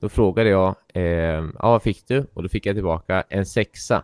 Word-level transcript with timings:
Då 0.00 0.08
frågade 0.08 0.50
jag, 0.50 0.74
eh, 0.94 1.02
ja 1.02 1.70
vad 1.70 1.82
fick 1.82 2.08
du? 2.08 2.26
Och 2.34 2.42
då 2.42 2.48
fick 2.48 2.66
jag 2.66 2.76
tillbaka 2.76 3.24
en 3.28 3.46
sexa. 3.46 4.02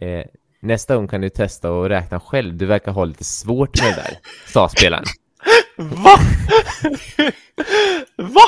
Eh, 0.00 0.24
nästa 0.60 0.96
gång 0.96 1.08
kan 1.08 1.20
du 1.20 1.28
testa 1.28 1.72
och 1.72 1.88
räkna 1.88 2.20
själv. 2.20 2.56
Du 2.56 2.66
verkar 2.66 2.92
ha 2.92 3.04
lite 3.04 3.24
svårt 3.24 3.82
med 3.82 3.92
det 3.92 3.96
där, 3.96 4.18
sa 4.46 4.68
spelaren. 4.68 5.04
Va? 5.76 6.18
Va? 8.16 8.44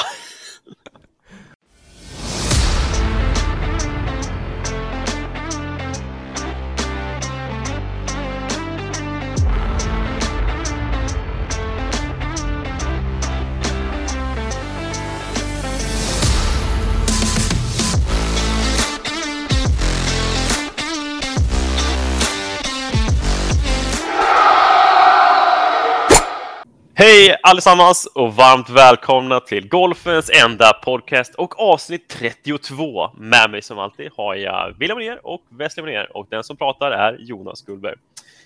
Hej 27.07 27.37
allesammans 27.43 28.07
och 28.07 28.35
varmt 28.35 28.71
välkomna 28.71 29.41
till 29.41 29.69
Golfens 29.69 30.31
enda 30.45 30.73
podcast 30.73 31.35
och 31.35 31.61
avsnitt 31.61 32.09
32. 32.09 33.11
Med 33.17 33.51
mig 33.51 33.63
som 33.63 33.79
alltid 33.79 34.11
har 34.17 34.35
jag 34.35 34.75
William 34.79 34.99
Ner 34.99 35.27
och 35.27 35.43
Wesley 35.49 35.87
Ner 35.87 36.17
och 36.17 36.27
den 36.31 36.45
som 36.45 36.57
pratar 36.57 36.91
är 36.91 37.17
Jonas 37.21 37.63
Gullberg. 37.63 37.95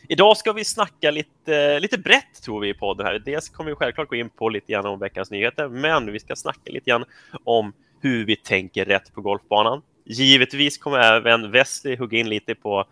Idag 0.08 0.36
ska 0.36 0.52
vi 0.52 0.64
snacka 0.64 1.10
lite, 1.10 1.80
lite 1.80 1.98
brett 1.98 2.42
tror 2.44 2.60
vi 2.60 2.68
i 2.68 2.74
podden 2.74 3.06
här. 3.06 3.18
Dels 3.18 3.48
kommer 3.48 3.70
vi 3.70 3.76
självklart 3.76 4.08
gå 4.08 4.16
in 4.16 4.30
på 4.30 4.48
lite 4.48 4.72
grann 4.72 4.86
om 4.86 4.98
veckans 4.98 5.30
nyheter, 5.30 5.68
men 5.68 6.12
vi 6.12 6.20
ska 6.20 6.36
snacka 6.36 6.72
lite 6.72 6.90
grann 6.90 7.04
om 7.45 7.72
hur 8.00 8.24
vi 8.24 8.36
tänker 8.36 8.84
rätt 8.84 9.14
på 9.14 9.20
golfbanan. 9.20 9.82
Givetvis 10.04 10.78
kommer 10.78 10.98
även 10.98 11.50
Wesley 11.50 11.96
hugga 11.96 12.18
in 12.18 12.28
lite 12.28 12.54
på 12.54 12.84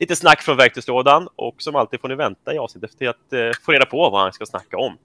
lite 0.00 0.16
snack 0.16 0.42
från 0.42 0.56
verktygslådan 0.56 1.28
och 1.36 1.54
som 1.58 1.76
alltid 1.76 2.00
får 2.00 2.08
ni 2.08 2.14
vänta 2.14 2.54
i 2.54 2.58
avsnittet 2.58 2.98
till 2.98 3.08
att 3.08 3.32
eh, 3.32 3.50
få 3.62 3.72
reda 3.72 3.86
på 3.86 4.10
vad 4.10 4.20
han 4.20 4.32
ska 4.32 4.46
snacka 4.46 4.76
om. 4.76 4.96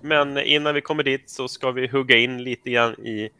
Men 0.00 0.38
innan 0.38 0.74
vi 0.74 0.80
kommer 0.80 1.02
dit 1.02 1.30
så 1.30 1.48
ska 1.48 1.70
vi 1.70 1.86
hugga 1.86 2.16
in 2.16 2.42
lite 2.44 2.70
grann 2.70 2.92
i 2.92 3.30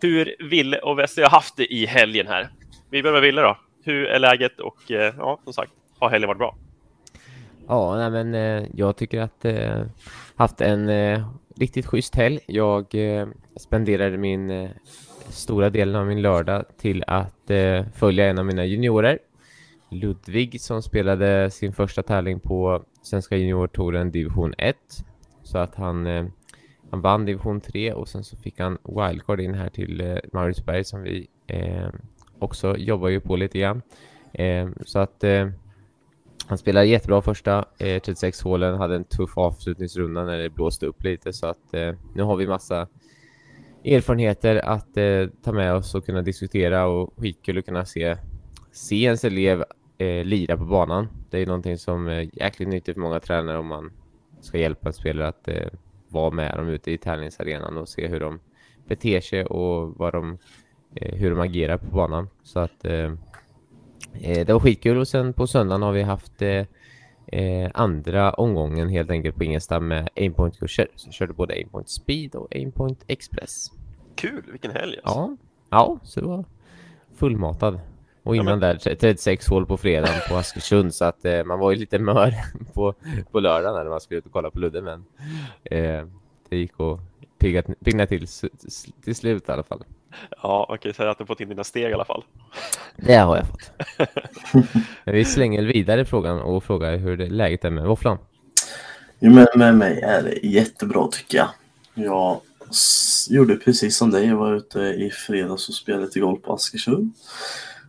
hur 0.00 0.36
Ville 0.50 0.78
och 0.78 0.98
Wesley 0.98 1.24
har 1.24 1.30
haft 1.30 1.56
det 1.56 1.74
i 1.74 1.86
helgen 1.86 2.26
här. 2.26 2.50
Vi 2.90 3.02
börjar 3.02 3.14
med 3.14 3.22
Ville 3.22 3.42
då. 3.42 3.58
Hur 3.84 4.06
är 4.06 4.18
läget 4.18 4.60
och 4.60 4.90
eh, 4.90 5.14
ja, 5.18 5.40
som 5.44 5.52
sagt, 5.52 5.72
har 5.98 6.10
helgen 6.10 6.28
varit 6.28 6.38
bra? 6.38 6.56
Ja, 7.68 7.96
nej, 7.96 8.10
men 8.10 8.34
eh, 8.34 8.68
jag 8.74 8.96
tycker 8.96 9.20
att 9.20 9.44
eh, 9.44 9.82
haft 10.36 10.60
en 10.60 10.88
eh, 10.88 11.28
riktigt 11.56 11.86
schysst 11.86 12.14
helg. 12.14 12.38
Jag 12.46 12.94
eh, 12.94 13.28
spenderade 13.56 14.18
min 14.18 14.50
eh, 14.50 14.70
stora 15.28 15.70
delen 15.70 15.96
av 15.96 16.06
min 16.06 16.22
lördag 16.22 16.64
till 16.78 17.04
att 17.06 17.50
eh, 17.50 17.84
följa 17.94 18.26
en 18.26 18.38
av 18.38 18.46
mina 18.46 18.64
juniorer 18.64 19.18
Ludvig 19.90 20.60
som 20.60 20.82
spelade 20.82 21.50
sin 21.50 21.72
första 21.72 22.02
tävling 22.02 22.40
på 22.40 22.84
Svenska 23.02 23.36
juniortouren 23.36 24.10
division 24.10 24.54
1. 24.58 24.76
Så 25.42 25.58
att 25.58 25.74
han, 25.74 26.06
eh, 26.06 26.26
han 26.90 27.00
vann 27.00 27.24
division 27.24 27.60
3 27.60 27.92
och 27.92 28.08
sen 28.08 28.24
så 28.24 28.36
fick 28.36 28.60
han 28.60 28.78
wildcard 28.84 29.40
in 29.40 29.54
här 29.54 29.68
till 29.68 30.00
eh, 30.00 30.16
Mauritsberg 30.32 30.84
som 30.84 31.02
vi 31.02 31.28
eh, 31.46 31.88
också 32.38 32.76
jobbar 32.76 33.08
ju 33.08 33.20
på 33.20 33.36
lite 33.36 33.58
grann. 33.58 33.82
Eh, 34.32 34.68
så 34.84 34.98
att 34.98 35.24
eh, 35.24 35.48
han 36.46 36.58
spelade 36.58 36.86
jättebra 36.86 37.22
första 37.22 37.64
eh, 37.78 38.02
36 38.02 38.42
hålen, 38.42 38.78
hade 38.78 38.96
en 38.96 39.04
tuff 39.04 39.38
avslutningsrunda 39.38 40.24
när 40.24 40.38
det 40.38 40.50
blåste 40.50 40.86
upp 40.86 41.02
lite 41.02 41.32
så 41.32 41.46
att 41.46 41.74
eh, 41.74 41.92
nu 42.14 42.22
har 42.22 42.36
vi 42.36 42.46
massa 42.46 42.88
erfarenheter 43.84 44.56
att 44.56 44.96
eh, 44.96 45.26
ta 45.42 45.52
med 45.52 45.74
oss 45.74 45.94
och 45.94 46.06
kunna 46.06 46.22
diskutera 46.22 46.86
och 46.86 47.14
skitkul 47.16 47.58
att 47.58 47.66
kunna 47.66 47.84
se 47.84 48.16
se 48.72 49.04
ens 49.04 49.24
elev 49.24 49.64
eh, 50.00 50.24
lira 50.24 50.56
på 50.56 50.64
banan. 50.64 51.08
Det 51.30 51.38
är 51.38 51.46
någonting 51.46 51.78
som 51.78 52.06
är 52.06 52.28
jäkligt 52.32 52.68
nyttigt 52.68 52.94
för 52.94 53.00
många 53.00 53.20
tränare 53.20 53.58
om 53.58 53.66
man 53.66 53.92
ska 54.40 54.58
hjälpa 54.58 54.88
en 54.88 54.92
spelare 54.92 55.28
att 55.28 55.48
eh, 55.48 55.68
vara 56.08 56.30
med 56.30 56.56
dem 56.56 56.68
ute 56.68 56.90
i 56.90 56.98
tävlingsarenan 56.98 57.78
och 57.78 57.88
se 57.88 58.08
hur 58.08 58.20
de 58.20 58.40
beter 58.88 59.20
sig 59.20 59.44
och 59.44 59.94
vad 59.96 60.12
de, 60.12 60.38
eh, 60.94 61.14
hur 61.14 61.30
de 61.30 61.40
agerar 61.40 61.76
på 61.76 61.86
banan. 61.86 62.28
Så 62.42 62.60
att 62.60 62.84
eh, 62.84 63.12
eh, 64.12 64.46
det 64.46 64.52
var 64.52 64.60
skitkul 64.60 64.98
och 64.98 65.08
sen 65.08 65.32
på 65.32 65.46
söndagen 65.46 65.82
har 65.82 65.92
vi 65.92 66.02
haft 66.02 66.42
eh, 66.42 67.70
andra 67.74 68.32
omgången 68.32 68.88
helt 68.88 69.10
enkelt 69.10 69.36
på 69.36 69.44
Ingelstad 69.44 69.80
med 69.80 70.08
aimpoint-kurser. 70.16 70.88
Så 70.96 71.06
jag 71.08 71.14
körde 71.14 71.32
både 71.32 71.54
aimpoint 71.54 71.88
speed 71.88 72.34
och 72.34 72.54
aimpoint 72.54 73.04
express. 73.06 73.70
Kul, 74.14 74.44
vilken 74.50 74.70
helg! 74.70 74.96
Alltså. 75.02 75.20
Ja, 75.20 75.36
ja, 75.70 75.98
så 76.02 76.20
det 76.20 76.26
var 76.26 76.44
fullmatad. 77.14 77.80
Och 78.22 78.36
innan 78.36 78.46
ja, 78.46 78.56
men... 78.56 78.60
där 78.60 78.76
36 78.76 79.48
hål 79.48 79.66
på 79.66 79.76
fredagen 79.76 80.20
på 80.28 80.36
Askersund 80.36 80.94
så 80.94 81.04
att 81.04 81.24
eh, 81.24 81.44
man 81.44 81.58
var 81.58 81.70
ju 81.70 81.76
lite 81.76 81.98
mör 81.98 82.34
på, 82.74 82.94
på 83.30 83.40
lördagen 83.40 83.84
när 83.84 83.90
man 83.90 84.00
skulle 84.00 84.18
ut 84.18 84.26
och 84.26 84.32
kolla 84.32 84.50
på 84.50 84.58
Ludde 84.58 84.82
men 84.82 85.04
eh, 85.64 86.06
det 86.48 86.56
gick 86.56 86.80
att 86.80 87.00
pigga, 87.38 87.62
pigna 87.62 88.06
till 88.06 88.26
till 89.04 89.14
slut 89.14 89.48
i 89.48 89.52
alla 89.52 89.62
fall. 89.62 89.84
Ja, 90.42 90.66
man 90.68 90.78
kan 90.78 90.88
ju 90.88 90.94
säga 90.94 91.10
att 91.10 91.18
du 91.18 91.26
fått 91.26 91.40
in 91.40 91.48
dina 91.48 91.64
steg 91.64 91.90
i 91.90 91.94
alla 91.94 92.04
fall. 92.04 92.24
Det 92.96 93.14
har 93.14 93.36
jag 93.36 93.46
fått. 93.46 93.72
men 95.04 95.14
vi 95.14 95.24
slänger 95.24 95.62
vidare 95.62 96.04
frågan 96.04 96.40
och 96.40 96.64
frågar 96.64 96.96
hur 96.96 97.16
det 97.16 97.26
läget 97.26 97.64
är 97.64 97.70
med 97.70 97.84
våfflan. 97.84 98.18
Jo, 99.18 99.32
men 99.32 99.46
med 99.54 99.74
mig 99.74 100.00
är 100.00 100.22
det 100.22 100.48
jättebra 100.48 101.08
tycker 101.12 101.38
jag. 101.38 101.48
Jag 101.94 102.40
gjorde 103.28 103.56
precis 103.56 103.96
som 103.96 104.10
dig. 104.10 104.26
Jag 104.26 104.36
var 104.36 104.56
ute 104.56 104.80
i 104.80 105.10
fredags 105.10 105.68
och 105.68 105.74
spelade 105.74 106.04
lite 106.04 106.20
golf 106.20 106.42
på 106.42 106.54
Askersund. 106.54 107.12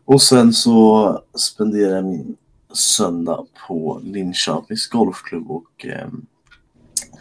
Och 0.06 0.22
sen 0.22 0.54
så 0.54 1.24
spenderade 1.34 1.96
jag 1.96 2.06
min 2.06 2.38
söndag 2.74 3.46
på 3.68 4.02
Linköpings 4.04 4.88
golfklubb 4.88 5.52
och 5.52 5.86
eh, 5.86 6.08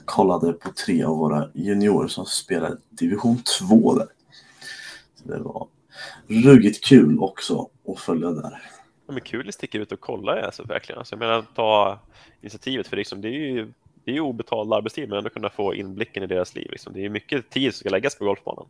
kollade 0.05 0.53
på 0.53 0.73
tre 0.87 1.03
av 1.05 1.17
våra 1.17 1.49
juniorer 1.55 2.09
som 2.09 2.27
spelade 2.27 2.77
division 2.91 3.43
2 3.69 3.95
där. 3.95 4.09
Så 5.15 5.29
det 5.29 5.39
var 5.39 5.67
ruggigt 6.27 6.85
kul 6.85 7.19
också 7.19 7.69
att 7.89 8.01
följa 8.01 8.31
där. 8.31 8.63
Ja, 9.07 9.13
men 9.13 9.21
kul 9.21 9.49
att 9.49 9.55
sticka 9.55 9.79
ut 9.79 9.93
och 9.93 10.01
kolla 10.01 10.43
alltså, 10.43 10.63
verkligen. 10.63 10.99
Alltså, 10.99 11.15
jag 11.15 11.19
menar, 11.19 11.45
ta 11.55 11.99
initiativet 12.41 12.87
för 12.87 12.97
liksom, 12.97 13.21
det 13.21 13.29
är 13.29 13.51
ju 13.51 13.73
det 14.05 14.17
är 14.17 14.21
obetald 14.21 14.73
arbetstid 14.73 15.09
men 15.09 15.19
ändå 15.19 15.31
kunna 15.31 15.51
få 15.51 15.75
inblicken 15.75 16.23
i 16.23 16.27
deras 16.27 16.55
liv. 16.55 16.69
Liksom. 16.71 16.93
Det 16.93 17.05
är 17.05 17.09
mycket 17.09 17.51
tid 17.51 17.75
som 17.75 17.79
ska 17.79 17.89
läggas 17.89 18.19
på 18.19 18.25
golfbanan. 18.25 18.67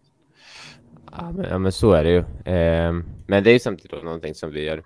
Ja 1.17 1.33
men, 1.33 1.47
ja, 1.51 1.59
men 1.59 1.73
så 1.73 1.93
är 1.93 2.05
det 2.05 2.11
ju. 2.11 2.19
Eh, 2.55 2.93
men 3.27 3.45
det 3.45 3.51
är 3.51 3.53
ju 3.53 3.59
samtidigt 3.59 4.05
någonting 4.05 4.35
som 4.35 4.51
vi 4.51 4.69
har 4.69 4.83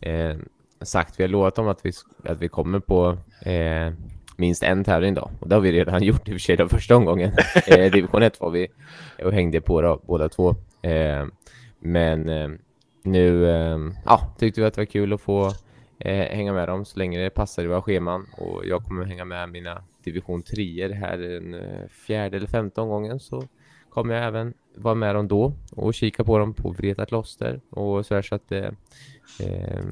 eh, 0.00 0.36
sagt. 0.80 1.20
Vi 1.20 1.24
har 1.24 1.28
lovat 1.28 1.58
om 1.58 1.68
att 1.68 1.86
vi, 1.86 1.92
att 2.24 2.42
vi 2.42 2.48
kommer 2.48 2.80
på 2.80 3.18
eh, 3.40 3.92
minst 4.36 4.62
en 4.62 4.84
tävling 4.84 5.14
då. 5.14 5.30
Och 5.40 5.48
det 5.48 5.54
har 5.54 5.60
vi 5.62 5.72
redan 5.72 6.02
gjort 6.02 6.28
i 6.28 6.30
och 6.30 6.34
för 6.34 6.38
sig 6.38 6.56
den 6.56 6.68
första 6.68 6.96
omgången. 6.96 7.32
eh, 7.66 7.92
division 7.92 8.22
1 8.22 8.40
var 8.40 8.50
vi 8.50 8.68
och 9.24 9.32
hängde 9.32 9.60
på 9.60 9.80
då, 9.80 10.00
båda 10.06 10.28
två. 10.28 10.54
Eh, 10.82 11.26
men 11.78 12.28
eh, 12.28 12.48
nu 13.02 13.50
eh, 13.50 13.78
ja, 14.04 14.34
tyckte 14.38 14.60
vi 14.60 14.66
att 14.66 14.74
det 14.74 14.80
var 14.80 14.86
kul 14.86 15.12
att 15.12 15.20
få 15.20 15.46
eh, 15.98 16.36
hänga 16.36 16.52
med 16.52 16.68
dem 16.68 16.84
så 16.84 16.98
länge 16.98 17.22
det 17.22 17.30
passar 17.30 17.64
i 17.64 17.66
våra 17.66 17.82
scheman. 17.82 18.26
Och 18.32 18.66
jag 18.66 18.84
kommer 18.84 19.04
hänga 19.04 19.24
med 19.24 19.48
mina 19.48 19.82
division 20.04 20.42
3 20.42 20.92
här 20.94 21.18
den 21.18 21.56
fjärde 21.90 22.36
eller 22.36 22.46
femte 22.46 22.80
omgången 22.80 23.20
så 23.20 23.42
kommer 23.96 24.14
jag 24.14 24.24
även 24.24 24.54
vara 24.74 24.94
med 24.94 25.14
dem 25.14 25.28
då 25.28 25.52
och 25.72 25.94
kika 25.94 26.24
på 26.24 26.38
dem 26.38 26.54
på 26.54 26.70
Vreta 26.70 27.06
kloster 27.06 27.60
och 27.70 28.06
så 28.06 28.14
här 28.14 28.22
så 28.22 28.34
att 28.34 28.48
det, 28.48 28.74
eh, 29.40 29.84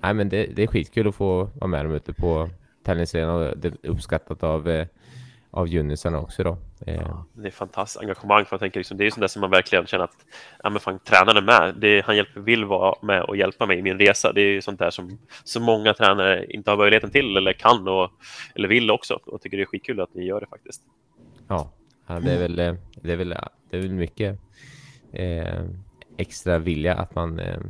nej 0.00 0.14
men 0.14 0.28
det, 0.28 0.46
det, 0.46 0.62
är 0.62 0.66
skitkul 0.66 1.08
att 1.08 1.14
få 1.14 1.44
vara 1.44 1.66
med 1.66 1.84
dem 1.84 1.94
ute 1.94 2.12
på 2.12 2.48
tävlingsarenan 2.82 3.34
och 3.34 3.58
det 3.58 3.68
är 3.68 3.90
uppskattat 3.90 4.42
av 4.42 4.68
eh, 4.68 4.86
av 5.50 5.68
junisarna 5.68 6.20
också 6.20 6.42
då. 6.42 6.56
Eh. 6.86 6.94
Ja, 6.94 7.24
det 7.32 7.46
är 7.46 7.50
fantastiskt 7.50 8.02
engagemang 8.02 8.44
för 8.44 8.54
jag 8.54 8.60
tänker 8.60 8.80
liksom, 8.80 8.96
det 8.96 9.06
är 9.06 9.10
sånt 9.10 9.20
där 9.20 9.28
som 9.28 9.40
man 9.40 9.50
verkligen 9.50 9.86
känner 9.86 10.04
att 10.04 10.26
ja, 10.62 10.70
men 10.70 10.80
fan, 10.80 10.98
tränaren 10.98 11.36
är 11.36 11.42
med. 11.42 11.74
Det, 11.80 12.04
han 12.04 12.16
hjälper, 12.16 12.40
vill 12.40 12.64
vara 12.64 12.94
med 13.02 13.22
och 13.22 13.36
hjälpa 13.36 13.66
mig 13.66 13.78
i 13.78 13.82
min 13.82 13.98
resa. 13.98 14.32
Det 14.32 14.40
är 14.40 14.52
ju 14.52 14.62
sånt 14.62 14.78
där 14.78 14.90
som 14.90 15.18
så 15.44 15.60
många 15.60 15.94
tränare 15.94 16.46
inte 16.46 16.70
har 16.70 16.76
möjligheten 16.76 17.10
till 17.10 17.36
eller 17.36 17.52
kan 17.52 17.88
och, 17.88 18.10
eller 18.54 18.68
vill 18.68 18.90
också. 18.90 19.20
Och 19.26 19.40
tycker 19.40 19.56
det 19.56 19.62
är 19.62 19.66
skitkul 19.66 20.00
att 20.00 20.14
ni 20.14 20.24
gör 20.24 20.40
det 20.40 20.46
faktiskt. 20.46 20.82
Ja, 21.48 21.72
Ja, 22.08 22.20
det, 22.20 22.32
är 22.32 22.38
väl, 22.38 22.58
eh, 22.58 22.74
det, 22.94 23.12
är 23.12 23.16
väl, 23.16 23.28
det 23.70 23.76
är 23.76 23.80
väl 23.80 23.92
mycket 23.92 24.38
eh, 25.12 25.64
extra 26.16 26.58
vilja 26.58 26.94
att 26.94 27.14
man 27.14 27.40
eh, 27.40 27.60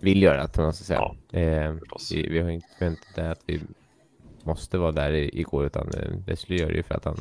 vill 0.00 0.22
göra 0.22 0.42
att 0.42 0.56
man 0.56 0.72
ska 0.72 0.84
säga. 0.84 1.00
Ja, 1.00 1.38
eh, 1.38 1.74
vi, 2.10 2.28
vi, 2.28 2.40
har 2.40 2.50
inte 2.50 2.66
väntat 2.78 3.18
att 3.18 3.42
vi 3.46 3.60
måste 4.42 4.78
vara 4.78 4.92
där 4.92 5.12
igår 5.12 5.66
utan 5.66 5.90
eh, 5.94 6.10
Wesley 6.26 6.58
gör 6.58 6.68
det 6.68 6.76
ju 6.76 6.82
för 6.82 6.94
att 6.94 7.04
han 7.04 7.16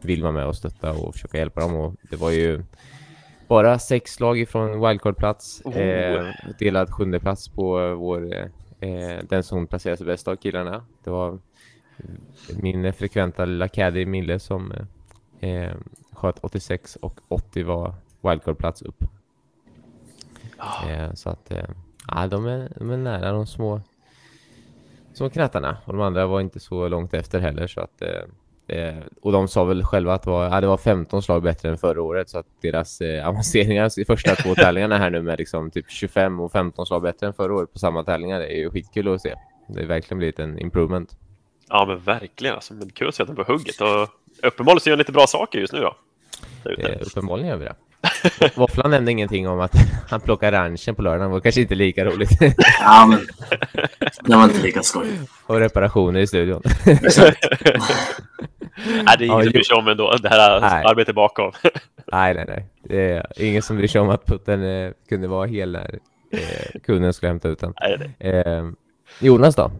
vill 0.00 0.22
vara 0.22 0.32
med 0.32 0.46
och 0.46 0.56
stötta 0.56 0.92
och 0.92 1.14
försöka 1.14 1.38
hjälpa 1.38 1.60
dem 1.60 1.76
och 1.76 1.94
det 2.10 2.16
var 2.16 2.30
ju 2.30 2.62
bara 3.48 3.78
sex 3.78 4.20
lag 4.20 4.38
ifrån 4.38 4.80
wildcard-plats. 4.80 5.62
Oh. 5.64 5.76
Eh, 5.76 6.26
delad 6.58 6.90
sjunde 6.90 7.20
plats 7.20 7.48
på 7.48 7.94
vår, 7.94 8.34
eh, 8.80 9.18
den 9.28 9.42
som 9.42 9.66
placerar 9.66 9.96
sig 9.96 10.06
bäst 10.06 10.28
av 10.28 10.36
killarna. 10.36 10.84
Det 11.04 11.10
var 11.10 11.38
min 12.62 12.92
frekventa 12.92 13.44
lilla 13.44 13.68
caddy 13.68 14.06
Mille 14.06 14.38
som 14.38 14.72
Eh, 15.40 15.72
sköt 16.12 16.38
86 16.40 16.96
och 16.96 17.20
80 17.28 17.62
var 17.62 17.94
wildcard-plats 18.20 18.82
upp. 18.82 19.04
Ja. 20.58 20.90
Eh, 20.90 21.14
så 21.14 21.30
att, 21.30 21.50
eh, 21.50 21.68
ja, 22.08 22.26
de 22.26 22.46
är, 22.46 22.72
de 22.76 22.90
är 22.90 22.96
nära 22.96 23.32
de 23.32 23.46
små, 23.46 23.80
små 25.12 25.30
knattarna. 25.30 25.76
Och 25.84 25.92
de 25.92 26.02
andra 26.02 26.26
var 26.26 26.40
inte 26.40 26.60
så 26.60 26.88
långt 26.88 27.14
efter 27.14 27.40
heller. 27.40 27.66
Så 27.66 27.80
att, 27.80 28.02
eh, 28.02 28.78
eh, 28.78 29.02
och 29.22 29.32
de 29.32 29.48
sa 29.48 29.64
väl 29.64 29.84
själva 29.84 30.14
att 30.14 30.22
det 30.22 30.30
var, 30.30 30.44
ja, 30.44 30.60
det 30.60 30.66
var 30.66 30.76
15 30.76 31.22
slag 31.22 31.42
bättre 31.42 31.68
än 31.68 31.78
förra 31.78 32.02
året. 32.02 32.28
Så 32.28 32.38
att 32.38 32.46
deras 32.62 33.00
eh, 33.00 33.28
avanceringar 33.28 34.00
i 34.00 34.04
första 34.04 34.34
två 34.34 34.54
tävlingarna 34.56 34.98
här 34.98 35.10
nu 35.10 35.22
med 35.22 35.38
liksom 35.38 35.70
typ 35.70 35.90
25 35.90 36.40
och 36.40 36.52
15 36.52 36.86
slag 36.86 37.02
bättre 37.02 37.26
än 37.26 37.32
förra 37.32 37.54
året 37.54 37.72
på 37.72 37.78
samma 37.78 38.04
tävlingar 38.04 38.40
är 38.40 38.56
ju 38.56 38.70
skitkul 38.70 39.14
att 39.14 39.20
se. 39.20 39.34
Det 39.66 39.80
har 39.80 39.86
verkligen 39.86 40.18
blivit 40.18 40.38
en 40.38 40.58
improvement. 40.58 41.16
Ja, 41.70 41.84
men 41.86 41.98
verkligen. 41.98 42.54
Alltså, 42.54 42.74
men 42.74 42.90
kul 42.90 43.08
att 43.08 43.14
se 43.14 43.22
att 43.22 43.28
de 43.28 43.40
är 43.40 43.44
på 43.44 43.52
hugget. 43.52 43.80
Och 43.80 44.08
uppenbarligen 44.42 44.80
så 44.80 44.88
gör 44.90 44.96
de 44.96 45.00
lite 45.00 45.12
bra 45.12 45.26
saker 45.26 45.58
just 45.58 45.72
nu 45.72 45.80
då. 45.80 45.96
Eh, 46.78 46.96
uppenbarligen 47.00 47.48
gör 47.50 47.56
vi 47.56 47.64
det. 47.64 47.74
Våfflan 48.54 48.90
nämnde 48.90 49.12
ingenting 49.12 49.48
om 49.48 49.60
att 49.60 49.72
han 50.10 50.20
plockar 50.20 50.52
ranchen 50.52 50.94
på 50.94 51.02
lördagen. 51.02 51.28
Det 51.28 51.32
var 51.32 51.40
kanske 51.40 51.60
inte 51.60 51.74
lika 51.74 52.04
roligt. 52.04 52.30
Ja, 52.80 53.06
men 53.06 53.26
det 54.24 54.36
var 54.36 54.44
inte 54.44 54.62
lika 54.62 54.82
skoj. 54.82 55.06
och 55.46 55.58
reparationer 55.60 56.20
i 56.20 56.26
studion. 56.26 56.62
Nej, 58.86 59.16
det 59.18 59.24
är 59.24 59.26
ingen 59.26 59.38
Ja, 59.38 59.42
som 59.42 59.52
bryr 59.52 59.62
sig 59.62 59.76
om 59.76 59.88
ändå. 59.88 60.16
Det 60.22 60.28
här 60.28 60.60
Nej. 60.60 60.84
arbetet 60.84 61.14
bakom. 61.14 61.52
nej, 62.12 62.34
nej, 62.34 62.44
nej. 62.48 62.66
Det 62.84 63.10
är 63.12 63.42
ingen 63.44 63.62
som 63.62 63.76
bryr 63.76 63.88
sig 63.88 64.00
om 64.00 64.08
att 64.10 64.26
putten 64.26 64.62
eh, 64.64 64.92
kunde 65.08 65.28
vara 65.28 65.46
hel 65.46 65.72
när 65.72 65.98
eh, 66.32 66.80
kunden 66.86 67.12
skulle 67.12 67.30
hämta 67.30 67.48
ut 67.48 67.58
den. 67.58 67.74
Eh, 68.18 68.64
Jonas 69.20 69.54
då? 69.56 69.72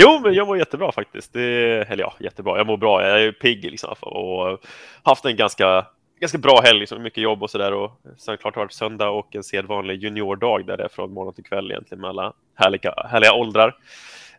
Jo, 0.00 0.20
men 0.22 0.34
jag 0.34 0.46
mår 0.46 0.58
jättebra 0.58 0.92
faktiskt. 0.92 1.32
Det, 1.32 1.42
eller 1.88 2.02
ja, 2.02 2.14
jättebra. 2.20 2.56
Jag 2.56 2.66
mår 2.66 2.76
bra. 2.76 3.06
Jag 3.06 3.22
är 3.22 3.32
pigg 3.32 3.64
liksom 3.64 3.94
och 4.00 4.60
haft 5.02 5.24
en 5.24 5.36
ganska, 5.36 5.86
ganska 6.20 6.38
bra 6.38 6.60
helg. 6.64 6.78
Liksom. 6.78 7.02
Mycket 7.02 7.22
jobb 7.22 7.42
och 7.42 7.50
sådär. 7.50 7.72
Och 7.72 8.00
sen 8.16 8.36
klart 8.36 8.54
har 8.54 8.62
det 8.62 8.64
varit 8.64 8.72
söndag 8.72 9.08
och 9.08 9.36
en 9.36 9.42
sedvanlig 9.42 10.02
juniordag 10.02 10.66
där 10.66 10.76
det 10.76 10.84
är 10.84 10.88
från 10.88 11.12
morgon 11.12 11.34
till 11.34 11.44
kväll 11.44 11.70
egentligen 11.70 12.00
med 12.00 12.10
alla 12.10 12.32
härliga, 12.54 12.94
härliga 13.10 13.32
åldrar. 13.32 13.76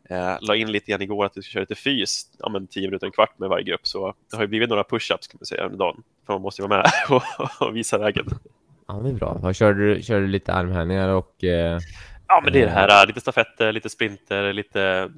Eh, 0.09 0.37
la 0.41 0.55
in 0.55 0.71
lite 0.71 0.91
grann 0.91 1.01
igår 1.01 1.25
att 1.25 1.37
vi 1.37 1.41
ska 1.41 1.51
köra 1.51 1.61
lite 1.61 1.75
fys, 1.75 2.23
ja 2.39 2.49
men 2.49 2.67
tio 2.67 2.87
minuter, 2.87 3.05
en 3.05 3.11
kvart 3.11 3.39
med 3.39 3.49
varje 3.49 3.63
grupp. 3.63 3.87
Så 3.87 4.13
det 4.31 4.37
har 4.37 4.43
ju 4.43 4.47
blivit 4.47 4.69
några 4.69 4.83
push-ups 4.83 5.31
kan 5.31 5.37
man 5.39 5.45
säga 5.45 5.63
under 5.65 5.77
dagen. 5.77 6.03
För 6.25 6.33
man 6.33 6.41
måste 6.41 6.61
ju 6.61 6.67
vara 6.67 6.77
med 6.77 6.91
och, 7.39 7.67
och 7.67 7.75
visa 7.75 7.97
vägen. 7.97 8.25
Ja, 8.87 8.93
det 8.93 9.09
är 9.09 9.13
bra. 9.13 9.53
Körde 9.53 9.93
du, 9.93 10.03
körde 10.03 10.21
du 10.21 10.27
lite 10.27 10.53
armhävningar 10.53 11.09
och... 11.09 11.43
Eh, 11.43 11.79
Ja, 12.31 12.41
men 12.43 12.53
det 12.53 12.61
är 12.61 12.65
det 12.65 12.71
här, 12.71 13.07
lite 13.07 13.21
stafetter, 13.21 13.71
lite 13.71 13.89
sprinter, 13.89 14.53
lite, 14.53 15.11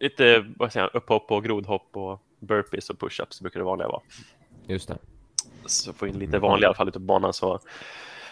lite 0.00 0.44
vad 0.56 0.72
säger 0.72 0.90
jag, 0.92 0.98
upphopp 1.02 1.30
och 1.30 1.44
grodhopp 1.44 1.88
och 1.96 2.20
burpees 2.40 2.90
och 2.90 2.98
push-ups 2.98 3.42
brukar 3.42 3.60
det 3.60 3.64
vanliga 3.64 3.88
vara. 3.88 4.02
just 4.66 4.88
det. 4.88 4.98
Så 5.66 5.92
få 5.92 6.06
in 6.06 6.18
lite 6.18 6.38
vanliga 6.38 6.66
i 6.66 6.68
alla 6.68 6.74
fall 6.74 6.88
ute 6.88 6.98
på 6.98 7.04
banan 7.04 7.32
så 7.32 7.58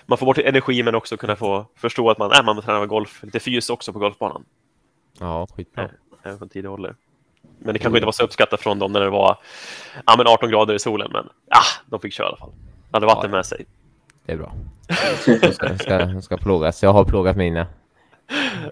man 0.06 0.18
får 0.18 0.26
bort 0.26 0.38
energi 0.38 0.82
men 0.82 0.94
också 0.94 1.16
kunna 1.16 1.36
få 1.36 1.66
förstå 1.74 2.10
att 2.10 2.18
man, 2.18 2.32
äh, 2.32 2.42
man 2.44 2.62
tränar 2.62 2.86
golf, 2.86 3.22
lite 3.22 3.40
fys 3.40 3.70
också 3.70 3.92
på 3.92 3.98
golfbanan. 3.98 4.44
Ja, 5.18 5.46
skitbra. 5.56 5.88
Även 6.22 6.38
från 6.38 6.48
tidig 6.48 6.70
ålder. 6.70 6.96
Men 7.58 7.72
det 7.74 7.78
kanske 7.78 7.98
inte 7.98 8.06
var 8.06 8.12
så 8.12 8.24
uppskattat 8.24 8.60
från 8.60 8.78
dem 8.78 8.92
när 8.92 9.00
det 9.00 9.10
var 9.10 9.38
ja, 10.06 10.14
men 10.18 10.26
18 10.26 10.50
grader 10.50 10.74
i 10.74 10.78
solen, 10.78 11.10
men 11.12 11.24
ah, 11.50 11.64
de 11.86 12.00
fick 12.00 12.12
köra 12.12 12.26
i 12.26 12.28
alla 12.28 12.36
fall. 12.36 12.50
De 12.90 12.96
hade 12.96 13.06
vatten 13.06 13.30
Ja. 13.30 13.36
med 13.36 13.46
sig. 13.46 13.66
Det 14.24 14.32
är 14.32 14.36
bra. 14.36 14.52
Jag 14.88 15.54
ska, 15.54 15.78
ska, 15.78 16.20
ska 16.22 16.36
plågas. 16.36 16.82
Jag 16.82 16.92
har 16.92 17.04
plågat 17.04 17.36
mina. 17.36 17.60
Ett 17.60 17.68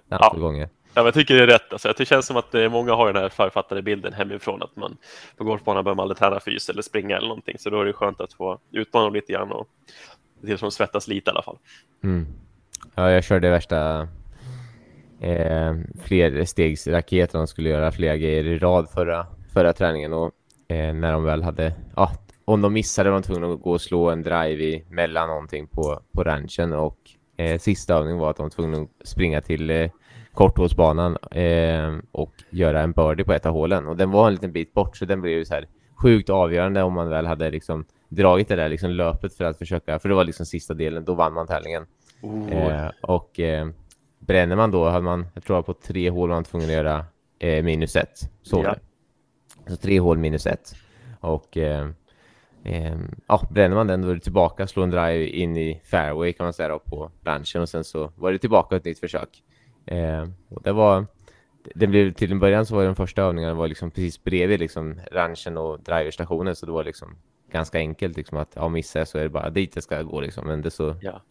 antal 0.08 0.30
Ja. 0.34 0.40
gånger. 0.40 0.68
Ja, 0.94 1.04
jag 1.04 1.14
tycker 1.14 1.34
det 1.34 1.42
är 1.42 1.46
rätt. 1.46 1.72
Alltså, 1.72 1.92
det 1.96 2.04
känns 2.04 2.26
som 2.26 2.36
att 2.36 2.54
eh, 2.54 2.68
många 2.68 2.94
har 2.94 3.12
den 3.12 3.22
här 3.22 3.28
författade 3.28 3.82
bilden 3.82 4.12
hemifrån 4.12 4.62
att 4.62 4.76
man 4.76 4.96
på 5.36 5.44
golfbanan 5.44 5.84
behöver 5.84 5.96
man 5.96 6.02
aldrig 6.02 6.18
träna 6.18 6.40
fys 6.40 6.68
eller 6.68 6.82
springa 6.82 7.16
eller 7.16 7.28
någonting. 7.28 7.58
Så 7.58 7.70
då 7.70 7.80
är 7.80 7.84
det 7.84 7.92
skönt 7.92 8.20
att 8.20 8.32
få 8.32 8.58
utmana 8.72 9.04
dem 9.04 9.14
lite 9.14 9.32
grann 9.32 9.52
och 9.52 9.68
se 10.40 10.46
till 10.46 10.58
som 10.58 10.66
de 10.66 10.72
svettas 10.72 11.08
lite 11.08 11.30
i 11.30 11.32
alla 11.32 11.42
fall. 11.42 11.58
Mm. 12.04 12.26
Ja, 12.94 13.10
jag 13.10 13.24
körde 13.24 13.50
värsta 13.50 14.08
eh, 15.20 15.74
flerstegsraketen. 16.02 17.40
De 17.40 17.46
skulle 17.46 17.68
göra 17.68 17.92
flera 17.92 18.16
grejer 18.16 18.44
i 18.44 18.58
rad 18.58 18.90
förra, 18.90 19.26
förra 19.54 19.72
träningen 19.72 20.12
och 20.12 20.32
eh, 20.68 20.94
när 20.94 21.12
de 21.12 21.24
väl 21.24 21.42
hade, 21.42 21.74
ja, 21.96 22.12
om 22.44 22.60
de 22.60 22.72
missade 22.72 23.10
var 23.10 23.20
de 23.20 23.26
tvungna 23.26 23.52
att 23.52 23.62
gå 23.62 23.70
och 23.70 23.80
slå 23.80 24.10
en 24.10 24.22
drive 24.22 24.64
i 24.64 24.84
mellan 24.88 25.28
någonting 25.28 25.66
på, 25.66 26.00
på 26.12 26.24
ranchen 26.24 26.72
och 26.72 26.98
eh, 27.36 27.58
sista 27.58 27.94
övningen 27.94 28.18
var 28.18 28.30
att 28.30 28.36
de 28.36 28.42
var 28.42 28.50
tvungna 28.50 28.78
att 28.78 29.08
springa 29.08 29.40
till 29.40 29.70
eh, 29.70 29.90
korthålsbanan 30.40 31.16
eh, 31.30 31.94
och 32.12 32.32
göra 32.50 32.80
en 32.80 32.92
birdie 32.92 33.24
på 33.24 33.32
ett 33.32 33.46
av 33.46 33.52
hålen 33.52 33.86
och 33.86 33.96
den 33.96 34.10
var 34.10 34.26
en 34.26 34.32
liten 34.32 34.52
bit 34.52 34.74
bort 34.74 34.96
så 34.96 35.04
den 35.04 35.20
blev 35.20 35.38
ju 35.38 35.44
så 35.44 35.54
här 35.54 35.66
sjukt 36.02 36.30
avgörande 36.30 36.82
om 36.82 36.92
man 36.92 37.08
väl 37.08 37.26
hade 37.26 37.50
liksom 37.50 37.84
dragit 38.08 38.48
det 38.48 38.56
där 38.56 38.68
liksom 38.68 38.90
löpet 38.90 39.34
för 39.34 39.44
att 39.44 39.58
försöka, 39.58 39.98
för 39.98 40.08
det 40.08 40.14
var 40.14 40.24
liksom 40.24 40.46
sista 40.46 40.74
delen, 40.74 41.04
då 41.04 41.14
vann 41.14 41.32
man 41.32 41.46
tävlingen. 41.46 41.86
Oh. 42.22 42.52
Eh, 42.52 42.90
och 43.00 43.40
eh, 43.40 43.68
bränner 44.18 44.56
man 44.56 44.70
då, 44.70 44.88
hade 44.88 45.04
man, 45.04 45.26
jag 45.34 45.44
tror 45.44 45.62
på 45.62 45.74
tre 45.74 46.10
hål 46.10 46.28
var 46.28 46.36
man 46.36 46.44
tvungen 46.44 46.68
att 46.68 46.74
göra 46.74 47.04
eh, 47.38 47.64
minus 47.64 47.96
ett. 47.96 48.30
Så 48.42 48.62
Ja. 48.64 48.76
Så 49.66 49.76
tre 49.76 50.00
hål 50.00 50.18
minus 50.18 50.46
ett. 50.46 50.74
Och 51.20 51.56
eh, 51.56 51.88
eh, 52.64 52.98
ja, 53.26 53.48
bränner 53.50 53.76
man 53.76 53.86
den 53.86 54.02
då 54.02 54.08
är 54.08 54.14
det 54.14 54.20
tillbaka, 54.20 54.66
slå 54.66 54.82
en 54.82 54.90
drive 54.90 55.26
in 55.26 55.56
i 55.56 55.80
fairway 55.84 56.32
kan 56.32 56.44
man 56.44 56.52
säga 56.52 56.68
då, 56.68 56.78
på 56.78 57.10
ranchen 57.24 57.62
och 57.62 57.68
sen 57.68 57.84
så 57.84 58.12
var 58.16 58.32
det 58.32 58.38
tillbaka 58.38 58.76
ett 58.76 58.84
nytt 58.84 59.00
försök. 59.00 59.42
Eh, 59.90 60.28
och 60.48 60.62
det 60.62 60.72
var, 60.72 61.06
det 61.74 61.86
blev 61.86 62.12
till 62.12 62.32
en 62.32 62.38
början 62.38 62.66
så 62.66 62.74
var 62.76 62.84
den 62.84 62.96
första 62.96 63.22
övningen 63.22 63.56
var 63.56 63.68
liksom 63.68 63.90
precis 63.90 64.24
bredvid 64.24 64.60
liksom 64.60 65.00
ranchen 65.12 65.56
och 65.56 65.80
driverstationen 65.80 66.56
så 66.56 66.66
det 66.66 66.72
var 66.72 66.84
liksom 66.84 67.16
ganska 67.52 67.78
enkelt 67.78 68.16
liksom 68.16 68.38
att 68.38 68.52
ja, 68.54 68.68
missar 68.68 69.00
jag 69.00 69.08
så 69.08 69.18
är 69.18 69.22
det 69.22 69.28
bara 69.28 69.50
dit 69.50 69.70
jag 69.74 69.84
ska 69.84 70.02
gå 70.02 70.20
liksom. 70.20 70.46
Men 70.46 70.70
så 70.70 70.96
Ja. 71.02 71.22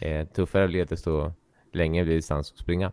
eh, 0.00 0.26
tuffare 0.26 0.68
blir 0.68 0.80
det 0.80 0.90
desto 0.90 1.32
längre 1.72 2.04
blir 2.04 2.14
distans 2.16 2.52
att 2.52 2.58
springa. 2.58 2.92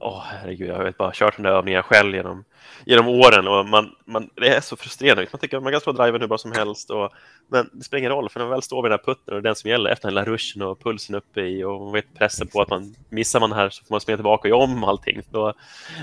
Åh, 0.00 0.22
herregud, 0.26 0.68
jag 0.68 0.74
har 0.76 0.92
bara 0.98 1.12
kört 1.14 1.36
den 1.36 1.42
där 1.42 1.52
övningen 1.52 1.82
själv 1.82 2.14
genom, 2.14 2.44
genom 2.84 3.08
åren 3.08 3.48
och 3.48 3.66
man, 3.66 3.90
man, 4.04 4.30
det 4.34 4.48
är 4.48 4.60
så 4.60 4.76
frustrerande. 4.76 5.26
Man 5.32 5.40
tycker 5.40 5.56
att 5.56 5.62
man 5.62 5.72
kan 5.72 5.80
slå 5.80 5.92
driven 5.92 6.20
hur 6.20 6.28
bra 6.28 6.38
som 6.38 6.52
helst, 6.52 6.90
och, 6.90 7.12
men 7.48 7.70
det 7.72 7.84
spelar 7.84 7.98
ingen 7.98 8.12
roll 8.12 8.28
för 8.30 8.40
när 8.40 8.46
man 8.46 8.50
väl 8.52 8.62
står 8.62 8.82
vid 8.82 8.90
den 8.90 8.98
här 8.98 9.04
putten 9.14 9.34
och 9.34 9.42
det 9.42 9.46
är 9.48 9.50
den 9.50 9.54
som 9.56 9.70
gäller 9.70 9.90
efter 9.90 10.08
den 10.08 10.14
lilla 10.14 10.24
ruschen 10.24 10.62
och 10.62 10.82
pulsen 10.82 11.14
uppe 11.14 11.40
i 11.40 11.64
och 11.64 11.80
man 11.80 11.92
vet 11.92 12.14
pressen 12.18 12.46
på 12.48 12.62
att 12.62 12.70
man 12.70 12.94
missar 13.08 13.40
man 13.40 13.52
här 13.52 13.70
så 13.70 13.84
får 13.84 13.94
man 13.94 14.00
springa 14.00 14.16
tillbaka 14.16 14.42
och 14.42 14.48
göra 14.48 14.58
om 14.64 14.84
allting. 14.84 15.20
Då, 15.30 15.52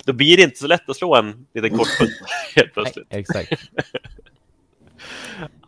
då 0.05 0.13
blir 0.13 0.37
det 0.37 0.43
inte 0.43 0.57
så 0.57 0.67
lätt 0.67 0.89
att 0.89 0.95
slå 0.95 1.15
en 1.15 1.45
liten 1.53 1.77
kort 1.77 1.99
putt 1.99 2.09
helt 2.55 2.73
plötsligt. 2.73 3.07
Exakt. 3.09 3.51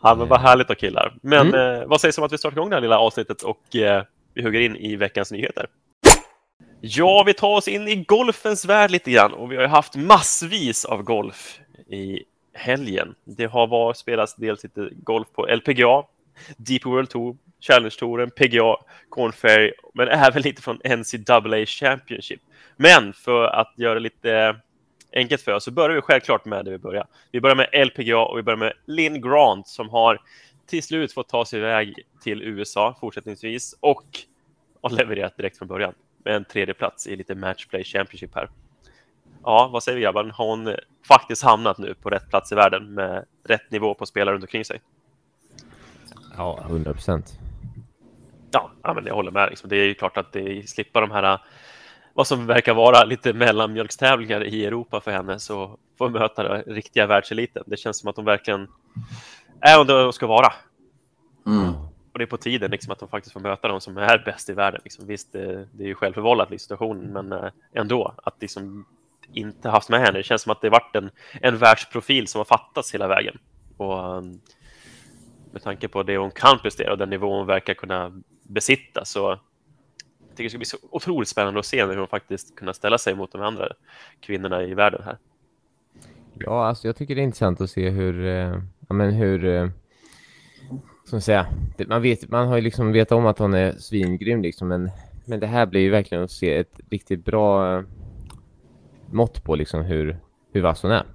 Ja, 0.02 0.16
men 0.16 0.28
vad 0.28 0.42
härligt 0.42 0.68
då 0.68 0.76
killar. 0.76 1.14
Men 1.22 1.48
Mm. 1.48 1.82
eh, 1.82 1.88
vad 1.88 2.02
sägs 2.02 2.18
om 2.18 2.24
att 2.24 2.34
vi 2.34 2.38
startar 2.38 2.58
igång 2.58 2.70
det 2.70 2.76
här 2.76 2.82
lilla 2.82 3.00
avsnittet 3.00 3.42
och 3.42 3.76
eh, 3.76 4.04
vi 4.34 4.44
hugger 4.44 4.60
in 4.60 4.76
i 4.76 4.96
veckans 4.96 5.32
nyheter? 5.32 5.68
Ja, 6.82 7.24
vi 7.26 7.34
tar 7.34 7.56
oss 7.56 7.68
in 7.68 7.88
i 7.88 7.96
golfens 7.96 8.66
värld 8.66 8.92
lite 8.92 9.12
grann 9.12 9.34
och 9.34 9.52
vi 9.52 9.56
har 9.56 9.64
ju 9.64 9.70
haft 9.70 9.96
massvis 9.96 10.86
av 10.86 11.04
golf 11.04 11.60
i 11.88 12.24
helgen. 12.54 13.16
Det 13.24 13.46
har 13.46 13.68
varit, 13.68 13.98
spelats 13.98 14.36
dels 14.36 14.64
lite 14.64 14.90
golf 14.94 15.28
på 15.36 15.46
LPGA, 15.46 16.04
Deep 16.58 16.86
World 16.86 17.10
Tour, 17.10 17.38
Challenge-touren, 17.60 18.32
PGA, 18.32 18.76
Corn 19.10 19.32
Ferry, 19.32 19.72
men 19.94 20.08
även 20.08 20.42
lite 20.42 20.62
från 20.62 20.76
NCAA 20.76 21.66
Championship. 21.66 22.42
Men 22.76 23.14
för 23.14 23.44
att 23.44 23.74
göra 23.76 23.94
det 23.94 24.00
lite 24.00 24.56
enkelt 25.14 25.42
för 25.42 25.52
oss 25.52 25.64
så 25.64 25.72
börjar 25.72 25.96
vi 25.96 26.02
självklart 26.02 26.46
med 26.46 26.66
det 26.66 26.72
vi 26.72 26.78
börjar. 26.78 27.08
Vi 27.32 27.42
börjar 27.42 27.56
med 27.56 27.88
LPGA 27.88 28.20
och 28.20 28.38
vi 28.38 28.44
börjar 28.44 28.58
med 28.58 28.74
Lynn 28.86 29.22
Grant 29.22 29.68
som 29.68 29.90
har 29.90 30.20
till 30.66 30.84
slut 30.84 31.14
fått 31.14 31.30
ta 31.30 31.46
sig 31.46 31.60
iväg 31.60 32.00
till 32.24 32.44
USA 32.44 32.98
fortsättningsvis 33.00 33.76
och 33.80 34.06
har 34.82 34.90
levererat 34.90 35.38
direkt 35.38 35.58
från 35.58 35.68
början 35.68 35.94
med 36.26 36.36
en 36.36 36.46
tredje 36.46 36.74
plats 36.74 37.08
i 37.08 37.16
lite 37.16 37.36
Matchplay 37.36 37.84
Championship 37.84 38.36
här. 38.36 38.50
Ja, 39.44 39.70
vad 39.74 39.84
säger 39.84 39.96
vi 39.96 40.04
grabbar? 40.04 40.24
Har 40.24 40.48
hon 40.48 40.76
faktiskt 41.08 41.44
hamnat 41.44 41.78
nu 41.78 41.94
på 41.94 42.10
rätt 42.10 42.30
plats 42.30 42.52
i 42.52 42.56
världen 42.56 42.94
med 42.94 43.26
rätt 43.44 43.72
nivå 43.72 43.94
på 43.94 44.06
spelare 44.06 44.36
runt 44.36 44.44
omkring 44.44 44.66
sig? 44.66 44.82
Ja, 46.38 46.60
100 46.62 46.94
procent. 46.94 47.40
Ja, 48.52 48.94
men 48.94 49.06
jag 49.06 49.16
håller 49.16 49.32
med. 49.32 49.50
Liksom. 49.50 49.70
Det 49.70 49.76
är 49.76 49.86
ju 49.86 49.94
klart 49.94 50.18
att 50.18 50.32
det 50.34 50.70
slippa 50.70 51.02
de 51.02 51.12
här 51.12 51.40
vad 52.14 52.28
som 52.28 52.46
verkar 52.46 52.74
vara 52.74 53.04
lite 53.04 53.34
mellanmjölkstävlingar 53.34 54.44
i 54.44 54.66
Europa 54.66 55.02
för 55.02 55.12
henne 55.12 55.40
så 55.40 55.78
får 55.98 56.10
möta 56.10 56.44
den 56.44 56.76
riktiga 56.76 57.08
världseliten. 57.08 57.64
Det 57.66 57.78
känns 57.78 58.00
som 58.00 58.10
att 58.10 58.16
de 58.16 58.26
verkligen 58.26 58.68
är 59.62 59.80
under 59.80 60.04
de 60.04 60.14
ska 60.14 60.28
vara. 60.28 60.54
Mm. 61.46 61.74
Och 62.18 62.20
det 62.20 62.26
är 62.26 62.28
på 62.28 62.38
tiden 62.38 62.72
liksom, 62.72 62.92
att 62.92 63.00
de 63.00 63.10
faktiskt 63.10 63.34
får 63.34 63.40
möta 63.40 63.68
de 63.68 63.82
som 63.82 63.98
är 63.98 64.24
bäst 64.26 64.50
i 64.50 64.54
världen. 64.54 64.82
Liksom. 64.84 65.08
Visst, 65.08 65.34
det, 65.34 65.68
det 65.72 65.84
är 65.84 65.88
ju 65.88 65.96
självförvållat 65.96 66.50
liksom, 66.50 66.64
situationen, 66.64 67.14
men 67.14 67.32
eh, 67.32 67.52
ändå 67.74 68.16
att 68.24 68.42
liksom 68.42 68.86
inte 69.34 69.70
haft 69.70 69.90
med 69.90 70.00
henne. 70.00 70.18
Det 70.20 70.24
känns 70.24 70.42
som 70.42 70.52
att 70.52 70.62
det 70.62 70.70
varit 70.70 70.96
en, 70.96 71.10
en 71.42 71.58
världsprofil 71.58 72.28
som 72.28 72.40
har 72.40 72.46
fattats 72.46 72.94
hela 72.94 73.08
vägen. 73.08 73.38
Och 73.78 74.18
um, 74.18 74.42
med 75.52 75.64
tanke 75.64 75.88
på 75.88 76.04
det 76.04 76.18
hon 76.18 76.32
kan 76.32 76.60
prestera 76.60 76.92
och 76.92 76.98
den 76.98 77.10
nivå 77.10 77.38
hon 77.38 77.48
verkar 77.48 77.74
kunna 77.74 78.22
besitta 78.44 79.06
så 79.06 79.20
jag 80.28 80.30
tycker 80.30 80.44
det 80.44 80.50
ska 80.50 80.58
bli 80.58 80.66
så 80.66 80.78
otroligt 80.92 81.30
spännande 81.30 81.60
att 81.60 81.66
se 81.66 81.86
när 81.86 81.98
hon 81.98 82.08
faktiskt 82.08 82.56
kunna 82.56 82.74
ställa 82.74 82.98
sig 82.98 83.16
mot 83.16 83.32
de 83.32 83.42
andra 83.42 83.68
kvinnorna 84.20 84.64
i 84.64 84.74
världen 84.74 85.02
här. 85.06 85.18
Ja, 86.34 86.68
alltså 86.68 86.88
jag 86.88 86.96
tycker 86.96 87.16
det 87.16 87.22
är 87.22 87.24
intressant 87.24 87.62
att 87.62 87.70
se 87.70 87.90
hur, 87.90 88.26
eh, 88.26 88.62
ja 88.88 88.94
men 88.94 89.12
hur, 89.12 89.72
som 91.08 91.16
man 91.16 91.22
säga, 91.22 91.48
man 91.88 92.02
vet, 92.02 92.30
man 92.30 92.48
har 92.48 92.56
ju 92.56 92.62
liksom 92.62 92.92
vetat 92.92 93.18
om 93.18 93.26
att 93.26 93.40
hon 93.40 93.54
är 93.54 93.72
svingrym 93.72 94.42
liksom, 94.42 94.68
men 94.68 94.90
men 95.30 95.40
det 95.40 95.48
här 95.48 95.66
blir 95.66 95.82
ju 95.82 95.90
verkligen 95.90 96.24
att 96.24 96.32
se 96.32 96.58
ett 96.58 96.80
riktigt 96.90 97.26
bra 97.26 97.78
eh, 97.78 97.84
mått 99.12 99.44
på 99.44 99.56
liksom 99.56 99.82
hur, 99.82 100.18
hur 100.52 100.62
vass 100.62 100.84
hon 100.84 100.92
är. 100.92 101.06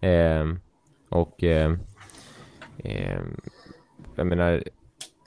Eh, 0.00 0.46
och 1.08 1.44
eh, 1.44 1.72
eh, 2.78 3.20
jag 4.14 4.26
menar, 4.26 4.62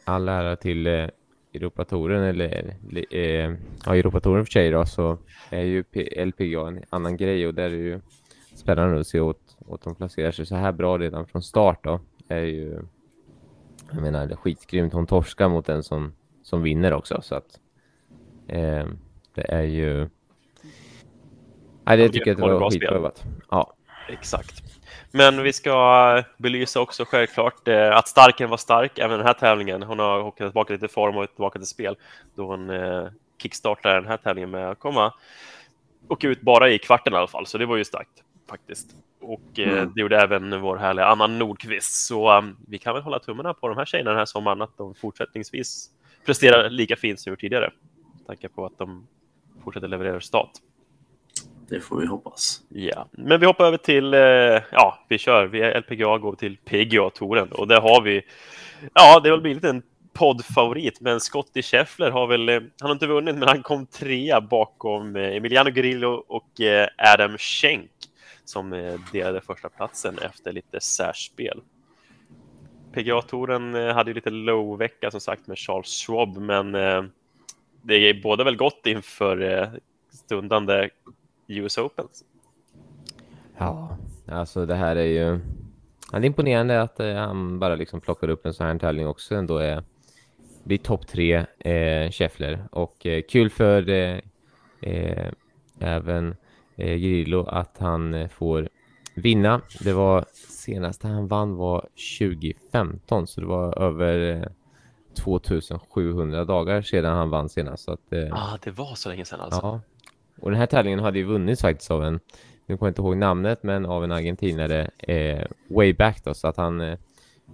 all 0.04 0.30
ära 0.30 0.56
till 0.56 0.88
eh, 0.88 1.08
Europatouren 1.54 2.24
eller 2.24 2.76
eh, 3.12 3.54
ja, 3.86 3.96
Europatouren 3.96 4.46
för 4.46 4.52
sig 4.52 4.72
då, 4.72 4.86
så 4.86 5.18
är 5.50 5.64
ju 5.64 5.84
LPGA 6.26 6.68
en 6.68 6.84
annan 6.90 7.18
grej 7.18 7.48
och 7.48 7.54
där 7.54 7.64
är 7.64 7.70
det 7.70 7.76
ju 7.76 8.00
spännande 8.56 9.00
att 9.00 9.08
se 9.08 9.20
åt, 9.20 9.58
åt 9.68 9.84
de 9.84 9.96
placerar 9.96 10.32
sig 10.32 10.46
så 10.46 10.56
här 10.56 10.72
bra 10.72 10.98
redan 10.98 11.28
från 11.28 11.42
start 11.42 11.84
då. 11.84 12.00
Är 12.28 12.44
ju, 12.44 12.80
jag 13.94 14.02
menar, 14.02 14.26
det 14.26 14.34
är 14.34 14.38
skitgrymt. 14.38 14.94
Hon 14.94 15.08
torskar 15.08 15.50
mot 15.50 15.66
den 15.66 15.84
som, 15.84 16.14
som 16.44 16.62
vinner 16.62 16.94
också 16.94 17.22
så 17.22 17.36
att 17.36 17.60
eh, 18.48 18.86
det 19.36 19.52
är 19.52 19.62
ju 19.62 20.10
Nej, 21.84 21.98
det 21.98 22.10
tycker 22.10 22.28
jag 22.28 22.38
det 22.38 22.42
var 22.42 22.70
skitprövat. 22.70 23.24
Ja. 23.50 23.74
Exakt. 24.10 24.64
Men 25.12 25.44
vi 25.44 25.54
ska 25.54 26.24
belysa 26.38 26.80
också 26.80 27.06
självklart 27.06 27.68
eh, 27.68 27.98
att 27.98 28.08
Starken 28.08 28.50
var 28.50 28.58
stark 28.58 29.00
även 29.00 29.18
den 29.18 29.28
här 29.28 29.34
tävlingen. 29.34 29.84
Hon 29.84 30.00
har 30.00 30.20
åkt 30.20 30.38
tillbaka 30.38 30.74
lite 30.74 30.88
form 30.88 31.18
och 31.18 31.30
tillbaka 31.30 31.60
till 31.60 31.68
spel 31.68 31.96
då 32.36 32.46
hon 32.48 32.70
eh, 32.70 33.08
kickstartade 33.42 33.96
den 33.96 34.08
här 34.08 34.18
tävlingen 34.18 34.52
med 34.52 34.70
att 34.70 34.80
komma 34.80 35.14
och 36.08 36.20
ut 36.24 36.42
bara 36.42 36.70
i 36.70 36.80
kvarten 36.80 37.14
i 37.14 37.16
alla 37.16 37.28
fall. 37.28 37.46
Så 37.46 37.58
det 37.58 37.66
var 37.66 37.78
ju 37.78 37.86
starkt 37.86 38.24
faktiskt. 38.50 38.96
Och 39.22 39.60
eh, 39.60 39.72
mm. 39.72 39.92
det 39.96 40.02
gjorde 40.02 40.22
även 40.22 40.62
vår 40.62 40.78
härliga 40.78 41.06
Anna 41.06 41.28
Nordqvist. 41.28 42.06
Så 42.08 42.38
um, 42.38 42.58
vi 42.68 42.78
kan 42.78 42.94
väl 42.94 43.04
hålla 43.04 43.20
tummarna 43.20 43.54
på 43.54 43.68
de 43.68 43.78
här 43.78 43.86
tjejerna 43.86 44.10
den 44.10 44.20
här 44.20 44.26
sommaren 44.26 44.62
att 44.62 44.78
de 44.78 44.96
fortsättningsvis 44.96 45.90
presterar 46.26 46.70
lika 46.70 46.96
fint 46.96 47.20
som 47.20 47.36
tidigare. 47.36 47.72
Med 48.18 48.28
tanke 48.28 48.50
på 48.50 48.66
att 48.66 48.78
de 48.78 49.08
fortsätter 49.64 49.88
leverera 49.88 50.16
resultat. 50.16 50.52
Det 51.72 51.80
får 51.80 52.00
vi 52.00 52.06
hoppas. 52.06 52.62
Ja, 52.70 53.08
men 53.12 53.40
vi 53.40 53.46
hoppar 53.46 53.66
över 53.66 53.78
till, 53.78 54.14
eh, 54.14 54.20
ja, 54.72 55.06
vi 55.10 55.18
kör, 55.18 55.46
vi 55.46 55.62
är 55.62 55.80
LPGA 55.82 56.18
går 56.18 56.36
till 56.36 56.58
PGA-touren 56.58 57.52
och 57.52 57.68
där 57.68 57.82
har 57.82 58.02
vi, 58.02 58.22
ja, 58.94 59.20
det 59.20 59.30
har 59.30 59.38
blivit 59.38 59.64
en 59.64 59.84
poddfavorit, 60.14 61.02
men 61.02 61.20
Scottie 61.20 61.64
Scheffler 61.64 62.12
har 62.12 62.28
väl, 62.28 62.50
eh, 62.50 62.56
han 62.56 62.70
har 62.80 62.92
inte 62.92 63.08
vunnit, 63.08 63.36
men 63.36 63.48
han 63.48 63.64
kom 63.64 63.86
trea 63.86 64.42
bakom 64.42 65.16
eh, 65.16 65.36
Emiliano 65.36 65.70
Grillo 65.70 66.26
och 66.28 66.50
Adam 66.98 67.38
Schenk 67.38 67.92
som 68.52 68.74
eh, 68.74 69.00
delade 69.12 69.42
första 69.42 69.70
platsen 69.70 70.18
efter 70.18 70.52
lite 70.52 70.82
särspel. 70.82 71.62
PGA-touren 72.94 73.76
eh, 73.76 73.94
hade 73.94 74.10
ju 74.10 74.14
lite 74.14 74.30
low-vecka 74.30 75.12
som 75.12 75.22
sagt 75.22 75.48
med 75.48 75.58
Charles 75.58 76.06
Schwab, 76.06 76.38
men 76.38 76.76
eh, 76.76 77.04
det 77.82 77.96
är 77.96 78.22
båda 78.24 78.44
väl 78.44 78.58
gott 78.58 78.86
inför 78.86 79.70
stundande 80.10 80.90
US 81.48 81.78
Open. 81.78 82.08
Ja, 83.58 83.98
alltså 84.28 84.66
det 84.66 84.76
här 84.76 84.96
är 84.96 85.06
ju... 85.06 85.40
Det 86.12 86.18
är 86.18 86.26
imponerande 86.26 86.82
att 86.82 86.98
han 86.98 87.60
bara 87.60 87.76
liksom 87.76 88.02
plockar 88.02 88.30
upp 88.30 88.46
en 88.46 88.54
sån 88.54 88.68
här 88.68 88.80
tävling 88.80 89.08
också 89.08 89.36
ändå 89.36 89.58
är 89.58 89.84
blir 90.64 90.78
topp 90.78 91.08
tre 91.08 91.46
eh, 91.60 92.12
Scheffler 92.12 92.64
och 92.72 93.06
eh, 93.06 93.22
kul 93.22 93.50
för 93.50 93.90
eh, 93.90 94.20
eh 94.82 95.32
även 95.80 96.36
eh, 96.76 96.96
Grillo 96.96 97.46
att 97.46 97.78
han 97.78 98.14
eh, 98.14 98.28
får 98.28 98.70
vinna. 99.16 99.62
Det 99.80 99.94
var 99.94 100.26
senaste 100.34 101.08
han 101.08 101.28
vann 101.28 101.56
var 101.56 101.88
2015 102.20 103.28
så 103.28 103.42
det 103.42 103.48
var 103.48 103.80
över 103.82 104.48
2700 105.16 106.46
dagar 106.46 106.82
sedan 106.82 107.16
han 107.16 107.30
vann 107.30 107.50
senast. 107.50 107.84
Så 107.84 107.92
att, 107.92 108.14
ah, 108.32 108.58
det 108.64 108.72
var 108.72 108.96
så 108.96 109.10
länge 109.10 109.26
sedan 109.26 109.42
alltså. 109.42 109.60
Ja, 109.64 109.82
och 110.42 110.52
den 110.52 110.60
här 110.60 110.66
tävlingen 110.66 111.00
hade 111.00 111.20
ju 111.20 111.26
vunnits 111.26 111.62
faktiskt 111.62 111.92
av 111.92 112.04
en, 112.04 112.20
nu 112.66 112.78
kommer 112.78 112.88
jag 112.88 112.92
inte 112.92 113.02
ihåg 113.02 113.18
namnet, 113.18 113.64
men 113.64 113.86
av 113.86 114.04
en 114.04 114.12
argentinare 114.12 114.90
eh, 114.98 115.46
way 115.68 115.94
back 115.94 116.24
då, 116.24 116.34
så 116.34 116.48
att 116.48 116.58
han 116.58 116.82
eh, 116.82 116.98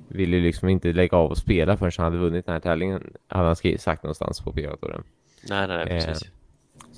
ville 0.08 0.40
liksom 0.40 0.70
inte 0.70 0.94
lägga 0.94 1.18
av 1.18 1.32
och 1.32 1.38
spela 1.38 1.78
förrän 1.78 1.92
han 1.98 2.04
hade 2.04 2.18
vunnit 2.18 2.46
den 2.46 2.54
här 2.54 2.60
tävlingen, 2.60 3.14
hade 3.28 3.46
han 3.46 3.56
skrivit, 3.56 3.82
sagt 3.82 4.04
någonstans 4.04 4.42
på 4.42 4.52
PGA-touren. 4.52 5.04
Nej, 5.50 5.68
nej, 5.68 5.78
nej, 5.78 5.88
precis. 5.88 6.22
Eh, 6.22 6.32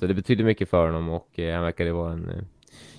så 0.00 0.06
det 0.06 0.14
betydde 0.14 0.44
mycket 0.44 0.68
för 0.68 0.86
honom 0.86 1.08
och 1.08 1.38
eh, 1.38 1.54
han 1.54 1.64
verkade 1.64 1.92
vara 1.92 2.12
en 2.12 2.28
eh, 2.28 2.42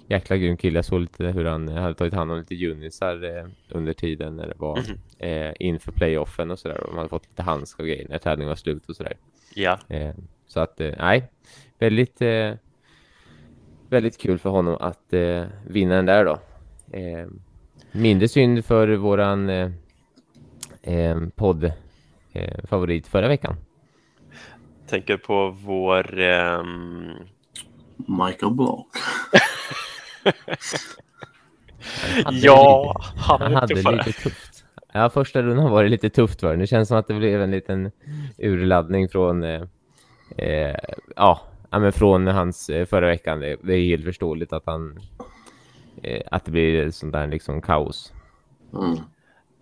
jäkla 0.08 0.38
grym 0.38 0.58
kille. 0.58 0.78
Jag 0.78 0.86
såg 0.86 1.02
lite 1.02 1.26
hur 1.26 1.46
han 1.46 1.68
hade 1.68 1.94
tagit 1.94 2.14
hand 2.14 2.32
om 2.32 2.38
lite 2.38 2.56
junisar 2.56 3.38
eh, 3.38 3.46
under 3.70 3.94
tiden 3.94 4.36
när 4.36 4.48
det 4.48 4.54
var 4.58 4.78
-hmm. 4.78 5.48
eh, 5.50 5.54
inför 5.60 5.92
playoffen 5.92 6.52
och 6.52 6.60
sådär. 6.60 6.84
De 6.86 6.98
hade 6.98 7.10
fått 7.10 7.28
lite 7.28 7.42
handskar 7.44 7.84
och 7.84 7.88
grejer 7.88 8.08
när 8.10 8.18
tävlingen 8.18 8.50
var 8.50 8.56
slut 8.56 8.90
och 8.90 8.96
sådär. 8.96 9.14
Ja. 9.56 9.80
Eh, 9.88 10.16
så 10.48 10.60
att, 10.60 10.82
eh, 10.82 10.94
nej, 10.98 11.24
väldigt 11.80 12.22
eh, 12.22 12.54
väldigt 13.90 14.18
kul 14.18 14.40
för 14.40 14.50
honom 14.50 14.78
att 14.80 15.14
eh, 15.14 15.44
vinna 15.68 15.96
den 15.96 16.06
där 16.06 16.26
då. 16.26 16.40
Eh, 16.98 17.28
mindre 17.92 18.28
synd 18.28 18.66
för 18.66 18.88
våran 18.88 19.50
eh, 19.50 19.72
eh 20.82 21.20
podd 21.36 21.72
eh, 22.32 22.66
favorit 22.66 23.08
förra 23.08 23.28
veckan. 23.28 23.56
Tänker 24.92 25.18
på 25.18 25.50
vår... 25.50 26.20
Um... 26.20 27.14
Michael 27.96 28.54
Block. 28.54 28.88
ja, 32.32 32.96
han, 33.16 33.42
han 33.42 33.56
hade 33.56 33.76
tuffare. 33.76 33.96
lite 33.96 34.12
tufft. 34.12 34.66
Ja, 34.94 35.10
första 35.10 35.42
rundan 35.42 35.72
var 35.72 35.84
det 35.84 35.90
lite 35.90 36.10
tufft 36.10 36.40
för 36.40 36.58
Det 36.58 36.68
känns 36.68 36.88
som 36.88 36.98
att 36.98 37.08
det 37.08 37.14
blev 37.14 37.42
en 37.42 37.52
liten 37.52 37.92
urladdning 38.38 39.10
från 39.10 39.44
eh, 39.44 39.62
eh, 40.38 40.76
ja, 41.16 41.42
ja, 41.70 41.80
men 41.80 41.92
från 41.92 42.28
hans 42.28 42.70
eh, 42.70 42.86
förra 42.86 43.08
veckan. 43.08 43.40
Det, 43.40 43.58
det, 43.64 43.74
är 43.74 43.84
helt 43.84 44.06
förståeligt 44.06 44.54
att 44.54 44.66
han 44.66 45.00
eh, 46.04 46.22
att 46.32 46.46
det 46.46 46.52
blir 46.52 46.92
sånt 46.92 47.14
där 47.14 47.28
liksom 47.28 47.62
kaos. 47.62 48.14
Mm. 48.74 48.98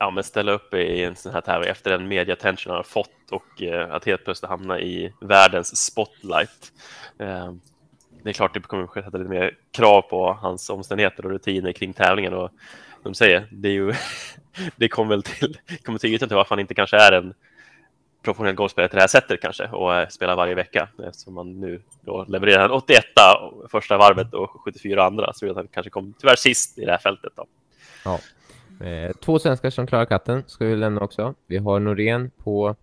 Ja, 0.01 0.11
men 0.11 0.23
ställa 0.23 0.51
upp 0.51 0.73
i 0.73 1.03
en 1.03 1.15
sån 1.15 1.33
här 1.33 1.41
tävling 1.41 1.69
efter 1.69 1.91
den 1.91 2.07
media 2.07 2.33
attention 2.33 2.71
han 2.71 2.77
har 2.77 2.83
fått 2.83 3.31
och 3.31 3.61
eh, 3.61 3.91
att 3.91 4.05
helt 4.05 4.23
plötsligt 4.23 4.49
hamna 4.49 4.79
i 4.79 5.13
världens 5.21 5.85
spotlight. 5.85 6.71
Eh, 7.19 7.53
det 8.23 8.29
är 8.29 8.33
klart 8.33 8.53
det 8.53 8.59
kommer 8.59 8.83
att 8.83 8.93
sätta 8.93 9.17
lite 9.17 9.29
mer 9.29 9.57
krav 9.71 10.01
på 10.01 10.33
hans 10.33 10.69
omständigheter 10.69 11.25
och 11.25 11.31
rutiner 11.31 11.71
kring 11.71 11.93
tävlingen 11.93 12.33
och 12.33 12.51
de 13.03 13.13
säger, 13.13 13.47
det 13.51 13.67
är 13.67 13.73
ju 13.73 13.93
det 14.75 14.89
kommer 14.89 15.09
väl 15.09 15.23
till, 15.23 15.57
kommer 15.83 15.99
till 15.99 16.13
ytan 16.13 16.29
till 16.29 16.35
varför 16.35 16.55
han 16.55 16.59
inte 16.59 16.73
kanske 16.73 16.97
är 16.97 17.11
en 17.11 17.33
professionell 18.23 18.55
golfspelare 18.55 18.89
till 18.89 18.95
det 18.95 19.01
här 19.01 19.07
sättet 19.07 19.41
kanske 19.41 19.67
och 19.67 19.95
eh, 19.95 20.07
spelar 20.07 20.35
varje 20.35 20.55
vecka 20.55 20.89
eftersom 21.03 21.33
man 21.33 21.59
nu 21.59 21.81
då 22.01 22.25
levererar 22.27 22.71
81 22.71 23.03
första 23.71 23.97
varvet 23.97 24.33
och 24.33 24.49
74 24.49 25.05
andra 25.05 25.33
så 25.33 25.49
att 25.49 25.55
han 25.55 25.67
kanske 25.67 25.89
kom 25.89 26.13
tyvärr 26.19 26.35
sist 26.35 26.77
i 26.77 26.85
det 26.85 26.91
här 26.91 26.97
fältet. 26.97 27.33
Då. 27.35 27.45
Ja. 28.05 28.19
Eh, 28.79 29.12
två 29.12 29.39
svenskar 29.39 29.69
som 29.69 29.88
klarar 29.88 30.05
katten 30.05 30.43
ska 30.48 30.65
vi 30.65 30.75
lämna 30.75 31.01
också. 31.01 31.33
Vi 31.48 31.57
har 31.57 31.79
Norén 31.79 32.31
på, 32.43 32.75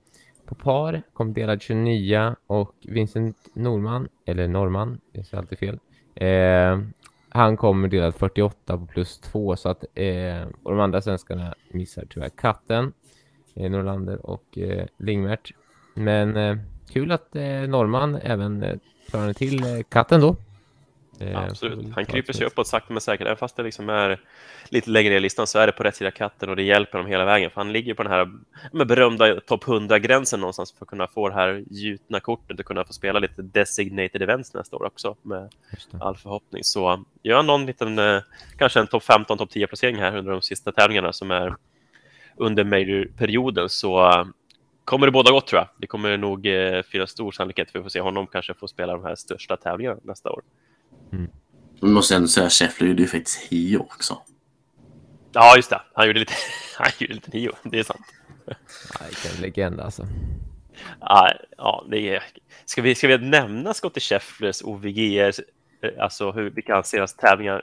på 0.47 0.55
par, 0.55 1.03
kom 1.13 1.33
delad 1.33 1.63
29 1.63 2.35
och 2.47 2.75
Vincent 2.83 3.37
Norman, 3.55 4.09
eller 4.25 4.49
Norman, 4.49 5.01
det 5.13 5.33
är 5.33 5.39
alltid 5.39 5.59
fel. 5.59 5.79
Eh, 6.15 6.79
han 7.29 7.57
kommer 7.57 7.89
delad 7.89 8.15
48 8.15 8.79
på 8.79 8.87
plus 8.87 9.19
2 9.19 9.57
så 9.57 9.69
att 9.69 9.85
eh, 9.95 10.49
och 10.63 10.71
de 10.71 10.81
andra 10.81 11.03
svenskarna 11.03 11.55
missar 11.71 12.05
tyvärr 12.11 12.29
katten 12.29 12.93
eh, 13.55 13.71
Norlander 13.71 14.27
och 14.27 14.59
eh, 14.59 14.87
Lingmert. 14.99 15.55
Men 15.95 16.37
eh, 16.37 16.57
kul 16.93 17.13
att 17.13 17.37
eh, 17.37 17.45
Norman 17.69 18.15
även 18.23 18.63
eh, 18.63 18.77
klarade 19.11 19.35
till 19.35 19.65
eh, 19.65 19.83
katten 19.89 20.21
då. 20.21 20.37
Eh, 21.21 21.39
Absolut. 21.39 21.95
Han 21.95 22.07
kryper 22.07 22.33
sig 22.33 22.47
uppåt 22.47 22.67
sakta 22.67 22.93
men 22.93 23.01
säkert. 23.01 23.27
Även 23.27 23.37
fast 23.37 23.57
det 23.57 23.63
liksom 23.63 23.89
är 23.89 24.21
lite 24.69 24.91
längre 24.91 25.11
ner 25.11 25.17
i 25.17 25.21
listan 25.21 25.47
så 25.47 25.59
är 25.59 25.67
det 25.67 25.73
på 25.73 25.83
rätt 25.83 25.97
sida 25.97 26.11
katten 26.11 26.49
och 26.49 26.57
det 26.57 26.63
hjälper 26.63 26.99
dem 26.99 27.07
hela 27.07 27.25
vägen. 27.25 27.51
För 27.51 27.61
han 27.61 27.73
ligger 27.73 27.95
på 27.95 28.03
den 28.03 28.13
här 28.13 28.31
med 28.73 28.87
berömda 28.87 29.41
topp 29.41 29.65
100-gränsen 29.65 30.41
någonstans 30.41 30.73
för 30.73 30.85
att 30.85 30.89
kunna 30.89 31.07
få 31.07 31.29
det 31.29 31.35
här 31.35 31.65
gjutna 31.71 32.21
kortet 32.21 32.61
och 32.61 32.67
kunna 32.67 32.85
få 32.85 32.93
spela 32.93 33.19
lite 33.19 33.43
designated 33.43 34.23
events 34.23 34.55
nästa 34.55 34.77
år 34.77 34.85
också 34.85 35.17
med 35.23 35.51
all 36.01 36.17
förhoppning. 36.17 36.65
Så 36.65 37.05
gör 37.23 37.37
han 37.37 37.47
någon 37.47 37.67
liten, 37.67 37.99
eh, 37.99 38.23
kanske 38.59 38.81
en 38.81 38.87
topp 38.87 39.05
15, 39.05 39.39
topp 39.39 39.51
10-placering 39.51 39.97
här 39.97 40.17
under 40.17 40.33
de 40.33 40.43
sista 40.43 40.73
tävlingarna 40.73 41.13
som 41.13 41.31
är 41.31 41.55
under 42.37 42.65
major-perioden 42.65 43.69
så 43.69 44.09
uh, 44.09 44.27
kommer 44.85 45.07
det 45.07 45.13
båda 45.13 45.31
gott 45.31 45.47
tror 45.47 45.59
jag. 45.59 45.69
Det 45.79 45.87
kommer 45.87 46.17
nog 46.17 46.49
finnas 46.91 47.11
stor 47.11 47.33
sannolikhet 47.33 47.71
för 47.71 47.79
att 47.79 47.85
få 47.85 47.91
se 47.91 48.01
honom 48.01 48.27
kanske 48.27 48.55
få 48.55 48.69
spela 48.69 48.93
de 48.93 49.05
här 49.05 49.15
största 49.15 49.57
tävlingarna 49.57 50.01
nästa 50.03 50.31
år. 50.31 50.43
Mm. 51.13 51.31
Jag 51.81 51.91
måste 51.91 52.17
ändå 52.17 52.29
säga 52.29 52.47
att 52.47 52.53
Scheffler 52.53 52.89
gjorde 52.89 53.03
ju 53.03 53.09
faktiskt 53.09 53.39
Hio 53.39 53.79
också. 53.79 54.19
Ja, 55.33 55.57
just 55.57 55.71
det. 55.71 55.81
Han 55.95 56.07
gjorde 56.07 56.19
lite, 56.19 56.33
han 56.79 56.91
gjorde 56.99 57.15
lite 57.15 57.31
Hio, 57.31 57.53
det 57.63 57.79
är 57.79 57.83
sant. 57.83 58.07
vilken 59.09 59.43
legend 59.43 59.81
alltså. 59.81 60.07
Ja, 61.01 61.33
ja 61.57 61.87
det 61.91 62.15
är... 62.15 62.23
Ska 62.65 62.83
vi, 62.83 62.95
ska 62.95 63.09
vi 63.09 63.19
nämna 63.19 63.75
Scottie 63.75 64.01
Schefflers 64.01 64.63
OVG, 64.63 65.33
alltså 65.99 66.33
hur, 66.33 66.51
vilka 66.51 66.75
hans 66.75 66.89
senaste 66.89 67.21
tävlingar, 67.21 67.63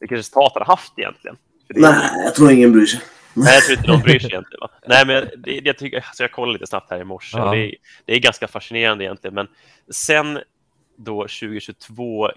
vilka 0.00 0.14
resultat 0.14 0.52
han 0.54 0.62
har 0.66 0.76
haft 0.76 0.98
egentligen? 0.98 1.36
Nej, 1.68 2.10
jag 2.24 2.34
tror 2.34 2.50
ingen 2.50 2.72
bryr 2.72 2.86
sig. 2.86 3.00
Nej, 3.34 3.54
jag 3.54 3.64
tror 3.64 3.78
inte 3.78 3.88
de 3.90 4.00
bryr 4.00 4.18
sig 4.18 4.30
egentligen. 4.30 4.60
Va? 4.60 4.70
Nej, 4.86 5.06
men 5.06 5.42
det, 5.42 5.60
jag, 5.64 5.78
tycker, 5.78 5.96
alltså 5.96 6.22
jag 6.22 6.32
kollade 6.32 6.52
lite 6.52 6.66
snabbt 6.66 6.90
här 6.90 7.00
i 7.00 7.04
morse 7.04 7.38
Ja. 7.38 7.50
det 7.50 7.58
är, 7.58 7.74
det 8.04 8.14
är 8.14 8.18
ganska 8.20 8.48
fascinerande 8.48 9.04
egentligen. 9.04 9.34
Men 9.34 9.48
sen 9.90 10.38
då 10.96 11.22
2022 11.22 12.30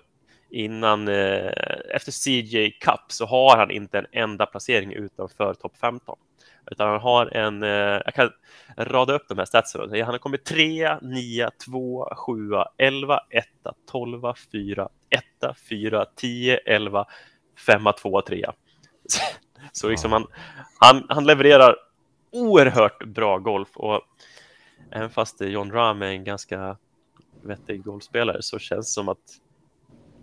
innan, 0.49 1.07
eh, 1.07 1.51
efter 1.95 2.11
CJ 2.11 2.71
Cup 2.71 3.01
så 3.07 3.25
har 3.25 3.57
han 3.57 3.71
inte 3.71 3.97
en 3.97 4.05
enda 4.11 4.45
placering 4.45 4.93
utanför 4.93 5.53
topp 5.53 5.77
15. 5.81 6.17
Utan 6.71 6.89
han 6.89 6.99
har 6.99 7.25
en, 7.25 7.63
eh, 7.63 8.01
jag 8.05 8.13
kan 8.13 8.31
rada 8.77 9.13
upp 9.13 9.27
de 9.29 9.37
här 9.37 9.45
statsen. 9.45 9.89
Han 9.91 10.01
har 10.01 10.17
kommit 10.17 10.45
3, 10.45 10.97
9, 11.01 11.49
2, 11.65 12.09
7, 12.15 12.33
11, 12.77 13.19
1, 13.29 13.45
12, 13.91 14.21
4, 14.51 14.89
1, 15.09 15.55
4, 15.69 16.05
10, 16.15 16.57
11, 16.57 17.05
5, 17.65 17.83
2, 18.01 18.21
3. 18.21 18.45
Så 19.71 19.89
liksom 19.89 20.11
han, 20.11 20.27
han, 20.79 21.05
han 21.09 21.25
levererar 21.25 21.75
oerhört 22.31 23.05
bra 23.05 23.37
golf 23.37 23.69
och 23.75 24.01
även 24.91 25.09
fast 25.09 25.41
John 25.41 25.71
Rahm 25.71 26.01
är 26.01 26.07
en 26.07 26.23
ganska 26.23 26.77
vettig 27.41 27.83
golfspelare 27.83 28.41
så 28.41 28.59
känns 28.59 28.87
det 28.87 28.91
som 28.91 29.09
att 29.09 29.41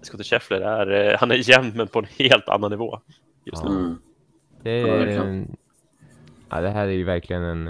Scottie 0.05 0.25
Scheffler 0.25 0.61
är, 0.61 1.13
eh, 1.13 1.19
han 1.19 1.31
är 1.31 1.51
jämn 1.51 1.73
men 1.75 1.89
på 1.89 1.99
en 1.99 2.07
helt 2.19 2.49
annan 2.49 2.71
nivå 2.71 3.01
just 3.45 3.65
nu. 3.65 3.71
Ja. 3.71 3.79
Mm. 3.79 3.99
Det, 4.63 4.71
är, 4.71 5.47
ja, 6.51 6.61
det 6.61 6.71
här 6.71 6.87
är 6.87 6.93
ju 6.93 7.05
verkligen 7.05 7.43
en... 7.43 7.65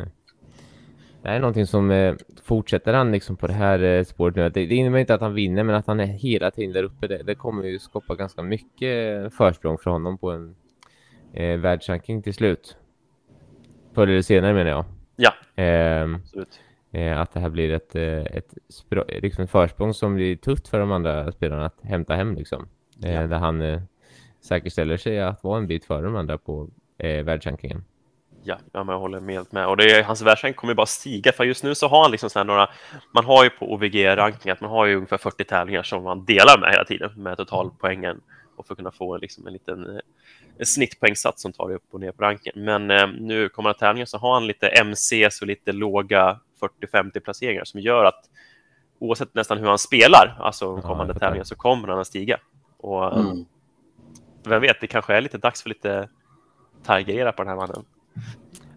Det 1.22 1.28
här 1.28 1.36
är 1.36 1.40
någonting 1.40 1.66
som 1.66 1.90
eh, 1.90 2.14
fortsätter 2.44 2.94
han 2.94 3.12
liksom 3.12 3.36
på 3.36 3.46
det 3.46 3.52
här 3.52 3.82
eh, 3.82 4.04
spåret 4.04 4.36
nu. 4.36 4.42
Det, 4.42 4.66
det 4.66 4.74
innebär 4.74 4.98
inte 4.98 5.14
att 5.14 5.20
han 5.20 5.34
vinner, 5.34 5.62
men 5.64 5.74
att 5.74 5.86
han 5.86 6.00
är 6.00 6.06
hela 6.06 6.50
tiden 6.50 6.72
där 6.72 6.82
uppe. 6.82 7.06
Det, 7.06 7.22
det 7.22 7.34
kommer 7.34 7.64
ju 7.64 7.78
skapa 7.78 8.14
ganska 8.14 8.42
mycket 8.42 9.34
försprång 9.34 9.78
för 9.78 9.90
honom 9.90 10.18
på 10.18 10.30
en 10.30 10.54
eh, 11.32 11.58
världsranking 11.58 12.22
till 12.22 12.34
slut. 12.34 12.76
Förr 13.94 14.06
eller 14.06 14.22
senare 14.22 14.54
menar 14.54 14.70
jag. 14.70 14.84
Ja, 15.16 15.32
Ehm, 15.56 16.14
absolut. 16.14 16.60
Eh, 16.94 17.20
att 17.20 17.32
det 17.32 17.40
här 17.40 17.48
blir 17.48 17.72
ett, 17.72 17.96
eh, 17.96 18.36
ett, 18.36 18.54
liksom 19.08 19.44
ett 19.44 19.50
försprång 19.50 19.94
som 19.94 20.14
blir 20.14 20.36
tufft 20.36 20.68
för 20.68 20.78
de 20.78 20.92
andra 20.92 21.32
spelarna 21.32 21.66
att 21.66 21.80
hämta 21.82 22.14
hem. 22.14 22.34
Liksom. 22.34 22.68
Eh, 23.04 23.14
Ja. 23.14 23.26
Där 23.26 23.38
han 23.38 23.80
säkerställer 24.40 24.96
sig 24.96 25.20
att 25.20 25.44
vara 25.44 25.58
en 25.58 25.66
bit 25.66 25.84
före 25.84 26.02
de 26.02 26.16
andra 26.16 26.38
på 26.38 26.68
eh, 26.98 27.24
världsrankingen. 27.24 27.84
Ja, 28.42 28.58
ja, 28.72 28.84
men 28.84 28.92
jag 28.92 29.00
håller 29.00 29.20
helt 29.20 29.52
med. 29.52 29.66
Och 29.66 29.76
det 29.76 29.90
är, 29.90 30.02
hans 30.02 30.22
världsrank 30.22 30.56
kommer 30.56 30.72
ju 30.72 30.76
bara 30.76 30.86
stiga, 30.86 31.32
för 31.32 31.44
just 31.44 31.64
nu 31.64 31.74
så 31.74 31.88
har 31.88 32.02
han 32.02 32.10
liksom 32.10 32.30
så 32.30 32.44
några, 32.44 32.68
man 33.14 33.24
har 33.24 33.44
ju 33.44 33.50
på 33.50 33.72
OVG-ranking 33.72 34.52
att 34.52 34.60
man 34.60 34.70
har 34.70 34.86
ju 34.86 34.94
ungefär 34.94 35.16
40 35.16 35.44
tävlingar 35.44 35.82
som 35.82 36.02
man 36.02 36.24
delar 36.24 36.60
med 36.60 36.70
hela 36.70 36.84
tiden 36.84 37.10
med 37.16 37.36
totalpoängen 37.36 38.20
och 38.56 38.66
för 38.66 38.74
att 38.74 38.78
kunna 38.78 38.90
få 38.90 39.16
liksom 39.16 39.46
en 39.46 39.52
liten 39.52 40.00
en 40.58 40.66
snittpoängsats 40.66 41.42
som 41.42 41.52
tar 41.52 41.68
dig 41.68 41.76
upp 41.76 41.88
och 41.90 42.00
ner 42.00 42.12
på 42.12 42.22
ranken. 42.22 42.52
Men 42.56 42.90
eh, 42.90 43.06
nu 43.18 43.48
kommande 43.48 43.78
tävlingar 43.78 44.06
så 44.06 44.18
har 44.18 44.34
han 44.34 44.46
lite 44.46 44.68
MCs 44.84 45.40
och 45.40 45.46
lite 45.46 45.72
låga 45.72 46.40
40-50 46.61 47.20
placeringar 47.20 47.64
som 47.64 47.80
gör 47.80 48.04
att 48.04 48.30
oavsett 48.99 49.34
nästan 49.34 49.58
hur 49.58 49.66
han 49.66 49.78
spelar, 49.78 50.37
alltså 50.40 50.66
de 50.66 50.76
Ja, 50.76 50.82
kommande 50.82 51.11
jag 51.11 51.14
fattar. 51.14 51.26
tävlingar, 51.26 51.44
så 51.44 51.54
kommer 51.54 51.88
han 51.88 51.99
att 51.99 52.06
stiga. 52.06 52.38
Och 52.76 53.04
eh, 53.04 53.18
Mm. 53.18 53.44
vem 54.44 54.61
vet, 54.62 54.80
det 54.80 54.87
kanske 54.87 55.14
är 55.14 55.20
lite 55.20 55.38
dags 55.38 55.62
för 55.62 55.68
lite 55.68 56.08
Tiger-era 56.87 57.32
på 57.32 57.42
den 57.42 57.49
här 57.49 57.56
mannen. 57.56 57.84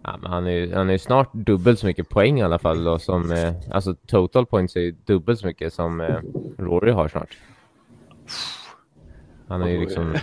Ja, 0.02 0.16
men 0.22 0.30
han 0.30 0.46
är 0.46 0.50
ju 0.50 0.74
han 0.74 0.88
är 0.88 0.92
ju 0.92 0.98
snart 0.98 1.32
dubbelt 1.32 1.78
så 1.78 1.86
mycket 1.86 2.08
poäng 2.08 2.38
i 2.38 2.42
alla 2.42 2.58
fall 2.58 2.84
då 2.84 2.98
som, 2.98 3.32
eh, 3.32 3.54
alltså 3.70 3.94
total 3.94 4.46
points 4.46 4.76
är 4.76 4.80
ju 4.80 4.90
dubbelt 5.04 5.40
så 5.40 5.46
mycket 5.46 5.72
som 5.74 6.00
eh, 6.00 6.20
Rory 6.58 6.90
har 6.90 7.08
snart. 7.08 7.36
Han 9.48 9.62
är 9.62 9.68
ju 9.68 9.80
liksom, 9.80 10.04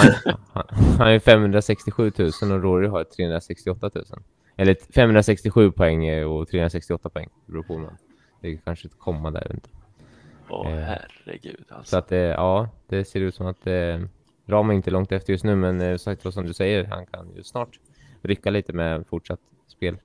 han 0.00 0.12
har, 0.24 0.36
han, 0.52 0.64
han 0.98 1.12
ju 1.12 1.20
567 1.20 2.12
000 2.18 2.28
och 2.52 2.62
Rory 2.62 2.88
har 2.88 3.04
368 3.04 3.90
000. 3.94 4.04
Eller 4.60 4.76
567 4.94 5.70
poäng 5.70 6.06
eh, 6.06 6.26
och 6.26 6.48
368 6.48 7.08
poäng, 7.08 7.28
det 7.46 7.52
beror 7.52 7.62
på 7.62 7.78
man, 7.78 7.96
det 8.40 8.48
är 8.48 8.56
kanske 8.64 8.88
ett 8.88 8.98
komma 8.98 9.30
där 9.30 9.52
inte. 9.54 9.68
Åh, 10.48 10.72
Eh, 10.72 10.78
herregud 10.78 11.64
alltså. 11.68 11.90
Så 11.90 11.98
att 11.98 12.12
eh, 12.12 12.18
ja, 12.18 12.68
det 12.88 13.04
ser 13.04 13.20
ut 13.20 13.34
som 13.34 13.46
att 13.46 13.66
eh, 13.66 14.00
Ram 14.46 14.70
är 14.70 14.74
inte 14.74 14.90
långt 14.90 15.12
efter 15.12 15.32
just 15.32 15.44
nu, 15.44 15.56
men 15.56 15.80
eh, 15.80 15.96
sagt 15.96 16.32
som 16.32 16.46
du 16.46 16.54
säger, 16.54 16.84
han 16.84 17.06
kan 17.06 17.34
ju 17.36 17.42
snart 17.42 17.78
rycka 18.22 18.50
lite 18.50 18.72
med 18.72 19.06
fortsatt 19.06 19.40
spel. 19.68 19.96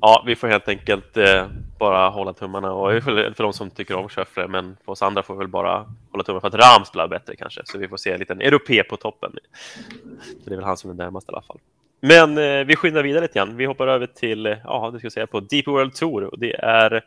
Ja, 0.00 0.24
vi 0.26 0.36
får 0.36 0.48
helt 0.48 0.68
enkelt 0.68 1.16
eh, 1.16 1.46
bara 1.78 2.08
hålla 2.08 2.32
tummarna 2.32 2.72
och 2.72 3.02
för, 3.02 3.32
för 3.34 3.44
de 3.44 3.52
som 3.52 3.70
tycker 3.70 3.96
om 3.96 4.08
Scheffler, 4.08 4.48
men 4.48 4.76
för 4.84 4.92
oss 4.92 5.02
andra 5.02 5.22
får 5.22 5.34
vi 5.34 5.38
väl 5.38 5.48
bara 5.48 5.94
hålla 6.10 6.24
tummarna 6.24 6.40
för 6.40 6.48
att 6.48 6.54
Ram 6.54 6.84
spelar 6.84 7.08
bättre 7.08 7.36
kanske, 7.36 7.62
så 7.64 7.78
vi 7.78 7.88
får 7.88 7.96
se 7.96 8.12
en 8.12 8.20
liten 8.20 8.40
europé 8.40 8.82
på 8.82 8.96
toppen. 8.96 9.32
Så 10.44 10.50
det 10.50 10.54
är 10.54 10.56
väl 10.56 10.64
han 10.64 10.76
som 10.76 10.90
är 10.90 10.94
närmast 10.94 11.28
i 11.28 11.32
alla 11.32 11.42
fall. 11.42 11.58
Men 12.04 12.38
eh, 12.38 12.64
vi 12.64 12.76
skyndar 12.76 13.02
vidare 13.02 13.22
lite 13.22 13.38
grann. 13.38 13.56
Vi 13.56 13.64
hoppar 13.64 13.86
över 13.86 14.06
till, 14.06 14.46
eh, 14.46 14.58
ja, 14.64 14.90
det 14.92 14.98
ska 14.98 15.04
jag 15.04 15.12
säga, 15.12 15.26
på 15.26 15.40
Deep 15.40 15.66
World 15.66 15.94
Tour 15.94 16.24
och 16.24 16.38
det 16.38 16.54
är 16.54 17.04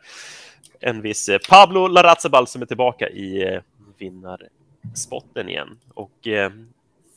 en 0.80 1.02
viss 1.02 1.28
eh, 1.28 1.38
Pablo 1.50 1.86
Larrazabal 1.86 2.46
som 2.46 2.62
är 2.62 2.66
tillbaka 2.66 3.08
i 3.08 3.54
eh, 3.54 3.60
vinnarspotten 3.98 5.48
igen. 5.48 5.78
Och 5.94 6.28
eh, 6.28 6.50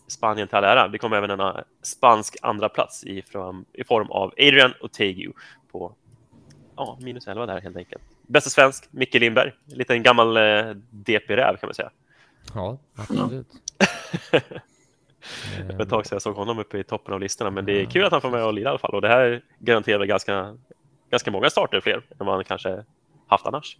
Spanien 0.07 0.47
till 0.47 0.57
all 0.57 0.63
ära. 0.63 0.87
Det 0.87 0.97
kommer 0.97 1.17
även 1.17 1.39
en 1.39 1.63
spansk 1.81 2.37
andra 2.41 2.69
plats 2.69 3.03
i, 3.03 3.21
fram, 3.21 3.65
i 3.73 3.83
form 3.83 4.11
av 4.11 4.33
Adrian 4.37 4.73
Otegu 4.81 5.31
på 5.71 5.95
ja, 6.75 6.97
minus 7.01 7.27
11 7.27 7.45
där 7.45 7.61
helt 7.61 7.77
enkelt. 7.77 8.03
Bästa 8.27 8.49
svensk, 8.49 8.87
Micke 8.91 9.13
Lindberg. 9.13 9.51
En 9.71 9.77
liten 9.77 10.03
gammal 10.03 10.37
eh, 10.37 10.69
DP-räv 10.89 11.57
kan 11.57 11.67
man 11.67 11.73
säga. 11.73 11.91
Ja, 12.53 12.77
absolut. 12.95 13.47
Det 15.67 15.75
var 15.75 15.81
ett 15.81 15.89
tag 15.89 16.05
sedan 16.05 16.15
jag 16.15 16.21
såg 16.21 16.35
honom 16.35 16.59
uppe 16.59 16.77
i 16.77 16.83
toppen 16.83 17.13
av 17.13 17.19
listorna, 17.19 17.51
men 17.51 17.65
det 17.65 17.81
är 17.81 17.85
kul 17.85 18.05
att 18.05 18.11
han 18.11 18.21
får 18.21 18.29
med 18.29 18.45
och 18.45 18.53
lira 18.53 18.65
i 18.65 18.69
alla 18.69 18.77
fall. 18.77 18.95
Och 18.95 19.01
det 19.01 19.07
här 19.07 19.41
garanterar 19.59 19.99
väl 19.99 20.07
ganska, 20.07 20.57
ganska 21.11 21.31
många 21.31 21.49
starter 21.49 21.81
fler 21.81 22.01
än 22.19 22.27
han 22.27 22.43
kanske 22.43 22.83
haft 23.27 23.45
annars. 23.45 23.77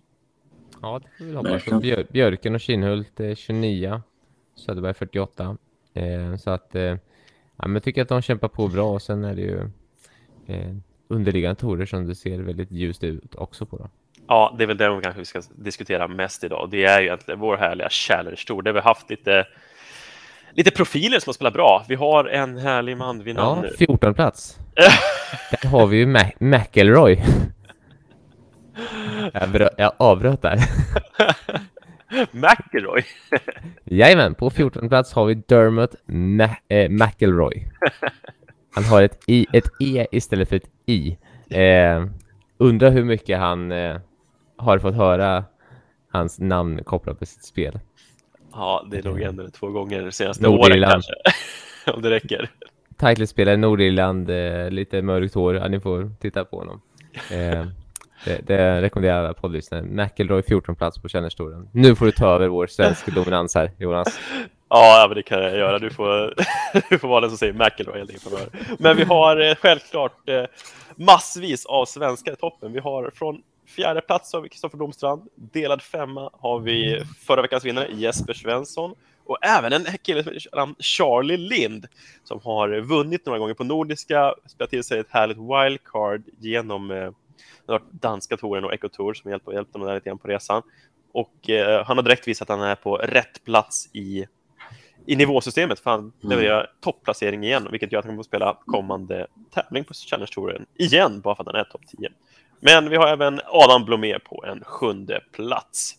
Ja, 0.82 1.00
det 1.00 1.18
får 1.18 1.26
vi 1.26 1.36
hoppas. 1.36 1.82
Björ, 1.82 2.06
Björken 2.10 2.56
och 2.56 2.62
Kinhult 2.62 3.20
eh, 3.20 3.36
29, 3.36 4.02
Söderberg 4.56 4.94
48. 4.94 5.58
Eh, 5.94 6.36
så 6.36 6.50
att, 6.50 6.76
eh, 6.76 6.82
ja, 6.82 6.98
men 7.58 7.74
jag 7.74 7.84
tycker 7.84 8.02
att 8.02 8.10
de 8.10 8.22
kämpar 8.22 8.48
på 8.48 8.68
bra 8.68 8.94
och 8.94 9.02
sen 9.02 9.24
är 9.24 9.36
det 9.36 9.42
ju 9.42 9.60
eh, 10.48 10.76
underliggande 11.08 11.62
torer 11.62 11.86
som 11.86 12.08
det 12.08 12.16
ser 12.16 12.40
väldigt 12.40 12.72
ljust 12.72 13.04
ut 13.04 13.36
också 13.36 13.66
på. 13.66 13.78
Då. 13.78 13.90
Ja, 14.28 14.56
det 14.58 14.64
är 14.64 14.68
väl 14.68 14.78
det 14.78 14.96
vi 14.96 15.02
kanske 15.02 15.26
ska 15.26 15.42
diskutera 15.56 16.08
mest 16.08 16.44
idag. 16.44 16.68
Det 16.72 16.86
är 16.86 17.00
ju 17.00 17.06
egentligen 17.06 17.40
vår 17.40 17.58
härliga 17.58 17.90
Challenge 17.90 18.44
Tour 18.48 18.62
där 18.62 18.74
vi 18.74 18.80
har 18.80 18.84
haft 18.84 19.10
lite, 19.10 19.48
lite 20.54 20.72
profiler 20.72 21.20
som 21.20 21.30
har 21.30 21.34
spelat 21.34 21.54
bra. 21.54 21.86
Vi 21.90 21.96
har 21.96 22.26
en 22.26 22.58
härlig 22.58 22.98
man 22.98 23.24
vid 23.24 23.36
namn... 23.36 23.64
Ja, 23.64 23.70
14 23.78 24.14
plats. 24.14 24.58
Där 25.62 25.70
har 25.70 25.88
vi 25.88 25.98
ju 25.98 26.06
Mac- 26.06 26.32
McElroy. 26.40 27.24
jag, 29.34 29.70
jag 29.78 29.92
avbröt 29.98 30.42
där. 30.42 30.60
McElroy. 32.32 33.04
Jajamän, 33.84 34.36
på 34.36 34.50
14 34.50 34.90
plats 34.90 35.14
har 35.14 35.26
vi 35.26 35.34
Dermot 35.36 35.96
Ma- 36.08 36.56
eh, 36.68 36.90
McElroy. 36.90 37.68
Han 38.76 38.84
har 38.84 39.02
ett, 39.02 39.24
I, 39.28 39.46
ett 39.54 39.70
E 39.80 40.08
istället 40.12 40.50
för 40.50 40.56
ett 40.56 40.70
I. 40.86 41.18
Eh, 41.50 42.06
undrar 42.58 42.92
hur 42.92 43.04
mycket 43.04 43.40
han 43.40 43.72
eh, 43.72 43.98
har 44.58 44.80
fått 44.80 44.96
höra 44.96 45.44
hans 46.12 46.40
namn 46.40 46.84
kopplat 46.84 47.18
till 47.18 47.28
sitt 47.28 47.46
spel. 47.46 47.80
Ja, 48.54 48.86
det 48.92 48.98
är 48.98 49.04
nog 49.04 49.22
en 49.22 49.40
eller 49.40 49.50
två 49.50 49.68
gånger 49.68 50.12
senaste 50.12 50.48
åren 50.48 50.90
kanske. 50.90 51.14
Om 51.94 52.02
det 52.02 52.10
räcker. 52.10 52.50
Title-spelare, 52.98 53.58
Nordirland, 53.58 54.30
eh, 54.30 54.70
lite 54.70 55.02
mörkt 55.02 55.34
hår. 55.34 55.56
Ja, 55.56 55.68
ni 55.68 55.80
får 55.80 56.12
titta 56.22 56.46
på 56.46 56.58
honom. 56.58 56.82
Eh, 57.32 57.66
det, 58.26 58.48
det 58.48 58.82
rekommenderar 58.82 59.20
alla 59.20 59.34
poddlyssnare. 59.34 59.82
McElroy 59.82 60.42
14 60.44 60.76
plats 60.76 61.02
på 61.02 61.10
Kännerstoren. 61.10 61.70
Nu 61.74 61.96
får 61.96 62.06
du 62.06 62.12
ta 62.12 62.36
över 62.36 62.48
vår 62.48 62.68
svenska 62.68 63.12
dominans 63.12 63.56
här, 63.56 63.72
Jonas. 63.78 64.20
Ja, 64.72 65.06
men 65.08 65.16
det 65.16 65.24
kan 65.24 65.42
jag 65.42 65.58
göra. 65.58 65.80
Du 65.80 65.90
får, 65.90 66.34
du 66.90 67.00
får 67.00 67.08
vara 67.08 67.22
den 67.22 67.30
som 67.30 67.38
säger 67.38 67.54
McElroy 67.54 67.98
helt 67.98 68.10
enkelt 68.10 68.24
framöver. 68.24 68.50
Men 68.80 68.98
vi 68.98 69.04
har 69.04 69.50
eh, 69.50 69.56
självklart 69.56 70.30
eh, 70.30 70.44
massvis 70.96 71.66
av 71.66 71.86
svenskar 71.86 72.34
i 72.34 72.36
toppen. 72.36 72.74
Vi 72.74 72.80
har 72.80 73.12
från 73.16 73.42
fjärde 73.70 74.02
plats 74.02 74.34
har 74.34 74.42
vi 74.42 74.50
Kristoffer 74.50 74.78
Blomstrand. 74.78 75.22
Delad 75.36 75.82
femma 75.82 76.30
har 76.34 76.60
vi 76.60 77.04
förra 77.20 77.42
veckans 77.42 77.66
vinnare 77.66 77.88
Jesper 77.92 78.34
Svensson. 78.34 78.96
Och 79.26 79.38
även 79.46 79.74
en 79.74 79.86
kille 80.02 80.24
som 80.24 80.34
heter 80.34 80.84
Charlie 80.84 81.38
Lind 81.38 81.88
som 82.24 82.40
har 82.44 82.80
vunnit 82.80 83.26
några 83.26 83.40
gånger 83.40 83.54
på 83.54 83.64
Nordiska, 83.64 84.34
spelat 84.46 84.70
till 84.70 84.84
sig 84.84 85.00
ett 85.00 85.10
härligt 85.10 85.38
wildcard 85.38 86.24
genom 86.40 86.92
eh, 86.92 87.12
danska 87.92 88.38
touren 88.38 88.64
och 88.64 88.74
Ecotour 88.74 89.14
som 89.14 89.32
hjälpt, 89.32 89.54
hjälpt 89.54 89.74
dem 89.74 89.82
där 89.82 89.96
lite 89.96 90.10
grann 90.10 90.18
på 90.18 90.28
resan. 90.28 90.62
Och 91.12 91.50
eh, 91.50 91.86
han 91.86 91.98
har 91.98 92.04
direkt 92.04 92.28
visat 92.28 92.50
att 92.50 92.60
han 92.60 92.68
är 92.68 92.76
på 92.76 92.98
rätt 92.98 93.44
plats 93.44 93.90
i 93.94 94.26
i 95.06 95.16
nivåsystemet 95.16 95.80
för 95.80 95.92
han 95.92 96.12
levererar 96.22 96.72
topplacering 96.80 97.44
igen, 97.44 97.68
vilket 97.72 97.92
gör 97.92 98.00
att 98.00 98.06
han 98.06 98.12
kommer 98.12 98.20
att 98.20 98.26
spela 98.26 98.58
kommande 98.66 99.28
tävling 99.54 99.84
på 99.84 99.94
Challenge-touren 99.94 100.66
igen, 100.76 101.22
bara 101.22 101.36
för 101.36 101.44
att 101.44 101.48
han 101.48 101.56
är 101.56 101.64
topp 101.64 101.82
10. 102.00 102.10
Men 102.60 102.90
vi 102.90 102.96
har 102.96 103.08
även 103.08 103.42
Adam 103.46 103.86
Blomé 103.86 104.20
på 104.20 104.46
en 104.48 104.64
sjunde 104.64 105.22
plats. 105.32 105.98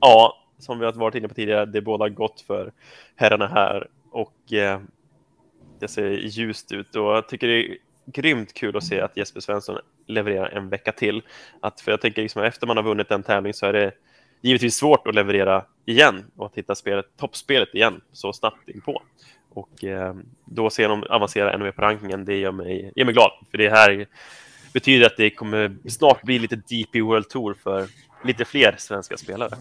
Ja, 0.00 0.38
som 0.58 0.78
vi 0.78 0.84
har 0.84 0.92
varit 0.92 1.14
inne 1.14 1.28
på 1.28 1.34
tidigare, 1.34 1.66
det 1.66 1.80
båda 1.80 2.08
gott 2.08 2.40
för 2.40 2.72
herrarna 3.16 3.46
här 3.46 3.88
och 4.10 4.52
eh, 4.52 4.80
det 5.80 5.88
ser 5.88 6.10
ljust 6.10 6.72
ut 6.72 6.96
och 6.96 7.04
jag 7.04 7.28
tycker 7.28 7.46
det 7.46 7.54
är 7.54 7.76
grymt 8.06 8.54
kul 8.54 8.76
att 8.76 8.84
se 8.84 9.00
att 9.00 9.16
Jesper 9.16 9.40
Svensson 9.40 9.78
levererar 10.06 10.48
en 10.48 10.68
vecka 10.68 10.92
till. 10.92 11.22
Att, 11.60 11.80
för 11.80 11.90
jag 11.90 12.00
tänker 12.00 12.22
liksom 12.22 12.42
efter 12.42 12.66
man 12.66 12.76
har 12.76 12.84
vunnit 12.84 13.10
en 13.10 13.22
tävling 13.22 13.54
så 13.54 13.66
är 13.66 13.72
det 13.72 13.92
givetvis 14.40 14.76
svårt 14.76 15.06
att 15.06 15.14
leverera 15.14 15.64
igen 15.84 16.24
och 16.36 16.46
att 16.46 16.54
hitta 16.54 16.74
spelet, 16.74 17.06
toppspelet 17.16 17.74
igen 17.74 18.00
så 18.12 18.32
snabbt 18.32 18.68
inpå. 18.68 19.02
Och 19.48 19.84
eh, 19.84 20.14
då 20.44 20.70
se 20.70 20.86
dem 20.86 21.04
avancera 21.08 21.52
ännu 21.52 21.64
mer 21.64 21.72
på 21.72 21.82
rankingen, 21.82 22.24
det 22.24 22.36
gör 22.36 22.52
mig, 22.52 22.92
gör 22.96 23.04
mig 23.04 23.14
glad. 23.14 23.30
För 23.50 23.58
det 23.58 23.70
här 23.70 24.06
betyder 24.72 25.06
att 25.06 25.16
det 25.16 25.30
kommer 25.30 25.76
snart 25.88 26.22
bli 26.22 26.38
lite 26.38 26.56
DP 26.56 27.00
World 27.00 27.28
Tour 27.28 27.54
för 27.54 27.86
lite 28.24 28.44
fler 28.44 28.74
svenska 28.78 29.16
spelare. 29.16 29.56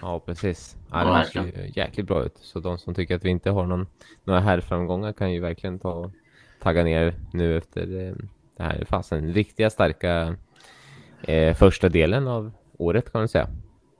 Ja, 0.00 0.20
precis. 0.20 0.76
Ja, 0.90 1.18
det 1.18 1.24
ser 1.24 1.42
ju 1.42 1.72
jäkligt 1.74 2.06
bra 2.06 2.24
ut. 2.24 2.36
Så 2.36 2.60
de 2.60 2.78
som 2.78 2.94
tycker 2.94 3.16
att 3.16 3.24
vi 3.24 3.30
inte 3.30 3.50
har 3.50 3.66
någon, 3.66 3.86
några 4.24 4.40
herrframgångar 4.40 5.12
kan 5.12 5.32
ju 5.32 5.40
verkligen 5.40 5.78
ta 5.78 5.92
och 5.92 6.10
tagga 6.62 6.84
ner 6.84 7.14
nu 7.32 7.56
efter 7.56 8.08
eh, 8.08 8.14
det 8.56 8.62
här. 8.62 8.84
Fasen, 8.88 9.34
riktiga 9.34 9.70
starka 9.70 10.36
eh, 11.22 11.54
första 11.54 11.88
delen 11.88 12.28
av 12.28 12.52
året 12.78 13.12
kan 13.12 13.20
man 13.20 13.28
säga. 13.28 13.48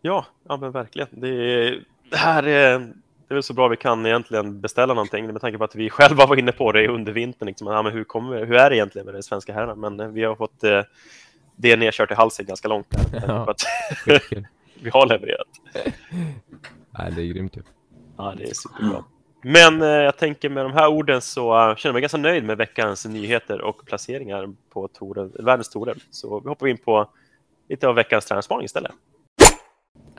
Ja, 0.02 0.26
ja 0.48 0.56
men 0.56 0.72
verkligen. 0.72 1.08
Det, 1.10 1.28
är, 1.28 1.84
det 2.10 2.16
här 2.16 2.42
är, 2.42 2.92
det 3.28 3.32
är 3.32 3.34
väl 3.34 3.42
så 3.42 3.54
bra 3.54 3.68
vi 3.68 3.76
kan 3.76 4.06
egentligen 4.06 4.60
beställa 4.60 4.94
någonting 4.94 5.26
med 5.26 5.40
tanke 5.40 5.58
på 5.58 5.64
att 5.64 5.74
vi 5.74 5.90
själva 5.90 6.26
var 6.26 6.36
inne 6.36 6.52
på 6.52 6.72
det 6.72 6.88
under 6.88 7.12
vintern. 7.12 7.46
Liksom. 7.46 7.66
Ja, 7.66 7.82
men 7.82 7.92
hur, 7.92 8.04
kommer, 8.04 8.44
hur 8.44 8.54
är 8.54 8.70
det 8.70 8.76
egentligen 8.76 9.06
med 9.06 9.14
den 9.14 9.22
svenska 9.22 9.52
herrarna? 9.52 9.74
Men 9.74 10.00
eh, 10.00 10.08
vi 10.08 10.24
har 10.24 10.36
fått 10.36 10.64
eh, 10.64 10.82
det 11.56 11.76
nedkört 11.76 12.10
i 12.10 12.14
halsen 12.14 12.46
ganska 12.46 12.68
långt. 12.68 12.90
Där, 12.90 13.22
Ja. 13.26 13.54
vi 14.80 14.90
har 14.90 15.06
levererat. 15.06 15.48
Nej, 16.98 17.12
det 17.16 17.22
är 17.22 17.26
grymt. 17.26 17.56
Ja, 18.16 18.34
det 18.38 18.44
är 18.44 18.54
superbra. 18.54 19.04
Men 19.46 19.82
eh, 19.82 19.88
jag 19.88 20.16
tänker 20.16 20.48
med 20.48 20.64
de 20.64 20.72
här 20.72 20.88
orden 20.88 21.20
så 21.20 21.52
eh, 21.52 21.76
känner 21.76 21.88
jag 21.88 21.92
mig 21.92 22.00
ganska 22.00 22.18
nöjd 22.18 22.44
med 22.44 22.56
veckans 22.56 23.06
nyheter 23.06 23.60
och 23.60 23.86
placeringar 23.86 24.54
på 24.70 24.88
touren, 24.88 25.32
världens 25.38 25.68
tourer. 25.68 25.96
Så 26.10 26.40
vi 26.40 26.48
hoppar 26.48 26.66
in 26.66 26.78
på 26.78 27.08
lite 27.68 27.88
av 27.88 27.94
veckans 27.94 28.26
tränarspaning 28.26 28.64
istället. 28.64 28.92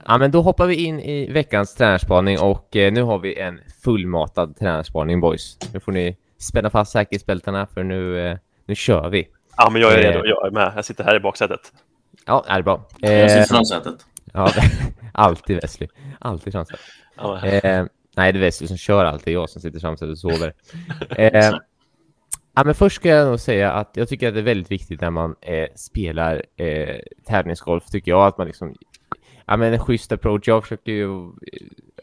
Ja, 0.07 0.17
men 0.17 0.31
då 0.31 0.41
hoppar 0.41 0.65
vi 0.67 0.75
in 0.85 0.99
i 0.99 1.31
veckans 1.31 1.75
tränarspaning 1.75 2.39
och 2.39 2.75
eh, 2.75 2.93
nu 2.93 3.01
har 3.01 3.19
vi 3.19 3.39
en 3.39 3.59
fullmatad 3.83 4.57
tränarspaning 4.57 5.21
boys. 5.21 5.57
Nu 5.73 5.79
får 5.79 5.91
ni 5.91 6.17
spänna 6.37 6.69
fast 6.69 6.91
säkerhetsbältena 6.91 7.67
för 7.67 7.83
nu, 7.83 8.27
eh, 8.27 8.37
nu 8.65 8.75
kör 8.75 9.09
vi. 9.09 9.27
Ja, 9.57 9.69
men 9.69 9.81
jag 9.81 9.93
är 9.93 9.97
Eh. 9.97 10.01
redo. 10.11 10.25
Jag 10.25 10.47
är 10.47 10.51
med. 10.51 10.73
Jag 10.75 10.85
sitter 10.85 11.03
här 11.03 11.15
i 11.15 11.19
baksätet. 11.19 11.59
Ja, 12.25 12.45
är 12.47 12.57
det 12.57 12.63
bra. 12.63 12.87
Jag 12.99 13.21
Eh, 13.21 13.27
sitter 13.27 13.41
i 13.43 13.45
framsätet. 13.45 13.95
ja, 14.33 14.49
alltid 15.13 15.55
Wesley. 15.61 15.89
Alltid 16.19 16.53
chansen. 16.53 16.77
Ja, 17.17 17.45
Eh, 17.45 17.85
nej, 18.15 18.33
det 18.33 18.39
är 18.39 18.41
Wesley 18.41 18.67
som 18.67 18.77
kör 18.77 19.05
alltid. 19.05 19.33
Jag 19.33 19.49
som 19.49 19.61
sitter 19.61 19.79
framför 19.79 20.11
och 20.11 20.17
sover. 20.19 20.53
Eh, 21.09 21.51
ja, 22.55 22.63
men 22.65 22.75
först 22.75 22.95
ska 22.95 23.09
jag 23.09 23.27
nog 23.27 23.39
säga 23.39 23.71
att 23.71 23.91
jag 23.93 24.09
tycker 24.09 24.27
att 24.27 24.33
det 24.33 24.39
är 24.39 24.43
väldigt 24.43 24.71
viktigt 24.71 25.01
när 25.01 25.09
man 25.09 25.35
eh, 25.41 25.67
spelar 25.75 26.43
eh, 26.57 26.95
tävlingsgolf, 27.27 27.85
tycker 27.85 28.11
jag, 28.11 28.27
att 28.27 28.37
man 28.37 28.47
liksom 28.47 28.75
Ja 29.45 29.57
men 29.57 29.73
en 29.73 29.79
schysst 29.79 30.11
approach. 30.11 30.47
Jag 30.47 30.63
försöker 30.63 30.91
ju, 30.91 31.31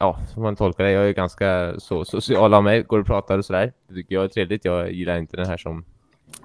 ja 0.00 0.18
som 0.34 0.42
man 0.42 0.56
tolkar 0.56 0.84
det, 0.84 0.90
jag 0.90 1.08
är 1.08 1.12
ganska 1.12 1.74
så 1.78 2.04
social 2.04 2.54
av 2.54 2.64
mig, 2.64 2.82
går 2.82 2.98
och 2.98 3.06
pratar 3.06 3.38
och 3.38 3.44
sådär. 3.44 3.72
Det 3.88 3.94
tycker 3.94 4.14
jag 4.14 4.24
är 4.24 4.28
trevligt. 4.28 4.64
Jag 4.64 4.92
gillar 4.92 5.18
inte 5.18 5.36
den 5.36 5.46
här 5.46 5.56
som 5.56 5.84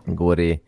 går 0.05 0.39
i 0.39 0.60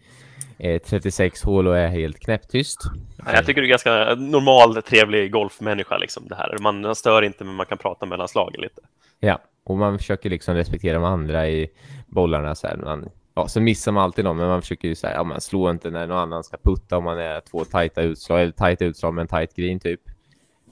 eh, 0.57 0.81
36 0.81 1.43
hål 1.43 1.67
och 1.67 1.77
är 1.77 1.87
helt 1.87 2.19
knäpptyst. 2.19 2.81
Ja, 3.25 3.33
Jag 3.33 3.45
tycker 3.45 3.61
du 3.61 3.67
är 3.67 3.69
ganska 3.69 4.15
normal, 4.15 4.81
trevlig 4.81 5.31
golfmänniska. 5.31 5.97
Liksom, 5.97 6.27
det 6.27 6.35
här. 6.35 6.57
Man 6.61 6.95
stör 6.95 7.21
inte, 7.21 7.43
men 7.43 7.55
man 7.55 7.65
kan 7.65 7.77
prata 7.77 8.05
mellan 8.05 8.27
slagen 8.27 8.61
lite. 8.61 8.81
Ja, 9.19 9.39
och 9.63 9.77
man 9.77 9.97
försöker 9.97 10.29
liksom 10.29 10.55
respektera 10.55 10.93
de 10.93 11.03
andra 11.03 11.49
i 11.49 11.69
bollarna 12.07 12.55
så 12.55 12.67
här. 12.67 12.77
Man, 12.77 13.09
ja, 13.35 13.47
så 13.47 13.61
missar 13.61 13.91
man 13.91 14.03
alltid 14.03 14.25
någon, 14.25 14.37
men 14.37 14.47
man 14.47 14.61
försöker 14.61 14.87
ju 14.87 14.95
säga, 14.95 15.13
ja 15.13 15.23
man 15.23 15.41
slår 15.41 15.71
inte 15.71 15.89
när 15.89 16.07
någon 16.07 16.17
annan 16.17 16.43
ska 16.43 16.57
putta 16.57 16.97
om 16.97 17.03
man 17.03 17.19
är 17.19 17.41
två 17.41 17.65
tajta 17.65 18.01
utslag, 18.01 18.41
eller 18.41 18.51
tajta 18.51 18.85
utslag 18.85 19.13
med 19.13 19.21
en 19.21 19.27
tajt 19.27 19.55
green 19.55 19.79
typ. 19.79 20.01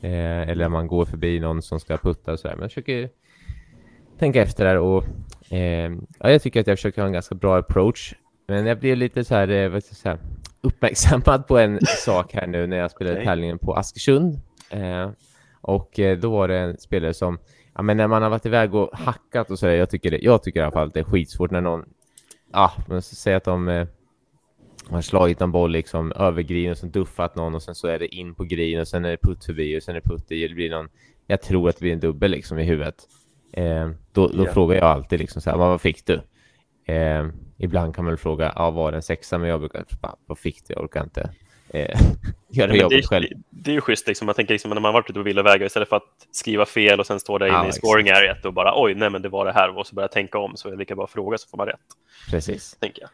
Eh, 0.02 0.50
eller 0.50 0.70
man 0.70 0.88
går 0.88 1.06
förbi 1.06 1.40
någon 1.40 1.62
som 1.62 1.80
ska 1.80 1.98
putta 1.98 2.32
och 2.32 2.40
så 2.40 2.48
där. 2.48 2.56
Men 2.56 2.62
jag 2.62 2.72
försöker 2.72 3.10
tänka 4.20 4.42
efter 4.42 4.66
där 4.66 4.78
och 4.78 5.04
eh, 5.50 5.92
ja, 6.20 6.32
jag 6.32 6.42
tycker 6.42 6.60
att 6.62 6.68
jag 6.68 6.78
försöker 6.78 7.02
ha 7.02 7.08
en 7.08 7.14
ganska 7.14 7.36
bra 7.36 7.58
approach. 7.58 8.14
Men 8.48 8.66
jag 8.66 8.80
blev 8.80 8.98
lite 8.98 9.24
så 9.24 9.36
här, 9.36 9.50
eh, 9.50 9.70
vad 9.70 9.84
ska 9.84 9.92
jag 9.92 9.98
säga, 9.98 10.18
uppmärksammad 10.62 11.48
på 11.48 11.58
en 11.58 11.80
sak 11.86 12.34
här 12.34 12.48
nu 12.48 12.68
när 12.68 12.78
jag 12.78 12.92
spelade 12.92 13.16
Okej. 13.16 13.26
tävlingen 13.26 13.60
på 13.60 13.74
Askersund. 13.74 14.40
Eh, 14.70 15.10
och 15.62 16.00
eh, 16.00 16.18
då 16.18 16.32
var 16.32 16.48
det 16.48 16.58
en 16.58 16.78
spelare 16.78 17.14
som 17.14 17.38
Ja, 17.78 17.84
men 17.84 17.98
när 17.98 18.08
man 18.08 18.22
har 18.22 18.30
varit 18.30 18.46
iväg 18.46 18.76
och 18.76 18.90
hackat 18.94 19.52
och 19.52 19.60
så 19.60 19.66
där, 19.66 19.74
jag 19.74 19.90
tycker, 19.90 20.12
det, 20.12 20.18
jag 20.18 20.44
tycker 20.44 20.60
i 20.60 20.64
alla 20.64 20.72
fall 20.72 20.88
att 20.88 20.94
det 20.94 21.00
är 21.00 21.04
skitsvårt 21.04 21.52
när 21.52 21.62
någon, 21.62 21.86
ja, 22.54 22.72
ska 22.88 23.02
säga 23.02 23.38
att 23.38 23.44
de 23.44 23.68
eh, 23.68 23.88
har 24.94 25.02
slagit 25.02 25.42
en 25.42 25.52
boll 25.52 25.72
liksom 25.72 26.12
över 26.12 26.42
green 26.42 26.72
och 26.72 26.78
sen 26.78 26.92
duffat 26.92 27.36
någon 27.36 27.56
och 27.56 27.64
sen 27.64 27.76
så 27.76 27.88
är 27.88 28.00
det 28.00 28.16
in 28.16 28.36
på 28.36 28.44
green 28.44 28.80
och 28.82 28.88
sen 28.88 29.06
är 29.06 29.10
det 29.12 29.18
putt 29.18 29.46
förbi 29.46 29.80
och 29.80 29.84
sen 29.84 29.96
är 29.96 30.02
det 30.02 30.10
putt 30.10 30.32
i, 30.32 30.48
det 30.48 30.54
blir 30.56 30.70
någon, 30.70 30.90
jag 31.28 31.42
tror 31.42 31.70
att 31.70 31.76
det 31.76 31.82
blir 31.82 31.94
en 31.94 32.00
dubbel 32.00 32.32
liksom 32.32 32.60
i 32.60 32.64
huvudet. 32.64 32.96
Eh, 33.54 33.90
då 34.12 34.28
då 34.28 34.46
Ja. 34.46 34.54
frågar 34.54 34.76
jag 34.76 34.86
alltid 34.86 35.20
liksom 35.20 35.42
så 35.42 35.50
här, 35.50 35.58
vad 35.58 35.82
fick 35.82 36.06
du? 36.06 36.22
Eh, 36.94 37.28
ibland 37.58 37.96
kan 37.96 38.06
man 38.06 38.18
fråga, 38.18 38.54
ja 38.56 38.72
var 38.72 38.92
det 38.92 38.98
en 38.98 39.02
sexa? 39.02 39.38
Men 39.38 39.50
jag 39.50 39.60
brukar, 39.60 39.86
"Fan, 40.02 40.18
vad 40.26 40.40
fick 40.40 40.68
du? 40.68 40.74
Jag 40.74 40.84
orkar 40.84 41.04
inte 41.04 41.30
eh, 41.70 42.00
göra 42.52 42.72
det, 42.72 42.78
jobbet 42.78 43.06
själv. 43.06 43.26
det, 43.50 43.72
är 43.72 43.76
ju 43.76 43.82
schysst, 43.82 44.08
liksom. 44.08 44.28
jag 44.28 44.36
tänker 44.36 44.54
liksom, 44.54 44.70
när 44.72 44.82
man 44.82 44.94
varit 44.94 45.10
ute 45.10 45.20
på 45.20 45.24
vilda 45.24 45.44
vägar, 45.44 45.66
istället 45.66 45.90
för 45.90 45.96
att 45.96 46.04
skriva 46.32 46.66
fel 46.66 47.00
och 47.00 47.06
sen 47.08 47.20
stå 47.20 47.38
där 47.38 47.48
inne 47.48 47.70
i 47.70 47.72
scoring 47.72 48.10
areat 48.10 48.46
och 48.46 48.54
bara 48.54 48.74
oj, 48.84 48.96
nej 48.96 49.10
men 49.10 49.22
det 49.22 49.30
var 49.30 49.46
det 49.46 49.52
här 49.54 49.78
och 49.78 49.88
så 49.88 49.96
börja 49.96 50.08
tänka 50.08 50.38
om 50.40 50.56
så 50.58 50.68
är 50.68 50.72
det 50.72 50.78
lika 50.78 50.96
bra 50.96 51.08
fråga 51.08 51.38
så 51.38 51.50
får 51.50 51.58
man 51.58 51.68
rätt, 51.68 51.80
Precis. 52.32 52.78
tänker 52.80 53.02
jag. 53.02 53.10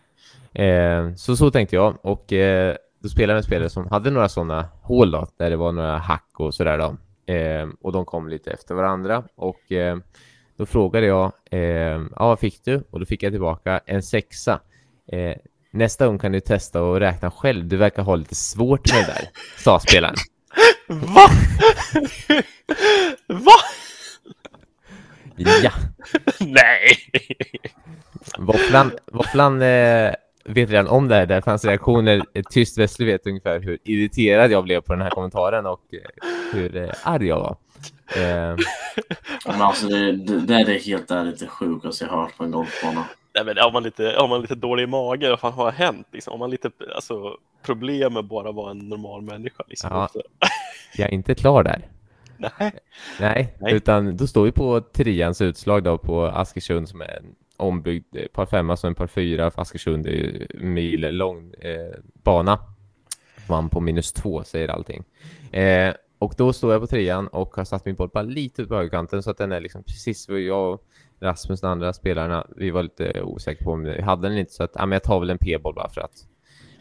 Eh, 0.54 1.14
så 1.16 1.36
så 1.36 1.52
tänkte 1.52 1.76
jag 1.76 1.98
och 2.02 2.34
eh, 2.34 2.76
då 3.04 3.10
spelade 3.10 3.38
med 3.38 3.46
spelare 3.46 3.70
som 3.70 3.88
hade 3.88 4.12
några 4.12 4.30
sådana 4.30 4.70
hål 4.82 5.12
då, 5.12 5.28
där 5.38 5.50
det 5.50 5.56
var 5.56 5.72
några 5.72 5.98
hack 5.98 6.30
och 6.34 6.54
sådär 6.54 6.78
då. 6.78 6.98
Eh, 7.34 7.68
och 7.82 7.92
de 7.92 8.06
kom 8.06 8.28
lite 8.30 8.52
efter 8.52 8.76
varandra 8.76 9.24
och 9.36 9.72
eh, 9.72 9.98
då 10.58 10.66
frågade 10.66 11.06
jag, 11.06 11.32
eh, 11.52 11.60
ja 11.60 12.28
vad 12.28 12.40
fick 12.40 12.66
du? 12.66 12.84
Och 12.90 13.00
då 13.00 13.06
fick 13.06 13.24
jag 13.24 13.34
tillbaka 13.34 13.82
en 13.86 14.04
sexa. 14.04 14.60
Eh, 15.12 15.36
nästa 15.72 16.08
gång 16.08 16.20
kan 16.20 16.32
du 16.32 16.40
testa 16.40 16.84
och 16.84 17.00
räkna 17.00 17.32
själv, 17.32 17.68
du 17.68 17.78
verkar 17.78 18.04
ha 18.04 18.16
lite 18.16 18.36
svårt 18.36 18.94
med 18.94 19.02
det 19.04 19.08
där, 19.08 19.30
sa 19.58 19.80
spelaren. 19.80 20.16
Va? 20.88 21.28
Va? 23.28 23.54
Ja, 25.36 25.72
nej! 26.40 26.98
Våfflan, 28.38 28.92
Våfflan 29.12 29.62
eh, 29.62 30.14
vet 30.44 30.70
redan 30.70 30.88
om 30.88 31.08
det 31.08 31.16
här, 31.16 31.26
där 31.26 31.42
fanns 31.42 31.66
reaktioner. 31.66 32.22
Ett 32.34 32.50
tyst 32.50 32.78
Wesley 32.78 33.12
vet 33.12 33.28
ungefär 33.28 33.60
hur 33.60 33.78
irriterad 33.84 34.52
jag 34.52 34.64
blev 34.64 34.82
på 34.82 34.94
den 34.94 35.02
här 35.02 35.10
kommentaren 35.10 35.66
och 35.66 35.82
eh, 35.94 36.34
hur 36.54 36.76
eh, 36.76 36.90
arg 37.04 37.28
jag 37.28 37.40
var. 37.40 37.56
Eh, 38.16 38.56
Men 39.46 39.62
alltså 39.62 39.88
det, 39.88 40.12
det, 40.12 40.40
det 40.40 40.54
är 40.54 40.66
det 40.66 40.78
helt 40.78 41.12
ärligt 41.12 41.40
det 41.40 41.48
sjukaste 41.48 42.06
jag 42.06 42.12
hört 42.12 42.38
på 42.38 42.44
en 42.44 42.52
golfbana. 42.52 43.06
nej 43.36 43.46
men 43.46 43.58
har, 43.58 43.72
man 43.72 43.84
lite, 43.84 44.16
har 44.18 44.28
man 44.28 44.42
lite 44.42 44.56
dålig 44.56 44.90
mage, 44.90 45.30
vad 45.30 45.40
fan 45.40 45.54
har 45.54 45.72
hänt? 45.72 46.08
Liksom? 46.12 46.32
Har 46.32 46.38
man 46.38 46.50
lite 46.50 46.72
alltså, 46.96 47.38
problem 47.66 48.14
med 48.14 48.26
bara 48.26 48.50
att 48.50 48.56
vara 48.56 48.72
en 48.72 48.90
normal 48.90 49.22
människa? 49.22 49.64
Liksom? 49.68 49.90
Ja. 49.92 50.10
jag 50.98 51.10
är 51.10 51.14
inte 51.14 51.36
klar 51.36 51.64
där. 51.64 51.90
Nej. 52.38 52.72
Nej, 53.20 53.56
Nej. 53.60 53.74
utan 53.74 54.18
då 54.18 54.28
står 54.28 54.44
vi 54.44 54.52
på 54.52 54.82
trians 54.82 55.42
utslag 55.42 55.84
då 55.84 55.98
på 55.98 56.26
Askersund 56.26 56.90
som 56.90 57.02
är 57.02 57.18
en 57.18 57.36
ombyggd 57.58 58.16
eh, 58.16 58.28
par 58.28 58.46
femma 58.46 58.78
som 58.78 58.88
en 58.88 58.96
par 58.96 59.08
fyra. 59.08 59.52
För 59.52 59.62
Askersund 59.62 60.08
är 60.08 60.48
en 60.60 60.74
mil 60.74 61.02
lång 61.02 61.54
eh, 61.54 61.96
bana. 62.24 62.60
Vann 63.48 63.70
på 63.70 63.80
minus 63.80 64.14
två 64.14 64.44
säger 64.44 64.68
allting. 64.68 65.04
Eh, 65.52 65.94
och 66.20 66.34
då 66.38 66.54
står 66.54 66.72
jag 66.72 66.82
på 66.82 66.88
trean 66.88 67.28
och 67.28 67.56
har 67.56 67.64
satt 67.64 67.86
min 67.86 67.96
boll 67.96 68.10
bara 68.14 68.24
lite 68.24 68.62
ut 68.62 68.70
på 68.70 68.76
högerkanten 68.76 69.24
så 69.24 69.32
att 69.32 69.38
den 69.38 69.52
är 69.52 69.62
liksom 69.62 69.84
precis 69.84 70.30
vad 70.30 70.40
jag 70.40 70.74
och 70.74 70.84
Rasmus, 71.20 71.62
den 71.62 71.70
andra 71.70 71.94
spelarna, 71.94 72.48
vi 72.56 72.72
var 72.72 72.84
lite 72.84 73.22
osäkra 73.22 73.66
på 73.66 73.72
om 73.72 73.84
vi 73.84 74.02
hade 74.02 74.30
den 74.30 74.38
inte 74.38 74.54
så 74.54 74.64
att 74.64 74.72
ja, 74.76 74.86
men 74.86 74.92
jag 74.92 75.04
tar 75.04 75.20
väl 75.20 75.30
en 75.30 75.38
p-boll 75.38 75.74
bara 75.74 75.90
för 75.90 76.02
att 76.02 76.28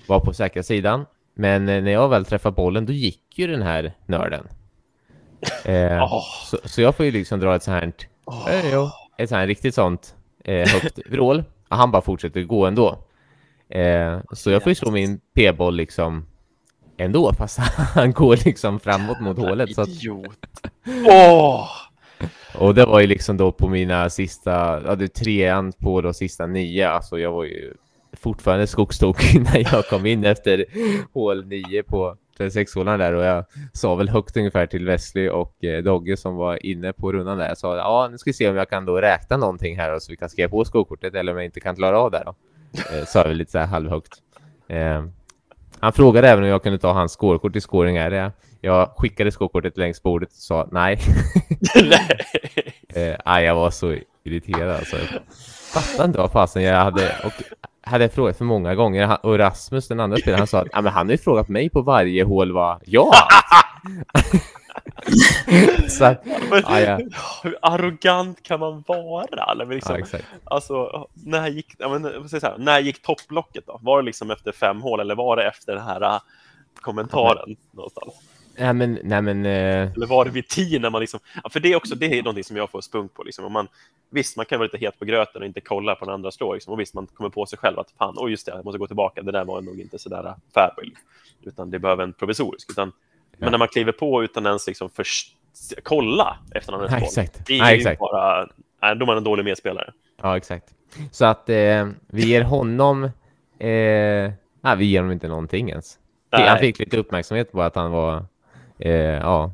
vara 0.06 0.20
på 0.20 0.32
säkra 0.32 0.62
sidan. 0.62 1.06
Men 1.34 1.68
eh, 1.68 1.82
när 1.82 1.92
jag 1.92 2.08
väl 2.08 2.24
träffar 2.24 2.50
bollen 2.50 2.86
då 2.86 2.92
gick 2.92 3.38
ju 3.38 3.46
den 3.46 3.62
här 3.62 3.92
nörden. 4.06 4.48
Eh, 5.64 6.02
Åh. 6.12 6.22
så, 6.44 6.58
så 6.64 6.82
jag 6.82 6.94
får 6.94 7.06
ju 7.06 7.12
liksom 7.12 7.40
dra 7.40 7.56
ett 7.56 7.62
sånt 7.62 7.82
här, 7.82 7.92
jo, 8.72 8.90
ett 9.16 9.28
sånt 9.28 9.38
här 9.38 9.46
riktigt 9.46 9.74
sånt 9.74 10.14
eh, 10.44 10.68
högt 10.68 10.98
vrål. 11.06 11.44
Han 11.68 11.90
bara 11.90 12.02
fortsätter 12.02 12.42
gå 12.42 12.66
ändå. 12.66 12.98
Eh, 13.68 14.20
så 14.32 14.50
jag 14.50 14.62
får 14.62 14.70
ju 14.70 14.74
slå 14.74 14.90
min 14.90 15.20
p-boll 15.34 15.76
liksom 15.76 16.26
ändå, 16.96 17.32
fast 17.32 17.58
han 17.94 18.12
går 18.12 18.36
liksom 18.44 18.80
framåt 18.80 19.20
mot 19.20 19.38
hålet. 19.38 19.74
Så 19.74 19.82
att. 19.82 19.88
Åh! 21.06 21.68
och 22.54 22.74
det 22.74 22.86
var 22.86 23.00
ju 23.00 23.06
liksom 23.06 23.36
då 23.36 23.52
på 23.52 23.68
mina 23.68 24.10
sista, 24.10 24.82
ja 24.86 24.94
det 24.94 25.04
är 25.04 25.08
trean 25.08 25.72
på 25.72 26.00
då 26.00 26.12
sista 26.12 26.46
nio, 26.46 26.88
alltså 26.88 27.18
jag 27.18 27.32
var 27.32 27.44
ju 27.44 27.74
fortfarande 28.12 28.66
skogstokig 28.66 29.40
när 29.52 29.72
jag 29.72 29.88
kom 29.88 30.06
in 30.06 30.24
efter 30.24 30.64
hål 31.12 31.46
nio 31.46 31.82
på 31.82 32.16
sexhålan 32.50 32.98
där 32.98 33.12
och 33.12 33.24
jag 33.24 33.44
sa 33.72 33.94
väl 33.94 34.08
högt 34.08 34.36
ungefär 34.36 34.66
till 34.66 34.86
Wesley 34.86 35.28
och 35.28 35.64
eh, 35.64 35.82
Dogge 35.82 36.16
som 36.16 36.36
var 36.36 36.66
inne 36.66 36.92
på 36.92 37.12
rundan 37.12 37.38
där. 37.38 37.48
Jag 37.48 37.58
sa 37.58 37.76
ja, 37.76 38.08
nu 38.10 38.18
ska 38.18 38.28
vi 38.28 38.34
se 38.34 38.50
om 38.50 38.56
jag 38.56 38.70
kan 38.70 38.84
då 38.84 39.00
räkna 39.00 39.36
någonting 39.36 39.76
här 39.76 39.94
och 39.94 40.02
så 40.02 40.12
vi 40.12 40.16
kan 40.16 40.28
skriva 40.28 40.48
på 40.48 40.64
skokortet 40.64 41.14
eller 41.14 41.32
om 41.32 41.38
jag 41.38 41.44
inte 41.44 41.60
kan 41.60 41.76
klara 41.76 41.98
av 41.98 42.10
det 42.10 42.22
då. 42.26 42.34
Eh, 42.96 43.04
sa 43.04 43.24
vi 43.28 43.34
lite 43.34 43.50
så 43.50 43.58
här 43.58 43.66
halvhögt. 43.66 44.12
Eh, 44.68 45.04
han 45.80 45.92
frågade 45.92 46.28
även 46.28 46.44
om 46.44 46.50
jag 46.50 46.62
kunde 46.62 46.78
ta 46.78 46.92
hans 46.92 47.12
skårkort 47.12 47.56
i 47.56 47.60
scoring. 47.60 47.96
Är 47.96 48.32
Jag 48.60 48.90
skickade 48.96 49.30
skårkortet 49.30 49.76
längs 49.76 50.02
bordet 50.02 50.28
och 50.28 50.34
sa 50.34 50.68
nej. 50.72 50.98
nej. 51.74 53.16
eh, 53.26 53.40
jag 53.40 53.54
var 53.54 53.70
så 53.70 53.96
irriterad 54.24 54.70
alltså. 54.70 54.96
Fattar 55.72 56.04
inte 56.04 56.18
vad 56.18 56.32
fasen 56.32 56.62
jag 56.62 56.84
hade 56.84 57.16
och 57.24 57.32
hade 57.82 58.04
jag 58.04 58.12
frågat 58.12 58.38
för 58.38 58.44
många 58.44 58.74
gånger 58.74 59.26
och 59.26 59.38
Rasmus, 59.38 59.88
den 59.88 60.00
andra 60.00 60.16
spelaren, 60.16 60.38
han 60.38 60.46
sa 60.46 60.60
att 60.60 60.68
ja, 60.72 60.80
men 60.80 60.92
han 60.92 61.06
har 61.06 61.12
ju 61.12 61.18
frågat 61.18 61.48
mig 61.48 61.70
på 61.70 61.82
varje 61.82 62.24
hål 62.24 62.52
vad 62.52 62.80
jag 62.84 63.08
så, 65.88 66.14
men, 66.50 66.62
ja, 66.68 66.80
ja. 66.80 67.00
Hur 67.42 67.58
arrogant 67.62 68.42
kan 68.42 68.60
man 68.60 68.84
vara? 68.86 69.52
Eller 69.52 69.66
liksom, 69.66 70.04
ja, 70.12 70.18
alltså, 70.44 71.08
när 71.12 71.48
gick, 71.48 71.78
men, 71.78 72.28
så 72.28 72.38
här, 72.42 72.58
när 72.58 72.80
gick 72.80 73.02
topplocket 73.02 73.66
då? 73.66 73.80
Var 73.82 74.02
det 74.02 74.06
liksom 74.06 74.30
efter 74.30 74.52
fem 74.52 74.82
hål 74.82 75.00
eller 75.00 75.14
var 75.14 75.36
det 75.36 75.48
efter 75.48 75.74
den 75.74 75.84
här 75.84 76.02
äh, 76.02 76.20
kommentaren 76.74 77.44
ja, 77.46 77.56
någonstans? 77.70 78.14
Nej 78.56 78.74
men, 78.74 78.98
nej 79.02 79.22
men... 79.22 79.46
Eh... 79.46 79.92
Eller 79.92 80.06
var 80.06 80.24
det 80.24 80.30
vid 80.30 80.48
tio 80.48 80.78
när 80.78 80.90
man 80.90 81.00
liksom... 81.00 81.20
Ja, 81.44 81.50
för 81.50 81.60
det 81.60 81.72
är 81.72 81.76
också, 81.76 81.94
det 81.94 82.06
är 82.06 82.22
någonting 82.22 82.44
som 82.44 82.56
jag 82.56 82.70
får 82.70 82.80
spunk 82.80 83.14
på 83.14 83.22
liksom. 83.22 83.44
Om 83.44 83.52
man, 83.52 83.68
visst, 84.10 84.36
man 84.36 84.46
kan 84.46 84.58
vara 84.58 84.66
lite 84.72 84.78
het 84.78 84.98
på 84.98 85.04
gröten 85.04 85.42
och 85.42 85.46
inte 85.46 85.60
kolla 85.60 85.94
på 85.94 86.04
den 86.04 86.14
andra 86.14 86.30
slår 86.30 86.54
liksom. 86.54 86.72
Och 86.72 86.80
visst, 86.80 86.94
man 86.94 87.06
kommer 87.06 87.30
på 87.30 87.46
sig 87.46 87.58
själv 87.58 87.78
att 87.78 87.90
fan, 87.98 88.14
oh 88.18 88.30
just 88.30 88.46
det, 88.46 88.52
jag 88.52 88.64
måste 88.64 88.78
gå 88.78 88.86
tillbaka, 88.86 89.22
det 89.22 89.32
där 89.32 89.44
var 89.44 89.60
nog 89.60 89.80
inte 89.80 89.98
sådär 89.98 90.26
äh, 90.26 90.34
färbil. 90.54 90.94
Utan 91.42 91.70
det 91.70 91.78
behöver 91.78 92.04
en 92.04 92.12
provisorisk. 92.12 92.70
Utan, 92.70 92.92
ja. 93.30 93.36
Men 93.38 93.50
när 93.50 93.58
man 93.58 93.68
kliver 93.68 93.92
på 93.92 94.24
utan 94.24 94.46
ens 94.46 94.66
liksom 94.66 94.90
för, 94.90 95.06
kolla 95.82 96.36
efter 96.54 96.72
någon 96.72 96.86
nej, 96.90 97.02
exakt. 97.02 97.46
Det 97.46 97.58
är 97.58 97.62
nej, 97.62 97.76
exakt. 97.76 98.00
bara... 98.00 98.48
Nej, 98.82 98.96
då 98.96 99.04
är 99.04 99.06
man 99.06 99.16
en 99.16 99.24
dålig 99.24 99.44
medspelare. 99.44 99.92
Ja, 100.22 100.36
exakt. 100.36 100.74
Så 101.10 101.24
att 101.24 101.48
eh, 101.48 101.88
vi 102.06 102.26
ger 102.26 102.42
honom... 102.42 103.04
Eh, 103.58 104.32
nej, 104.60 104.76
vi 104.76 104.84
ger 104.84 104.98
honom 104.98 105.12
inte 105.12 105.28
någonting 105.28 105.70
ens. 105.70 105.98
Nej. 106.32 106.48
Han 106.48 106.58
fick 106.58 106.78
lite 106.78 106.96
uppmärksamhet 106.96 107.52
på 107.52 107.62
att 107.62 107.74
han 107.74 107.90
var 107.90 108.24
Eh, 108.84 108.92
ja. 108.94 109.52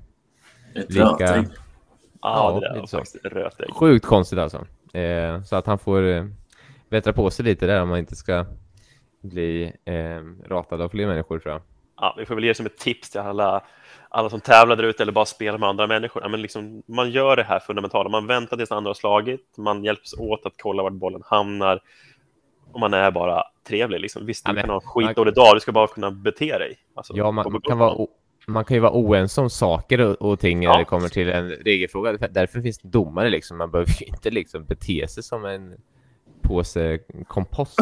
Ett 0.75 0.91
lika... 0.91 1.07
rötägg. 1.07 1.47
Ja, 2.23 2.61
det 2.61 2.69
där 2.69 2.81
var 2.81 2.87
faktiskt 2.87 3.25
rötägg. 3.25 3.71
Sjukt 3.75 4.07
konstigt 4.07 4.39
alltså. 4.39 4.67
Eh, 4.93 5.43
så 5.43 5.57
att 5.57 5.67
han 5.67 5.79
får 5.79 6.03
eh, 6.03 6.25
bättra 6.91 7.13
på 7.13 7.31
sig 7.31 7.45
lite 7.45 7.67
där 7.67 7.83
om 7.83 7.89
man 7.89 7.99
inte 7.99 8.17
ska 8.17 8.47
bli 9.23 9.73
eh, 9.85 10.49
ratad 10.49 10.81
av 10.81 10.89
fler 10.89 11.07
människor 11.07 11.39
tror 11.39 11.53
jag. 11.53 11.63
Ja, 12.01 12.15
vi 12.19 12.27
får 12.27 12.35
väl 12.35 12.45
ge 12.45 12.55
som 12.55 12.67
ett 12.67 12.79
tips 12.79 13.11
till 13.11 13.21
alla, 13.21 13.63
alla 14.09 14.31
som 14.31 14.41
tävlar 14.41 14.77
där 14.77 14.85
ute 14.85 15.03
eller 15.03 15.13
bara 15.13 15.25
spelar 15.25 15.59
med 15.59 15.69
andra 15.69 15.87
människor. 15.87 16.23
Ja, 16.23 16.29
men 16.29 16.43
liksom, 16.43 16.83
man 16.87 17.11
gör 17.11 17.37
det 17.37 17.43
här 17.43 17.59
fundamentala. 17.59 18.09
Man 18.09 18.27
väntar 18.27 18.57
tills 18.57 18.73
andra 18.73 18.89
har 18.89 18.95
slagit. 18.95 19.55
Man 19.57 19.85
hjälps 19.85 20.15
åt 20.15 20.47
att 20.47 20.53
kolla 20.63 20.83
vart 20.83 20.93
bollen 20.93 21.23
hamnar. 21.25 21.81
Och 22.73 22.81
man 22.81 22.95
är 22.95 23.11
bara 23.11 23.43
trevlig. 23.69 24.01
Liksom. 24.01 24.27
Visst, 24.27 24.45
du 24.45 24.51
ja, 24.51 24.55
men, 24.55 24.63
kan 24.63 24.71
ha 24.71 24.81
skitdålig 24.81 25.37
man... 25.37 25.45
dag. 25.45 25.57
Du 25.57 25.61
ska 25.61 25.73
bara 25.73 25.87
kunna 25.87 26.11
bete 26.11 26.59
dig. 26.59 26.79
Alltså, 26.95 27.17
ja, 27.17 27.31
man 27.31 27.61
kan 27.61 27.79
vara 27.79 28.07
man 28.49 28.65
kan 28.65 28.75
ju 28.75 28.81
vara 28.81 28.93
oense 28.93 29.41
om 29.41 29.51
saker 29.51 30.01
och, 30.01 30.23
och 30.23 30.41
ting 30.41 30.63
ja. 30.63 30.73
när 30.73 30.79
det 30.79 30.85
kommer 30.85 31.09
till 31.09 31.29
en 31.29 31.51
regelfråga. 31.51 32.29
Därför 32.31 32.61
finns 32.61 32.79
det 32.79 32.89
domare 32.89 33.31
liksom. 33.31 33.59
Man 33.59 33.71
behöver 33.71 33.93
ju 34.01 34.07
inte 34.15 34.31
liksom 34.31 34.65
bete 34.65 35.09
sig 35.09 35.23
som 35.23 35.45
en 35.45 35.75
påse 36.43 36.99
kompost. 37.27 37.79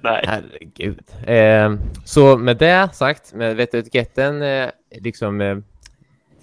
Nej. 0.00 0.24
Herregud. 0.26 1.00
Eh, 1.26 1.74
så 2.04 2.36
med 2.36 2.56
det 2.56 2.88
sagt, 2.94 3.34
med 3.34 3.56
vettetiketten 3.56 4.42
eh, 4.42 4.70
liksom, 4.90 5.40
eh, 5.40 5.58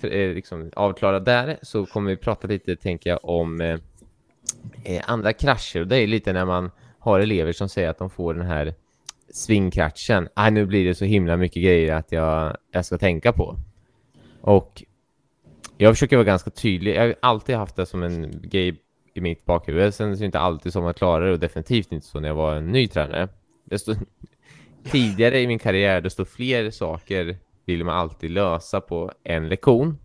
eh, 0.02 0.34
liksom 0.34 0.72
avklarad 0.76 1.26
där 1.26 1.58
så 1.62 1.86
kommer 1.86 2.10
vi 2.10 2.18
prata 2.18 2.48
lite, 2.48 2.76
tänker 2.76 3.10
jag, 3.10 3.20
om 3.24 3.62
eh, 3.62 3.80
eh, 4.84 5.02
andra 5.06 5.34
krascher. 5.34 5.82
Och 5.82 5.88
det 5.88 5.98
är 5.98 6.08
lite 6.08 6.34
när 6.34 6.46
man 6.46 6.72
har 7.00 7.20
elever 7.20 7.52
som 7.52 7.70
säger 7.70 7.90
att 7.90 7.98
de 7.98 8.10
får 8.10 8.34
den 8.34 8.46
här 8.46 8.74
svingkratchen. 9.34 10.30
Ah, 10.34 10.48
äh, 10.48 10.54
nu 10.54 10.66
blir 10.66 10.86
det 10.86 10.96
så 10.96 11.06
himla 11.06 11.38
mycket 11.38 11.64
grejer 11.64 11.96
att 11.96 12.12
jag, 12.12 12.58
jag 12.72 12.86
ska 12.86 12.98
tänka 12.98 13.34
på. 13.34 13.58
Och 14.42 14.84
jag 15.78 15.94
försöker 15.94 16.16
vara 16.16 16.26
ganska 16.26 16.50
tydlig. 16.50 16.96
Jag 16.96 17.02
har 17.02 17.16
alltid 17.22 17.56
haft 17.56 17.76
det 17.76 17.86
som 17.86 18.04
en 18.04 18.42
grej 18.44 18.82
i 19.14 19.22
mitt 19.22 19.46
bakhuvud. 19.46 19.94
Sen 19.94 20.12
är 20.12 20.16
det 20.16 20.26
inte 20.26 20.40
alltid 20.40 20.74
som 20.74 20.84
jag 20.84 20.96
klarar 20.96 21.26
det 21.26 21.32
och 21.32 21.40
definitivt 21.40 21.92
inte 21.92 22.08
så 22.08 22.20
när 22.20 22.28
jag 22.28 22.36
var 22.36 22.56
en 22.56 22.72
ny 22.72 22.88
tränare. 22.88 23.28
Desto 23.66 23.96
tidigare 24.84 25.40
i 25.40 25.48
min 25.48 25.60
karriär, 25.60 26.02
desto 26.02 26.26
fler 26.26 26.72
saker 26.72 27.38
vill 27.66 27.84
man 27.84 27.96
alltid 27.96 28.32
lösa 28.32 28.82
på 28.82 29.12
en 29.24 29.50
lektion. 29.50 29.98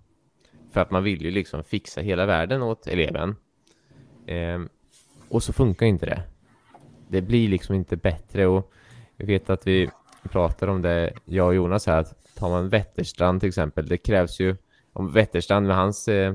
För 0.72 0.80
att 0.80 0.90
man 0.90 1.04
vill 1.04 1.22
ju 1.22 1.30
liksom 1.30 1.64
fixa 1.64 2.00
hela 2.00 2.26
världen 2.26 2.62
åt 2.62 2.86
eleven. 2.86 3.36
Ehm, 4.26 4.68
och 5.28 5.42
så 5.42 5.52
funkar 5.52 5.86
inte 5.86 6.06
det. 6.06 6.22
Det 7.08 7.22
blir 7.22 7.48
liksom 7.48 7.74
inte 7.74 7.96
bättre 7.96 8.46
och 8.46 8.72
jag 9.18 9.26
vet 9.26 9.50
att 9.50 9.66
vi 9.66 9.90
pratar 10.22 10.68
om 10.68 10.82
det, 10.82 11.12
jag 11.24 11.46
och 11.46 11.54
Jonas 11.54 11.86
här, 11.86 12.00
att 12.00 12.34
tar 12.34 12.48
man 12.48 12.68
Vätterstrand 12.68 13.40
till 13.40 13.48
exempel, 13.48 13.88
det 13.88 13.96
krävs 13.96 14.40
ju, 14.40 14.56
om 14.92 15.12
Vätterstrand 15.12 15.66
med 15.66 15.76
hans 15.76 16.08
eh, 16.08 16.34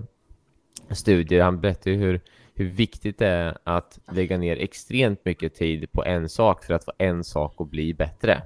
studier, 0.90 1.44
han 1.44 1.62
berättar 1.62 1.92
ju 1.92 1.98
hur, 1.98 2.22
hur 2.54 2.66
viktigt 2.66 3.20
det 3.20 3.28
är 3.28 3.58
att 3.64 4.00
lägga 4.12 4.38
ner 4.38 4.58
extremt 4.58 5.26
mycket 5.26 5.56
tid 5.56 5.92
på 5.92 6.06
en 6.06 6.30
sak 6.30 6.64
för 6.64 6.74
att 6.74 6.86
få 6.86 6.92
en 6.98 7.24
sak 7.24 7.62
att 7.62 7.70
bli 7.70 7.94
bättre. 7.94 8.42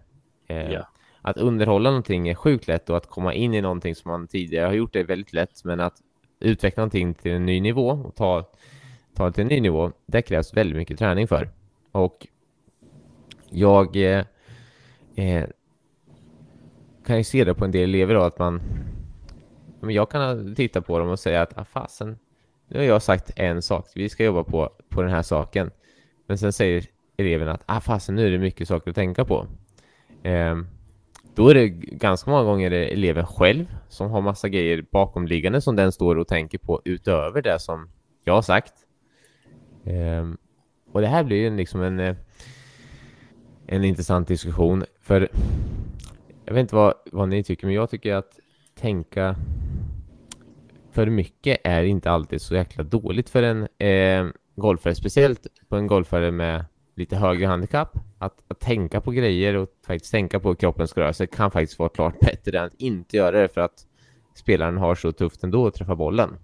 Eh, 0.47 0.71
ja. 0.71 0.87
Att 1.21 1.37
underhålla 1.37 1.89
någonting 1.89 2.29
är 2.29 2.35
sjukt 2.35 2.67
lätt 2.67 2.89
och 2.89 2.97
att 2.97 3.07
komma 3.07 3.33
in 3.33 3.53
i 3.53 3.61
någonting 3.61 3.95
som 3.95 4.11
man 4.11 4.27
tidigare 4.27 4.65
har 4.65 4.73
gjort 4.73 4.95
är 4.95 5.03
väldigt 5.03 5.33
lätt, 5.33 5.63
men 5.63 5.79
att 5.79 5.95
utveckla 6.39 6.81
någonting 6.81 7.13
till 7.13 7.31
en 7.31 7.45
ny 7.45 7.61
nivå 7.61 7.89
och 7.89 8.15
ta, 8.15 8.49
ta 9.15 9.25
det 9.25 9.31
till 9.31 9.41
en 9.41 9.47
ny 9.47 9.61
nivå, 9.61 9.91
det 10.05 10.21
krävs 10.21 10.53
väldigt 10.53 10.77
mycket 10.77 10.99
träning 10.99 11.27
för. 11.27 11.49
Och 11.91 12.27
jag 13.49 13.95
eh, 13.95 14.25
eh, 15.15 15.45
kan 17.05 17.17
ju 17.17 17.23
se 17.23 17.43
det 17.43 17.53
på 17.53 17.65
en 17.65 17.71
del 17.71 17.89
elever 17.89 18.13
då 18.13 18.21
att 18.21 18.39
man 18.39 18.61
men 19.79 19.95
jag 19.95 20.09
kan 20.09 20.55
titta 20.55 20.81
på 20.81 20.99
dem 20.99 21.09
och 21.09 21.19
säga 21.19 21.41
att 21.41 21.57
ah, 21.57 21.65
fasen, 21.65 22.17
nu 22.67 22.77
har 22.77 22.85
jag 22.85 23.01
sagt 23.01 23.31
en 23.35 23.61
sak, 23.61 23.87
vi 23.95 24.09
ska 24.09 24.23
jobba 24.23 24.43
på, 24.43 24.69
på 24.89 25.01
den 25.01 25.11
här 25.11 25.21
saken. 25.21 25.71
Men 26.27 26.37
sen 26.37 26.53
säger 26.53 26.85
eleven 27.17 27.47
att 27.47 27.63
ah, 27.65 27.79
fasen, 27.79 28.15
nu 28.15 28.27
är 28.27 28.31
det 28.31 28.37
mycket 28.37 28.67
saker 28.67 28.89
att 28.89 28.95
tänka 28.95 29.25
på. 29.25 29.47
Eh, 30.23 30.55
då 31.35 31.49
är 31.49 31.53
det 31.53 31.67
ganska 31.69 32.31
många 32.31 32.43
gånger 32.43 32.71
eleven 32.71 33.25
själv 33.25 33.65
som 33.89 34.11
har 34.11 34.21
massa 34.21 34.49
grejer 34.49 34.85
bakomliggande 34.91 35.61
som 35.61 35.75
den 35.75 35.91
står 35.91 36.17
och 36.17 36.27
tänker 36.27 36.57
på 36.57 36.81
utöver 36.85 37.41
det 37.41 37.59
som 37.59 37.89
jag 38.23 38.33
har 38.33 38.41
sagt. 38.41 38.73
Eh, 39.85 40.27
och 40.91 41.01
det 41.01 41.07
här 41.07 41.23
blir 41.23 41.37
ju 41.37 41.57
liksom 41.57 41.81
en 41.81 41.99
eh, 41.99 42.15
en 43.67 43.83
intressant 43.83 44.27
diskussion. 44.27 44.85
För 45.01 45.29
jag 46.45 46.53
vet 46.53 46.61
inte 46.61 46.75
vad, 46.75 46.93
vad 47.11 47.29
ni 47.29 47.43
tycker, 47.43 47.65
men 47.65 47.75
jag 47.75 47.89
tycker 47.89 48.13
att 48.13 48.39
tänka 48.79 49.35
för 50.91 51.05
mycket 51.05 51.57
är 51.63 51.83
inte 51.83 52.11
alltid 52.11 52.41
så 52.41 52.55
jäkla 52.55 52.83
dåligt 52.83 53.29
för 53.29 53.43
en 53.43 53.67
eh, 53.77 54.31
golfare, 54.55 54.95
speciellt 54.95 55.47
på 55.69 55.75
en 55.75 55.87
golfare 55.87 56.31
med 56.31 56.65
lite 56.95 57.15
högre 57.15 57.47
handikapp. 57.47 57.97
Att, 58.19 58.43
att 58.47 58.59
tänka 58.59 59.01
på 59.01 59.11
grejer 59.11 59.55
och 59.55 59.69
faktiskt 59.87 60.11
tänka 60.11 60.39
på 60.39 60.55
kroppens 60.55 60.97
rörelse 60.97 61.27
kan 61.27 61.51
faktiskt 61.51 61.79
vara 61.79 61.89
klart 61.89 62.19
bättre 62.21 62.59
än 62.59 62.65
att 62.65 62.73
inte 62.81 63.17
göra 63.17 63.41
det 63.41 63.53
för 63.53 63.61
att 63.61 63.85
spelaren 64.35 64.77
har 64.77 64.95
så 64.95 65.11
tufft 65.11 65.43
ändå 65.43 65.67
att 65.67 65.73
träffa 65.73 65.95
bollen. 65.95 66.37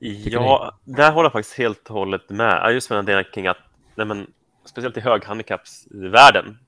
Ja, 0.00 0.74
ni? 0.84 0.94
där 0.94 1.12
håller 1.12 1.24
jag 1.24 1.32
faktiskt 1.32 1.58
helt 1.58 1.90
och 1.90 1.94
hållet 1.96 2.30
med. 2.30 2.72
Just 2.74 2.90
med 2.90 2.98
den 2.98 3.06
delen 3.06 3.24
kring 3.34 3.46
att 3.46 3.56
nej 3.94 4.06
men, 4.06 4.26
speciellt 4.68 4.96
i 4.96 5.00
höghandikappsvärlden, 5.00 6.58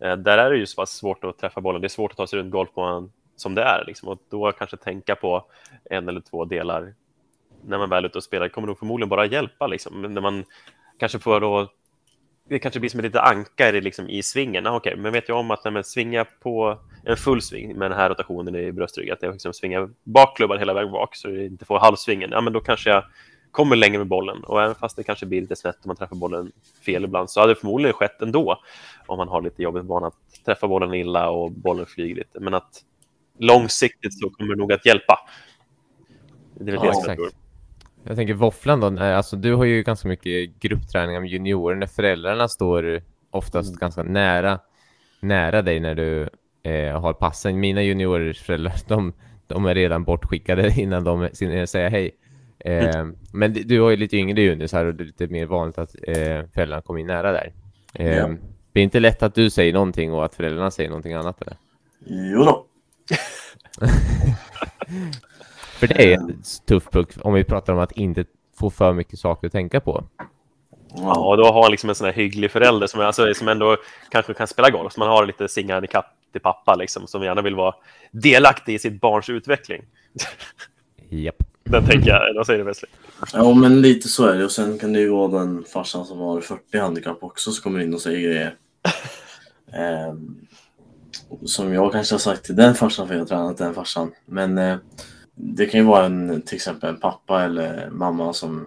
eh, 0.00 0.16
där 0.16 0.38
är 0.38 0.50
det 0.50 0.56
ju 0.56 0.66
så 0.66 0.76
pass 0.76 0.90
svårt 0.90 1.24
att 1.24 1.38
träffa 1.38 1.60
bollen. 1.60 1.80
Det 1.80 1.86
är 1.86 1.88
svårt 1.88 2.10
att 2.10 2.16
ta 2.16 2.26
sig 2.26 2.38
runt 2.38 2.52
golfbanan 2.52 3.12
som 3.36 3.54
det 3.54 3.62
är. 3.62 3.84
Liksom. 3.86 4.08
Och 4.08 4.18
då 4.30 4.52
kanske 4.52 4.76
tänka 4.76 5.14
på 5.14 5.44
en 5.84 6.08
eller 6.08 6.20
två 6.20 6.44
delar 6.44 6.94
när 7.64 7.78
man 7.78 7.90
väl 7.90 8.04
är 8.04 8.08
ute 8.08 8.18
och 8.18 8.24
spelar 8.24 8.48
kommer 8.48 8.68
nog 8.68 8.78
förmodligen 8.78 9.08
bara 9.08 9.26
hjälpa. 9.26 9.66
Liksom. 9.66 10.00
Men 10.00 10.14
när 10.14 10.20
man 10.20 10.44
kanske 10.98 11.18
får 11.18 11.40
då, 11.40 11.72
det 12.48 12.58
kanske 12.58 12.80
blir 12.80 12.90
som 12.90 13.00
ett 13.00 13.04
litet 13.04 13.20
ankare 13.20 13.80
liksom, 13.80 14.08
i 14.08 14.22
svingen. 14.22 14.66
Ah, 14.66 14.76
okay, 14.76 14.96
men 14.96 15.12
vet 15.12 15.28
jag 15.28 15.38
om 15.38 15.50
att 15.50 15.64
när 15.64 15.70
man 15.70 15.84
svingar 15.84 16.24
på 16.40 16.78
en 17.04 17.16
full 17.16 17.42
sving 17.42 17.78
med 17.78 17.90
den 17.90 17.98
här 17.98 18.10
rotationen 18.10 18.56
i 18.56 18.72
bröstryggen, 18.72 19.12
att 19.12 19.22
jag 19.22 19.32
liksom 19.32 19.52
svingar 19.52 19.90
bakklubban 20.04 20.58
hela 20.58 20.74
vägen 20.74 20.92
bak 20.92 21.16
så 21.16 21.30
jag 21.30 21.44
inte 21.44 21.64
får 21.64 21.78
halvsvingen, 21.78 22.30
ja, 22.30 22.40
men 22.40 22.52
då 22.52 22.60
kanske 22.60 22.90
jag 22.90 23.04
kommer 23.58 23.76
längre 23.76 23.98
med 23.98 24.06
bollen. 24.06 24.44
Och 24.44 24.62
även 24.62 24.74
fast 24.74 24.96
det 24.96 25.02
kanske 25.02 25.26
blir 25.26 25.40
lite 25.40 25.56
snett 25.56 25.76
om 25.76 25.88
man 25.88 25.96
träffar 25.96 26.16
bollen 26.16 26.52
fel 26.86 27.04
ibland 27.04 27.30
så 27.30 27.40
hade 27.40 27.54
det 27.54 27.60
förmodligen 27.60 27.92
skett 27.92 28.22
ändå 28.22 28.60
om 29.06 29.18
man 29.18 29.28
har 29.28 29.42
lite 29.42 29.62
jobbigt 29.62 29.84
vana 29.84 30.06
att 30.06 30.44
träffa 30.44 30.68
bollen 30.68 30.94
illa 30.94 31.30
och 31.30 31.52
bollen 31.52 31.86
flyger 31.86 32.14
lite. 32.14 32.40
Men 32.40 32.54
att 32.54 32.82
långsiktigt 33.38 34.20
så 34.20 34.30
kommer 34.30 34.54
det 34.54 34.58
nog 34.58 34.72
att 34.72 34.86
hjälpa. 34.86 35.18
Det 36.54 36.72
är 36.72 36.74
ja, 36.74 36.82
det 36.82 36.94
som 36.94 37.04
jag 37.06 37.16
tror. 37.16 37.30
Jag 38.04 38.16
tänker 38.16 38.34
våfflan 38.34 38.80
då, 38.80 39.02
alltså 39.02 39.36
du 39.36 39.54
har 39.54 39.64
ju 39.64 39.82
ganska 39.82 40.08
mycket 40.08 40.60
gruppträningar 40.60 41.20
med 41.20 41.30
juniorer 41.30 41.76
när 41.76 41.86
föräldrarna 41.86 42.48
står 42.48 43.02
oftast 43.30 43.68
mm. 43.68 43.78
ganska 43.78 44.02
nära, 44.02 44.58
nära 45.20 45.62
dig 45.62 45.80
när 45.80 45.94
du 45.94 46.28
eh, 46.62 47.00
har 47.00 47.12
passen. 47.12 47.60
Mina 47.60 47.82
juniorers 47.82 48.40
föräldrar, 48.42 48.74
de, 48.88 49.12
de 49.46 49.66
är 49.66 49.74
redan 49.74 50.04
bortskickade 50.04 50.74
innan 50.80 51.04
de 51.04 51.28
säger 51.66 51.90
hej. 51.90 52.10
Eh, 52.60 53.06
men 53.32 53.52
du 53.52 53.80
har 53.80 53.90
ju 53.90 53.96
lite 53.96 54.16
yngre 54.16 54.42
junior 54.42 54.86
och 54.86 54.94
det 54.94 55.02
är 55.02 55.06
lite 55.06 55.26
mer 55.26 55.46
vanligt 55.46 55.78
att 55.78 55.94
eh, 56.02 56.42
föräldrarna 56.54 56.82
kommer 56.82 57.00
in 57.00 57.06
nära 57.06 57.32
där. 57.32 57.52
Eh, 57.94 58.16
ja. 58.16 58.28
Det 58.72 58.80
är 58.80 58.84
inte 58.84 59.00
lätt 59.00 59.22
att 59.22 59.34
du 59.34 59.50
säger 59.50 59.72
någonting 59.72 60.12
och 60.12 60.24
att 60.24 60.34
föräldrarna 60.34 60.70
säger 60.70 60.90
någonting 60.90 61.12
annat 61.12 61.42
eller? 61.42 61.56
Jo 62.06 62.44
då. 62.44 62.66
för 65.78 65.86
det 65.86 66.12
är 66.12 66.18
en 66.18 66.42
tuff 66.66 66.90
puck 66.90 67.08
om 67.20 67.34
vi 67.34 67.44
pratar 67.44 67.72
om 67.72 67.78
att 67.78 67.92
inte 67.92 68.24
få 68.58 68.70
för 68.70 68.92
mycket 68.92 69.18
saker 69.18 69.46
att 69.46 69.52
tänka 69.52 69.80
på. 69.80 70.04
Ja, 70.94 71.36
då 71.36 71.44
har 71.44 71.62
man 71.62 71.70
liksom 71.70 71.88
en 71.88 71.94
sån 71.94 72.04
här 72.04 72.14
hygglig 72.14 72.50
förälder 72.50 72.86
som, 72.86 73.00
alltså, 73.00 73.34
som 73.34 73.48
ändå 73.48 73.76
kanske 74.10 74.34
kan 74.34 74.46
spela 74.46 74.70
golf. 74.70 74.96
Man 74.96 75.08
har 75.08 75.26
lite 75.26 75.48
singhandikapp 75.48 76.06
till 76.32 76.40
pappa 76.40 76.74
liksom, 76.74 77.06
som 77.06 77.22
gärna 77.22 77.42
vill 77.42 77.54
vara 77.54 77.74
delaktig 78.10 78.74
i 78.74 78.78
sitt 78.78 79.00
barns 79.00 79.28
utveckling. 79.28 79.84
Japp. 81.08 81.42
Den 81.70 81.86
tänker 81.86 82.08
jag, 82.08 82.34
vad 82.34 82.46
säger 82.46 82.58
du 82.58 82.64
Wesley? 82.64 82.90
Ja, 83.32 83.54
men 83.54 83.80
lite 83.80 84.08
så 84.08 84.26
är 84.26 84.38
det. 84.38 84.44
Och 84.44 84.52
sen 84.52 84.78
kan 84.78 84.92
det 84.92 85.00
ju 85.00 85.08
vara 85.08 85.38
den 85.38 85.64
farsan 85.64 86.04
som 86.04 86.18
har 86.18 86.40
40 86.40 86.78
handikapp 86.78 87.22
också 87.22 87.52
som 87.52 87.62
kommer 87.62 87.80
in 87.80 87.94
och 87.94 88.00
säger 88.00 88.20
grejer. 88.20 88.54
eh, 89.72 90.14
som 91.46 91.72
jag 91.72 91.92
kanske 91.92 92.14
har 92.14 92.18
sagt 92.18 92.44
till 92.44 92.56
den 92.56 92.74
farsan 92.74 93.08
för 93.08 93.14
jag 93.14 93.20
har 93.20 93.26
tränat 93.26 93.58
den 93.58 93.74
farsan. 93.74 94.10
Men 94.26 94.58
eh, 94.58 94.76
det 95.34 95.66
kan 95.66 95.80
ju 95.80 95.86
vara 95.86 96.06
en, 96.06 96.42
till 96.42 96.56
exempel 96.56 96.88
en 96.90 97.00
pappa 97.00 97.44
eller 97.44 97.90
mamma 97.90 98.32
som 98.32 98.66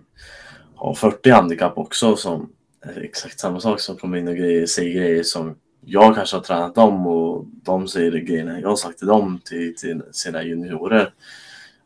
har 0.76 0.94
40 0.94 1.30
handikapp 1.30 1.78
också 1.78 2.16
som 2.16 2.50
är 2.82 3.02
exakt 3.02 3.40
samma 3.40 3.60
sak 3.60 3.80
som 3.80 3.98
kommer 3.98 4.18
in 4.18 4.28
och 4.28 4.36
grejer, 4.36 4.66
säger 4.66 4.94
grejer 4.94 5.24
som 5.24 5.56
jag 5.86 6.16
kanske 6.16 6.36
har 6.38 6.44
tränat 6.44 6.76
dem 6.76 7.08
och 7.08 7.46
de 7.46 7.88
säger 7.88 8.12
grejerna 8.12 8.60
jag 8.60 8.70
har 8.70 8.76
sagt 8.76 8.98
till 8.98 9.08
dem 9.08 9.42
till, 9.46 9.76
till 9.76 10.02
sina 10.12 10.44
juniorer. 10.44 11.14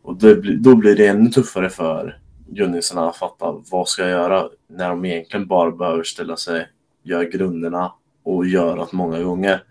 Och 0.06 0.16
det, 0.16 0.58
då 0.58 0.76
blir 0.76 0.96
det 0.96 1.08
ännu 1.08 1.30
tuffare 1.30 1.70
för 1.70 2.20
juniorerna 2.48 3.10
att 3.10 3.18
fatta 3.18 3.64
vad 3.72 3.88
ska 3.88 4.02
jag 4.02 4.12
göra 4.12 4.50
när 4.68 4.90
de 4.90 5.06
egentligen 5.06 5.48
bara 5.48 5.72
behöver 5.72 6.04
ställa 6.04 6.38
sig, 6.38 6.68
göra 7.04 7.24
grunderna 7.24 7.94
och 8.24 8.46
göra 8.46 8.76
det 8.86 8.94
många 8.94 9.24
gånger. 9.24 9.64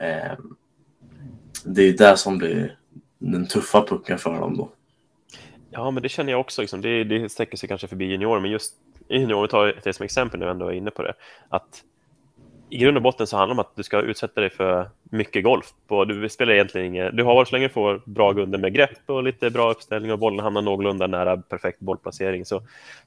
Eh, 0.00 0.38
det 1.64 1.82
är 1.82 1.92
det 1.92 2.16
som 2.16 2.38
blir 2.38 2.78
den 3.18 3.46
tuffa 3.46 3.86
pucken 3.86 4.18
för 4.18 4.40
dem 4.40 4.56
då. 4.56 4.70
Ja, 5.70 5.90
men 5.90 6.02
det 6.02 6.08
känner 6.08 6.32
jag 6.32 6.40
också. 6.40 6.60
Liksom. 6.60 6.80
Det, 6.80 7.04
det 7.04 7.28
sträcker 7.28 7.56
sig 7.56 7.68
kanske 7.68 7.88
förbi 7.88 8.04
juniorer, 8.04 8.40
men 8.40 8.50
just 8.50 8.74
juniorer, 9.08 9.48
tar 9.48 9.80
det 9.84 9.92
som 9.92 10.04
exempel 10.04 10.40
nu 10.40 10.50
ändå 10.50 10.68
är 10.68 10.72
inne 10.72 10.90
på 10.90 11.02
det, 11.02 11.14
att 11.48 11.82
i 12.70 12.78
grund 12.78 12.96
och 12.96 13.02
botten 13.02 13.26
så 13.26 13.36
handlar 13.36 13.54
det 13.54 13.60
om 13.60 13.66
att 13.66 13.76
du 13.76 13.82
ska 13.82 14.00
utsätta 14.00 14.40
dig 14.40 14.50
för 14.50 14.90
mycket 15.02 15.44
golf. 15.44 15.66
Och 15.88 16.06
du 16.06 16.28
spelar 16.28 16.52
egentligen 16.52 16.86
inget, 16.86 17.16
du 17.16 17.24
har 17.24 17.44
så 17.44 17.54
länge 17.54 17.68
du 17.68 17.72
får 17.72 18.02
bra 18.04 18.32
grunder 18.32 18.58
med 18.58 18.74
grepp 18.74 18.98
och 19.06 19.22
lite 19.22 19.50
bra 19.50 19.70
uppställning 19.70 20.12
och 20.12 20.18
bollen 20.18 20.40
hamnar 20.40 20.62
någorlunda 20.62 21.06
nära 21.06 21.36
perfekt 21.36 21.80
bollplacering 21.80 22.44
så, 22.44 22.62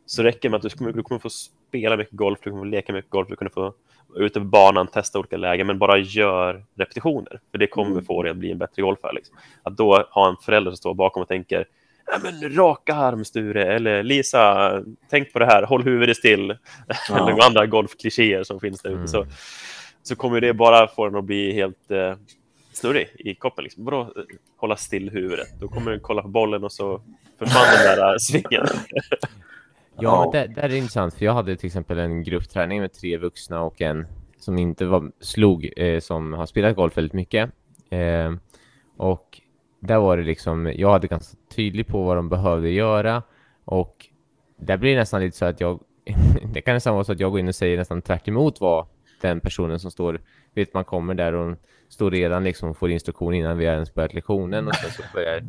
så 0.06 0.24
räcker 0.24 0.42
det 0.42 0.50
med 0.50 0.58
att 0.58 0.64
du 0.64 0.70
kommer, 0.70 0.92
du 0.92 1.04
kommer 1.04 1.20
få 1.20 1.30
spela 1.30 1.98
mycket 1.98 2.14
golf, 2.14 2.40
du 2.44 2.50
kommer 2.50 2.64
få 2.64 2.70
leka 2.70 2.94
mycket 2.94 3.12
golf, 3.12 3.28
du 3.30 3.36
kommer 3.36 3.52
få 3.52 3.74
ut 4.16 4.38
över 4.38 4.46
banan, 4.46 4.88
testa 4.88 5.20
olika 5.20 5.38
lägen, 5.38 5.68
men 5.68 5.78
bara 5.78 5.98
gör 5.98 6.64
repetitioner. 6.76 7.40
För 7.52 7.58
det 7.58 7.68
kommer 7.68 7.92
mm. 7.92 8.06
få 8.06 8.24
dig 8.24 8.32
att 8.32 8.38
bli 8.38 8.52
en 8.52 8.58
bättre 8.58 8.82
golfare. 8.82 9.14
Liksom. 9.14 9.38
Att 9.64 9.78
då 9.78 10.06
ha 10.12 10.30
en 10.30 10.36
förälder 10.36 10.72
som 10.72 10.78
står 10.78 10.94
bakom 10.94 11.22
och 11.22 11.28
tänker 11.28 11.66
men 12.22 12.56
raka 12.56 12.96
arm 12.96 13.26
Sture, 13.26 13.76
eller 13.76 14.04
Lisa, 14.04 14.74
tänk 15.10 15.34
på 15.34 15.40
det 15.40 15.46
här, 15.46 15.64
håll 15.64 15.84
huvudet 15.84 16.18
still. 16.18 16.58
Ja. 17.10 17.18
eller 17.18 17.46
andra 17.46 17.66
golfklichéer 17.66 18.44
som 18.44 18.60
finns 18.60 18.82
där 18.82 18.90
ute. 18.90 18.98
Mm. 18.98 19.08
Så, 19.08 19.26
så 20.04 20.16
kommer 20.16 20.42
det 20.42 20.54
bara 20.54 20.88
få 20.88 21.06
den 21.06 21.16
att 21.16 21.24
bli 21.24 21.54
helt 21.54 21.92
eh, 21.92 22.16
snurrig 22.74 23.08
i 23.20 23.36
koppen. 23.36 23.64
Liksom. 23.64 23.86
Vadå 23.86 24.02
eh, 24.02 24.24
hålla 24.58 24.76
still 24.76 25.10
huvudet? 25.10 25.48
Då 25.60 25.68
kommer 25.68 25.92
du 25.92 26.00
kolla 26.00 26.22
på 26.22 26.28
bollen 26.28 26.64
och 26.64 26.72
så 26.72 27.02
försvann 27.40 27.66
den 27.78 27.98
där 27.98 28.12
eh, 28.12 28.16
svingen. 28.20 28.68
ja, 30.00 30.30
det, 30.34 30.48
det 30.56 30.62
är 30.62 30.76
intressant, 30.76 31.14
för 31.14 31.26
jag 31.26 31.34
hade 31.34 31.56
till 31.56 31.68
exempel 31.68 32.00
en 32.00 32.24
gruppträning 32.24 32.82
med 32.82 32.94
tre 32.94 33.18
vuxna 33.18 33.62
och 33.62 33.82
en 33.82 34.08
som 34.40 34.58
inte 34.58 34.86
var, 34.86 35.12
slog, 35.20 35.74
eh, 35.78 36.00
som 36.00 36.34
har 36.34 36.46
spelat 36.46 36.76
golf 36.76 36.98
väldigt 36.98 37.14
mycket. 37.14 37.52
Eh, 37.90 38.34
och 38.98 39.42
där 39.80 40.00
var 40.00 40.18
det 40.18 40.24
liksom, 40.24 40.74
jag 40.76 40.92
hade 40.92 41.08
ganska 41.08 41.38
tydlig 41.56 41.88
på 41.88 42.04
vad 42.04 42.18
de 42.18 42.30
behövde 42.30 42.70
göra 42.70 43.24
och 43.66 44.06
där 44.58 44.78
blir 44.78 44.92
det 44.92 45.00
nästan 45.00 45.22
lite 45.22 45.38
så 45.38 45.46
att 45.46 45.62
jag, 45.62 45.80
det 46.54 46.62
kan 46.62 46.74
nästan 46.74 46.94
vara 46.94 47.04
så 47.04 47.12
att 47.12 47.20
jag 47.20 47.32
går 47.32 47.40
in 47.40 47.48
och 47.48 47.56
säger 47.56 47.78
nästan 47.78 48.02
tvärt 48.02 48.28
vad 48.60 48.88
den 49.22 49.40
personen 49.40 49.80
som 49.80 49.92
står, 49.92 50.22
vet 50.54 50.74
man 50.74 50.86
kommer 50.86 51.14
där 51.14 51.34
och 51.34 51.58
står 51.90 52.12
redan 52.12 52.44
liksom 52.44 52.76
får 52.76 52.92
instruktion 52.92 53.34
innan 53.34 53.58
vi 53.58 53.66
har 53.66 53.74
ens 53.74 53.94
börjat 53.94 54.14
lektionen 54.14 54.68
och 54.68 54.76
sen 54.76 54.92
så 54.92 55.04
börjar 55.14 55.44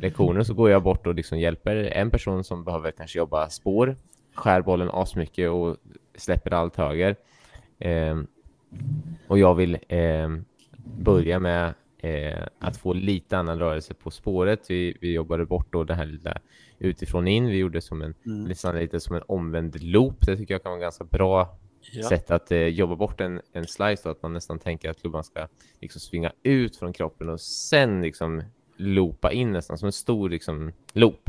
lektionen 0.00 0.44
så 0.44 0.54
går 0.54 0.70
jag 0.70 0.82
bort 0.82 1.06
och 1.06 1.14
liksom 1.14 1.38
hjälper 1.38 1.76
en 1.76 2.10
person 2.10 2.44
som 2.44 2.64
behöver 2.64 2.90
kanske 2.90 3.18
jobba 3.18 3.48
spår, 3.48 3.96
skär 4.34 4.62
bollen 4.62 4.90
asmycket 4.92 5.50
och 5.50 5.76
släpper 6.16 6.50
allt 6.50 6.76
höger. 6.76 7.16
Eh, 7.78 8.18
och 9.28 9.38
jag 9.38 9.54
vill 9.54 9.78
eh, 9.88 10.28
börja 10.98 11.38
med 11.38 11.74
eh, 12.02 12.46
att 12.58 12.76
få 12.76 12.92
lite 12.92 13.38
annan 13.38 13.58
rörelse 13.58 13.94
på 13.94 14.10
spåret. 14.10 14.60
Vi, 14.68 14.96
vi 15.00 15.12
jobbade 15.12 15.46
bort 15.46 15.72
då 15.72 15.84
det 15.84 15.94
här 15.94 16.06
lilla 16.06 16.38
utifrån 16.78 17.28
in. 17.28 17.46
Vi 17.46 17.56
gjorde 17.56 17.80
som 17.80 18.02
en, 18.02 18.14
mm. 18.26 18.44
nästan 18.44 18.78
lite 18.78 19.00
som 19.00 19.16
en 19.16 19.22
omvänd 19.26 19.82
loop. 19.82 20.26
Det 20.26 20.36
tycker 20.36 20.54
jag 20.54 20.62
kan 20.62 20.72
vara 20.72 20.80
ganska 20.80 21.04
bra 21.04 21.58
ja. 21.92 22.08
sätt 22.08 22.30
att 22.30 22.52
eh, 22.52 22.58
jobba 22.58 22.96
bort 22.96 23.20
en, 23.20 23.40
en 23.52 23.66
slice. 23.66 24.02
Då, 24.04 24.10
att 24.10 24.22
man 24.22 24.32
nästan 24.32 24.58
tänker 24.58 24.90
att 24.90 25.00
klubban 25.00 25.24
ska 25.24 25.48
liksom 25.80 26.00
svinga 26.00 26.32
ut 26.42 26.76
från 26.76 26.92
kroppen 26.92 27.28
och 27.28 27.40
sen 27.40 28.02
liksom 28.02 28.42
loopa 28.76 29.32
in 29.32 29.52
nästan 29.52 29.78
som 29.78 29.86
en 29.86 29.92
stor 29.92 30.28
liksom, 30.30 30.72
loop. 30.92 31.28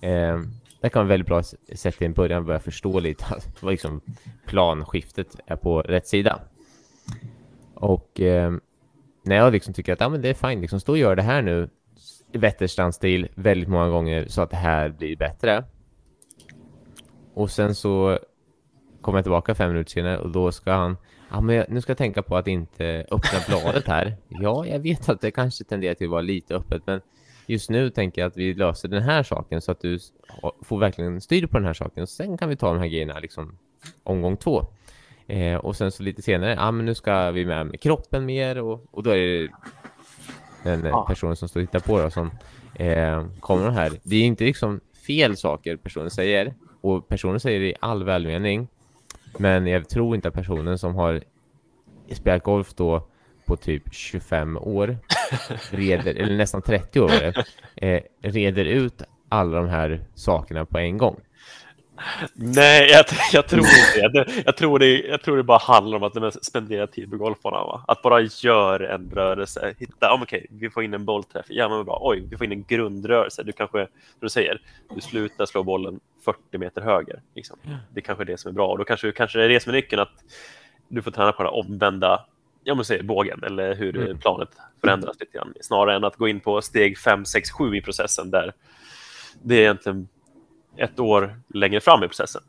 Eh, 0.00 0.40
det 0.80 0.88
kan 0.88 1.00
vara 1.00 1.08
väldigt 1.08 1.26
bra 1.26 1.42
sätt 1.74 2.02
i 2.02 2.04
en 2.04 2.12
början 2.12 2.46
börja 2.46 2.60
förstå 2.60 3.00
lite 3.00 3.24
att 3.24 3.62
liksom, 3.62 4.00
planskiftet 4.46 5.36
är 5.46 5.56
på 5.56 5.82
rätt 5.82 6.06
sida. 6.06 6.40
Och 7.74 8.20
eh, 8.20 8.52
när 9.30 9.36
jag 9.36 9.52
liksom 9.52 9.74
tycker 9.74 9.92
att 9.92 10.02
ah, 10.02 10.08
men 10.08 10.22
det 10.22 10.28
är 10.28 10.34
fint, 10.34 10.60
liksom, 10.60 10.80
stå 10.80 10.92
och 10.92 10.98
gör 10.98 11.16
det 11.16 11.22
här 11.22 11.42
nu 11.42 11.68
i 12.32 12.38
Wetterstrandstil 12.38 13.28
väldigt 13.34 13.68
många 13.68 13.88
gånger 13.88 14.26
så 14.28 14.42
att 14.42 14.50
det 14.50 14.56
här 14.56 14.88
blir 14.88 15.16
bättre. 15.16 15.64
Och 17.34 17.50
sen 17.50 17.74
så 17.74 18.18
kommer 19.00 19.18
jag 19.18 19.24
tillbaka 19.24 19.54
fem 19.54 19.70
minuter 19.72 19.90
senare 19.90 20.18
och 20.18 20.30
då 20.30 20.52
ska 20.52 20.72
han 20.72 20.96
Ja, 21.30 21.40
men 21.40 21.64
nu 21.68 21.80
ska 21.80 21.90
jag 21.90 21.98
tänka 21.98 22.22
på 22.22 22.36
att 22.36 22.46
inte 22.46 23.06
öppna 23.10 23.38
bladet 23.48 23.86
här. 23.86 24.16
Ja, 24.28 24.66
jag 24.66 24.78
vet 24.78 25.08
att 25.08 25.20
det 25.20 25.30
kanske 25.30 25.64
tenderar 25.64 25.94
till 25.94 26.06
att 26.06 26.10
vara 26.10 26.20
lite 26.20 26.54
öppet, 26.54 26.82
men 26.86 27.00
just 27.46 27.70
nu 27.70 27.90
tänker 27.90 28.20
jag 28.20 28.28
att 28.28 28.36
vi 28.36 28.54
löser 28.54 28.88
den 28.88 29.02
här 29.02 29.22
saken 29.22 29.60
så 29.60 29.72
att 29.72 29.80
du 29.80 29.98
får 30.62 30.78
verkligen 30.78 31.20
styr 31.20 31.46
på 31.46 31.58
den 31.58 31.66
här 31.66 31.74
saken. 31.74 32.02
Och 32.02 32.08
sen 32.08 32.38
kan 32.38 32.48
vi 32.48 32.56
ta 32.56 32.72
de 32.72 32.78
här 32.78 32.88
grejerna 32.88 33.18
liksom 33.18 33.58
omgång 34.02 34.36
två. 34.36 34.66
Eh, 35.30 35.56
och 35.56 35.76
sen 35.76 35.92
så 35.92 36.02
lite 36.02 36.22
senare, 36.22 36.50
ja 36.50 36.68
ah, 36.68 36.70
men 36.70 36.86
nu 36.86 36.94
ska 36.94 37.30
vi 37.30 37.46
med, 37.46 37.66
med 37.66 37.80
kroppen 37.80 38.26
mer 38.26 38.58
och, 38.58 38.84
och 38.90 39.02
då 39.02 39.10
är 39.10 39.16
det 39.16 39.48
den 40.62 40.84
ja. 40.84 41.06
personen 41.08 41.36
som 41.36 41.48
står 41.48 41.60
och 41.60 41.66
tittar 41.66 41.80
på 41.80 42.02
då, 42.02 42.10
som 42.10 42.30
eh, 42.74 43.24
kommer 43.40 43.70
här. 43.70 43.92
Det 44.02 44.16
är 44.16 44.22
inte 44.22 44.44
liksom 44.44 44.80
fel 45.06 45.36
saker 45.36 45.76
personen 45.76 46.10
säger 46.10 46.54
och 46.80 47.08
personen 47.08 47.40
säger 47.40 47.60
det 47.60 47.66
i 47.66 47.74
all 47.80 48.04
välmening. 48.04 48.68
Men 49.38 49.66
jag 49.66 49.88
tror 49.88 50.14
inte 50.14 50.28
att 50.28 50.34
personen 50.34 50.78
som 50.78 50.94
har 50.94 51.20
spelat 52.12 52.42
golf 52.42 52.74
då 52.74 53.06
på 53.46 53.56
typ 53.56 53.94
25 53.94 54.56
år 54.56 54.98
reder, 55.70 56.14
eller 56.14 56.36
nästan 56.36 56.62
30 56.62 57.00
år 57.00 57.34
eh, 57.76 58.00
reder 58.22 58.64
ut 58.64 59.02
alla 59.28 59.56
de 59.56 59.68
här 59.68 60.04
sakerna 60.14 60.64
på 60.64 60.78
en 60.78 60.98
gång. 60.98 61.20
Nej, 62.34 62.90
jag, 62.90 63.04
jag, 63.32 63.48
tror 63.48 63.60
inte 63.60 64.08
det. 64.08 64.42
Jag 64.46 64.56
tror 64.56 64.78
det. 64.78 65.00
Jag 65.00 65.22
tror 65.22 65.36
det 65.36 65.42
bara 65.42 65.58
handlar 65.58 65.96
om 65.96 66.02
att 66.02 66.44
spendera 66.44 66.86
tid 66.86 67.10
på 67.10 67.16
golfbanan. 67.16 67.84
Att 67.88 68.02
bara 68.02 68.20
göra 68.20 68.94
en 68.94 69.10
rörelse. 69.14 69.74
Hitta, 69.78 70.14
oh, 70.14 70.22
okej, 70.22 70.44
okay, 70.44 70.58
vi 70.60 70.70
får 70.70 70.82
in 70.82 70.94
en 70.94 71.04
bollträff. 71.04 71.46
Ja, 71.48 71.68
men 71.68 71.84
bra. 71.84 71.98
Oj, 72.02 72.24
vi 72.30 72.36
får 72.36 72.44
in 72.44 72.52
en 72.52 72.64
grundrörelse. 72.68 73.42
Du 73.42 73.52
kanske, 73.52 73.86
du 74.20 74.28
säger, 74.28 74.60
du 74.94 75.00
slutar 75.00 75.46
slå 75.46 75.62
bollen 75.62 76.00
40 76.24 76.58
meter 76.58 76.80
höger. 76.80 77.22
Liksom. 77.34 77.58
Det 77.64 78.00
är 78.00 78.02
kanske 78.02 78.24
är 78.24 78.26
det 78.26 78.40
som 78.40 78.48
är 78.48 78.52
bra. 78.52 78.68
Och 78.68 78.78
då 78.78 78.84
kanske, 78.84 79.12
kanske 79.12 79.38
det 79.38 79.44
är 79.44 79.48
det 79.48 79.60
som 79.60 79.70
är 79.70 79.76
nyckeln, 79.76 80.02
att 80.02 80.24
du 80.88 81.02
får 81.02 81.10
träna 81.10 81.32
på 81.32 81.42
den 81.42 81.52
omvända 81.52 82.26
ja, 82.64 82.74
men 82.74 82.84
säger, 82.84 83.02
bågen 83.02 83.44
eller 83.44 83.74
hur 83.74 83.96
mm. 83.96 84.18
planet 84.18 84.48
förändras 84.80 85.16
lite 85.20 85.38
grann. 85.38 85.54
Snarare 85.60 85.96
än 85.96 86.04
att 86.04 86.16
gå 86.16 86.28
in 86.28 86.40
på 86.40 86.62
steg 86.62 86.98
5, 86.98 87.24
6, 87.24 87.50
7 87.50 87.76
i 87.76 87.80
processen 87.80 88.30
där 88.30 88.52
det 89.42 89.54
är 89.54 89.60
egentligen 89.60 90.08
ett 90.76 91.00
år 91.00 91.40
längre 91.48 91.80
fram 91.80 92.02
i 92.04 92.06
processen. 92.06 92.42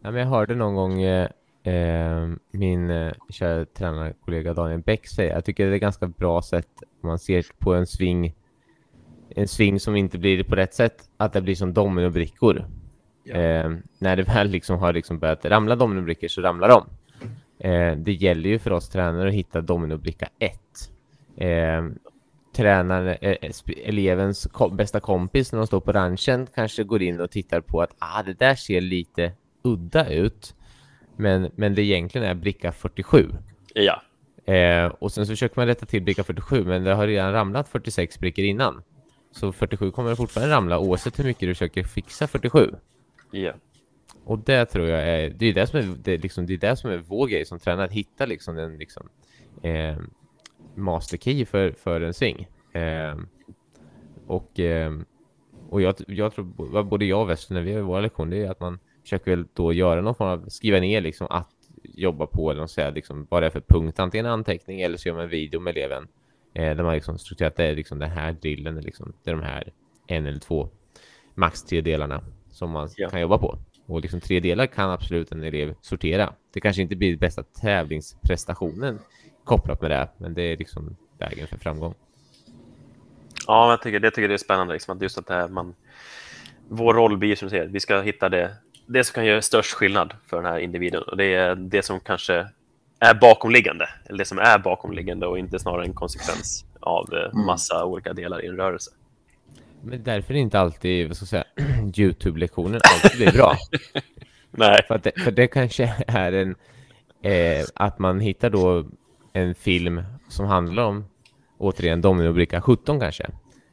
Ja, 0.00 0.10
men 0.10 0.20
jag 0.20 0.28
hörde 0.28 0.54
någon 0.54 0.74
gång 0.74 1.02
eh, 1.02 1.28
eh, 1.62 2.28
min 2.50 2.90
eh, 2.90 3.12
kära 3.30 3.64
tränarkollega 3.64 4.54
Daniel 4.54 4.80
Bäck 4.80 5.06
säga, 5.06 5.34
jag 5.34 5.44
tycker 5.44 5.66
det 5.66 5.72
är 5.72 5.74
ett 5.74 5.80
ganska 5.80 6.06
bra 6.06 6.42
sätt 6.42 6.68
om 7.02 7.08
man 7.08 7.18
ser 7.18 7.46
på 7.58 7.74
en 7.74 7.86
sving 7.86 8.34
en 9.36 9.48
sving 9.48 9.80
som 9.80 9.96
inte 9.96 10.18
blir 10.18 10.44
på 10.44 10.54
rätt 10.54 10.74
sätt, 10.74 11.08
att 11.16 11.32
det 11.32 11.40
blir 11.40 11.54
som 11.54 11.72
dominobrickor. 11.74 12.66
Ja. 13.24 13.34
Eh, 13.34 13.72
när 13.98 14.16
det 14.16 14.22
väl 14.22 14.48
liksom 14.48 14.78
har 14.78 14.92
liksom 14.92 15.18
börjat 15.18 15.44
ramla 15.44 15.76
dominobrickor 15.76 16.28
så 16.28 16.40
ramlar 16.40 16.68
de. 16.68 16.86
Eh, 17.68 17.96
det 17.96 18.12
gäller 18.12 18.50
ju 18.50 18.58
för 18.58 18.70
oss 18.70 18.88
tränare 18.88 19.28
att 19.28 19.34
hitta 19.34 19.60
dominobricka 19.60 20.28
1. 20.38 20.52
eh, 21.36 21.84
tränaren, 22.54 23.16
eh, 23.20 23.50
elevens 23.84 24.48
kom, 24.52 24.76
bästa 24.76 25.00
kompis 25.00 25.52
när 25.52 25.58
de 25.58 25.66
står 25.66 25.80
på 25.80 25.92
ranchen 25.92 26.46
kanske 26.54 26.84
går 26.84 27.02
in 27.02 27.20
och 27.20 27.30
tittar 27.30 27.60
på 27.60 27.82
att 27.82 27.94
ah, 27.98 28.22
det 28.22 28.34
där 28.34 28.54
ser 28.54 28.80
lite 28.80 29.32
udda 29.62 30.08
ut. 30.08 30.54
Men, 31.16 31.50
men 31.56 31.74
det 31.74 31.82
egentligen 31.82 32.26
är 32.26 32.34
bricka 32.34 32.72
47. 32.72 33.30
Ja. 33.74 34.02
Eh, 34.52 34.86
och 34.86 35.12
sen 35.12 35.26
så 35.26 35.32
försöker 35.32 35.60
man 35.60 35.66
rätta 35.66 35.86
till 35.86 36.02
bricka 36.02 36.24
47, 36.24 36.64
men 36.64 36.84
det 36.84 36.94
har 36.94 37.06
redan 37.06 37.32
ramlat 37.32 37.68
46 37.68 38.18
brickor 38.18 38.44
innan. 38.44 38.82
Så 39.32 39.52
47 39.52 39.90
kommer 39.90 40.14
fortfarande 40.14 40.54
ramla 40.54 40.78
oavsett 40.78 41.18
hur 41.18 41.24
mycket 41.24 41.40
du 41.40 41.54
försöker 41.54 41.84
fixa 41.84 42.26
47. 42.26 42.70
Ja. 43.30 43.52
Och 44.24 44.38
det 44.38 44.64
tror 44.64 44.86
jag 44.88 45.08
är, 45.08 45.30
det 45.30 45.46
är 45.46 45.54
det 45.54 45.66
som 45.66 45.78
är, 45.78 45.96
det 46.04 46.18
liksom, 46.18 46.46
det 46.46 46.54
är 46.54 46.58
det 46.58 46.76
som 46.76 46.90
är 46.90 46.96
vår 46.96 47.26
grej 47.26 47.44
som 47.44 47.58
tränare, 47.58 47.84
att 47.84 47.92
hitta 47.92 48.26
liksom 48.26 48.56
den 48.56 48.78
liksom, 48.78 49.08
eh, 49.62 49.96
master 50.74 51.16
key 51.16 51.44
för, 51.44 51.72
för 51.72 52.00
en 52.00 52.14
sving. 52.14 52.48
Eh, 52.72 53.16
och 54.26 54.60
eh, 54.60 54.92
och 55.74 55.82
jag, 55.82 55.94
jag 56.06 56.34
tror, 56.34 56.82
både 56.82 57.04
jag 57.04 57.20
och 57.20 57.30
Wester 57.30 57.54
när 57.54 57.62
vi 57.62 57.72
har 57.72 57.82
våra 57.82 58.00
lektioner, 58.00 58.36
det 58.36 58.46
är 58.46 58.50
att 58.50 58.60
man 58.60 58.78
försöker 59.02 59.30
väl 59.30 59.44
då 59.54 59.72
göra 59.72 60.00
någon 60.00 60.14
form 60.14 60.28
av, 60.28 60.48
skriva 60.48 60.80
ner 60.80 61.00
liksom 61.00 61.26
att 61.30 61.50
jobba 61.82 62.26
på 62.26 62.50
eller 62.50 62.66
säga 62.66 62.90
liksom 62.90 63.26
vad 63.30 63.42
det 63.42 63.46
är 63.46 63.50
för 63.50 63.60
punkt, 63.60 63.98
antingen 63.98 64.26
anteckning 64.26 64.80
eller 64.80 64.96
så 64.96 65.08
gör 65.08 65.14
man 65.14 65.24
en 65.24 65.30
video 65.30 65.60
med 65.60 65.76
eleven 65.76 66.08
eh, 66.54 66.76
där 66.76 66.82
man 66.82 66.94
liksom 66.94 67.18
strukturerat 67.18 67.56
det 67.56 67.64
är 67.64 67.74
liksom 67.74 67.98
den 67.98 68.10
här 68.10 68.32
drillen, 68.32 68.80
liksom, 68.80 69.12
det 69.24 69.30
är 69.30 69.34
de 69.34 69.42
här 69.42 69.72
en 70.06 70.26
eller 70.26 70.38
två, 70.38 70.68
max 71.34 71.62
tre 71.62 71.80
delarna 71.80 72.24
som 72.50 72.70
man 72.70 72.88
ja. 72.96 73.08
kan 73.08 73.20
jobba 73.20 73.38
på. 73.38 73.58
Och 73.86 74.00
liksom 74.00 74.20
tre 74.20 74.40
delar 74.40 74.66
kan 74.66 74.90
absolut 74.90 75.32
en 75.32 75.42
elev 75.42 75.74
sortera. 75.80 76.32
Det 76.52 76.60
kanske 76.60 76.82
inte 76.82 76.96
blir 76.96 77.16
bästa 77.16 77.42
tävlingsprestationen 77.42 78.98
kopplat 79.44 79.80
med 79.80 79.90
det, 79.90 80.08
men 80.18 80.34
det 80.34 80.42
är 80.42 80.56
liksom 80.56 80.96
vägen 81.18 81.46
för 81.46 81.58
framgång. 81.58 81.94
Ja, 83.46 83.70
jag 83.70 83.82
tycker, 83.82 84.00
det 84.00 84.10
tycker 84.10 84.28
det 84.28 84.34
är 84.34 84.38
spännande. 84.38 84.72
Liksom, 84.72 84.96
att 84.96 85.02
just 85.02 85.18
att 85.18 85.26
det 85.26 85.34
här, 85.34 85.48
man, 85.48 85.74
vår 86.68 86.94
roll 86.94 87.18
blir 87.18 87.36
som 87.36 87.46
du 87.46 87.50
säger, 87.50 87.66
vi 87.66 87.80
ska 87.80 88.00
hitta 88.00 88.28
det, 88.28 88.54
det 88.86 89.04
som 89.04 89.14
kan 89.14 89.26
göra 89.26 89.42
störst 89.42 89.72
skillnad 89.72 90.14
för 90.26 90.36
den 90.36 90.52
här 90.52 90.58
individen. 90.58 91.02
Och 91.02 91.16
det 91.16 91.34
är 91.34 91.54
det 91.54 91.82
som 91.82 92.00
kanske 92.00 92.48
är 92.98 93.14
bakomliggande, 93.14 93.88
eller 94.04 94.18
det 94.18 94.24
som 94.24 94.38
är 94.38 94.58
bakomliggande 94.58 95.26
och 95.26 95.38
inte 95.38 95.58
snarare 95.58 95.84
en 95.84 95.94
konsekvens 95.94 96.64
av 96.80 97.14
eh, 97.14 97.32
mm. 97.32 97.46
massa 97.46 97.84
olika 97.84 98.12
delar 98.12 98.44
i 98.44 98.46
en 98.46 98.56
rörelse. 98.56 98.90
Men 99.82 100.02
därför 100.02 100.34
är 100.34 100.38
inte 100.38 100.60
alltid, 100.60 101.08
vad 101.08 101.16
ska 101.16 101.22
jag 101.22 101.28
säga, 101.28 101.44
Youtube-lektionen 101.96 102.80
alltid 102.94 103.18
blir 103.18 103.32
bra. 103.32 103.56
Nej. 104.50 104.82
För, 104.88 105.00
det, 105.02 105.20
för 105.20 105.30
det 105.30 105.46
kanske 105.46 105.94
är 106.06 106.32
en, 106.32 106.54
eh, 107.22 107.64
att 107.74 107.98
man 107.98 108.20
hittar 108.20 108.50
då 108.50 108.84
en 109.36 109.54
film 109.54 110.02
som 110.28 110.46
handlar 110.46 110.84
om, 110.84 111.04
återigen, 111.58 112.00
dominobricka 112.00 112.60
17 112.60 113.00
kanske. 113.00 113.30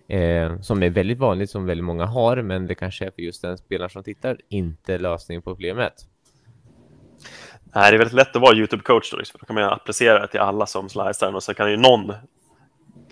Eh, 0.08 0.60
som 0.60 0.84
är 0.84 0.90
väldigt 0.90 1.18
vanligt, 1.18 1.50
som 1.50 1.66
väldigt 1.66 1.86
många 1.86 2.06
har, 2.06 2.42
men 2.42 2.68
det 2.68 2.76
kanske 2.76 3.06
är 3.06 3.12
för 3.12 3.22
just 3.22 3.42
den 3.42 3.58
spelaren 3.58 3.90
som 3.90 4.04
tittar 4.04 4.38
inte 4.50 4.98
lösningen 4.98 5.42
på 5.42 5.50
problemet. 5.50 5.94
Nej, 7.76 7.92
det 7.92 7.96
är 7.96 7.98
väldigt 7.98 8.16
lätt 8.16 8.36
att 8.36 8.42
vara 8.42 8.56
YouTube-coach 8.56 9.12
då, 9.12 9.18
liksom. 9.18 9.38
då 9.42 9.46
kan 9.46 9.56
man 9.56 9.64
applicera 9.64 10.20
det 10.20 10.28
till 10.28 10.40
alla 10.40 10.66
som 10.66 10.90
slicear 10.90 11.36
och 11.36 11.44
så 11.44 11.54
kan 11.54 11.72
ju 11.72 11.78
någon 11.78 12.14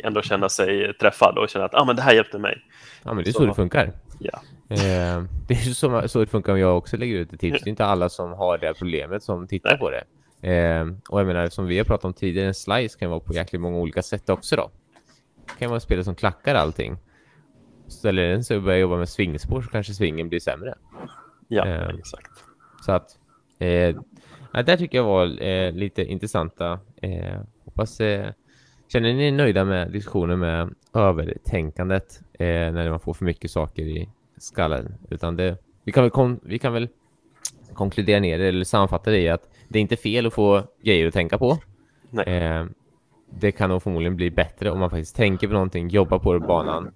ändå 0.04 0.22
känna 0.22 0.50
sig 0.50 0.93
träffad 0.93 1.38
och 1.38 1.50
känna 1.50 1.66
att 1.66 1.76
ah, 1.76 1.86
men 1.86 1.95
det 1.95 2.02
här 2.02 2.14
hjälpte 2.14 2.39
mig. 2.39 2.58
Ja, 3.04 3.14
men 3.14 3.24
det 3.24 3.30
är 3.30 3.32
så, 3.32 3.39
så 3.39 3.45
det 3.45 3.54
funkar. 3.54 3.93
Ja. 4.20 4.41
Eh, 4.70 5.24
det 5.47 5.54
är 5.54 5.74
så, 5.74 6.08
så 6.08 6.20
det 6.20 6.28
funkar 6.28 6.54
om 6.54 6.60
jag 6.60 6.78
också 6.78 6.97
lägger 6.97 7.16
ut 7.16 7.34
ett 7.34 7.39
tips. 7.39 7.62
Det 7.62 7.68
är 7.68 7.70
inte 7.70 7.86
alla 7.86 8.10
som 8.10 8.32
har 8.32 8.58
det 8.58 8.74
problemet 8.74 9.24
som 9.24 9.47
tittar 9.47 9.70
Nej. 9.70 9.80
på 9.80 9.89
det. 9.89 10.04
Eh, 10.42 10.88
och 11.10 11.20
jag 11.20 11.28
menar, 11.28 11.50
som 11.50 11.66
vi 11.66 11.78
har 11.78 11.86
pratat 11.86 12.06
om 12.06 12.14
tidigare, 12.14 12.48
en 12.48 12.54
slice 12.54 13.00
kan 13.00 13.10
vara 13.10 13.20
på 13.20 13.34
jäkligt 13.34 13.62
många 13.62 13.78
olika 13.78 14.02
sätt 14.02 14.30
också 14.30 14.56
då. 14.56 14.72
Det 15.46 15.60
kan 15.60 15.70
vara 15.70 15.80
spelare 15.80 16.04
som 16.04 16.16
klackar 16.16 16.56
allting. 16.56 16.98
Ställer 17.88 18.30
den 18.30 18.44
sig 18.44 18.58
och 18.58 18.64
börjar 18.64 18.80
jobba 18.80 18.98
med 18.98 19.10
svingspår 19.10 19.62
så 19.62 19.70
kanske 19.70 19.94
svingen 19.94 20.30
blir 20.30 20.40
sämre. 20.40 20.76
Ja, 21.48 21.68
eh, 21.68 21.90
exakt. 22.00 22.32
Så 22.86 22.92
att, 22.92 23.18
eh, 23.60 23.96
där 24.66 24.78
tycker 24.78 24.98
jag 24.98 25.06
var 25.06 25.44
eh, 25.44 25.72
lite 25.72 26.04
intressanta. 26.04 26.80
Eh, 27.02 27.42
hoppas 27.66 28.00
eh, 28.00 28.32
Känner 28.92 29.14
ni 29.14 29.28
er 29.28 29.32
nöjda 29.32 29.66
med 29.66 29.92
diskussionen 29.92 30.40
med 30.40 30.76
övertänkandet 30.94 32.22
eh, 32.34 32.46
när 32.48 32.90
man 32.90 33.00
får 33.00 33.14
för 33.14 33.26
mycket 33.26 33.52
saker 33.52 33.84
i 33.84 34.10
skallen? 34.38 34.96
Utan 35.10 35.36
det, 35.36 35.58
vi, 35.84 35.92
kan 35.92 36.04
väl 36.04 36.38
vi 36.44 36.60
kan 36.60 36.74
väl 36.74 36.88
konkludera 37.74 38.20
ner 38.20 38.40
det 38.40 38.48
eller 38.48 38.66
sammanfatta 38.66 39.12
det 39.12 39.20
i 39.20 39.30
att 39.30 39.50
det 39.70 39.80
är 39.80 39.82
inte 39.82 39.97
fel 39.97 40.26
att 40.26 40.34
få 40.34 40.63
grejer 40.84 41.07
att 41.07 41.13
tänka 41.13 41.38
på. 41.38 41.57
Eh, 42.26 42.65
det 43.30 43.51
kan 43.51 43.70
nog 43.70 43.84
förmodligen 43.84 44.15
bli 44.15 44.32
bättre 44.32 44.72
om 44.72 44.80
man 44.80 44.89
faktiskt 44.89 45.15
tänker 45.15 45.47
på 45.47 45.53
någonting, 45.53 45.89
jobbar 45.89 46.20
på 46.20 46.34
det 46.34 46.39
banan. 46.39 46.91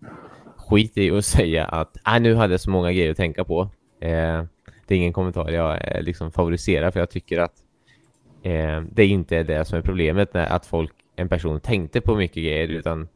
Skit 0.57 0.97
i 0.97 1.11
att 1.11 1.25
säga 1.35 1.65
att 1.65 1.97
äh, 2.07 2.19
nu 2.19 2.35
hade 2.35 2.53
jag 2.53 2.61
så 2.61 2.71
många 2.71 2.91
grejer 2.91 3.11
att 3.11 3.17
tänka 3.17 3.43
på. 3.43 3.61
Eh, 3.99 4.43
det 4.87 4.93
är 4.93 4.97
ingen 4.97 5.13
kommentar 5.13 5.51
jag 5.51 5.95
eh, 5.95 6.01
liksom 6.01 6.31
favoriserar 6.31 6.91
för 6.91 6.99
jag 6.99 7.09
tycker 7.09 7.39
att 7.39 7.63
eh, 8.43 8.81
det 8.91 9.05
inte 9.05 9.37
är 9.37 9.43
det 9.43 9.65
som 9.65 9.77
är 9.77 9.81
problemet 9.81 10.33
när 10.33 10.45
att 10.45 10.65
folk 10.65 10.91
en 11.15 11.29
person 11.29 11.59
tänkte 11.59 12.01
på 12.01 12.15
mycket 12.15 12.43
grejer 12.43 12.67
utan 12.67 13.07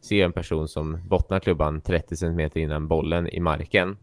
ser 0.00 0.24
en 0.24 0.32
person 0.32 0.68
som 0.68 0.98
bottnar 1.08 1.40
klubban 1.40 1.80
30 1.80 2.16
cm 2.16 2.50
innan 2.54 2.88
bollen 2.88 3.28
i 3.28 3.40
marken 3.40 3.96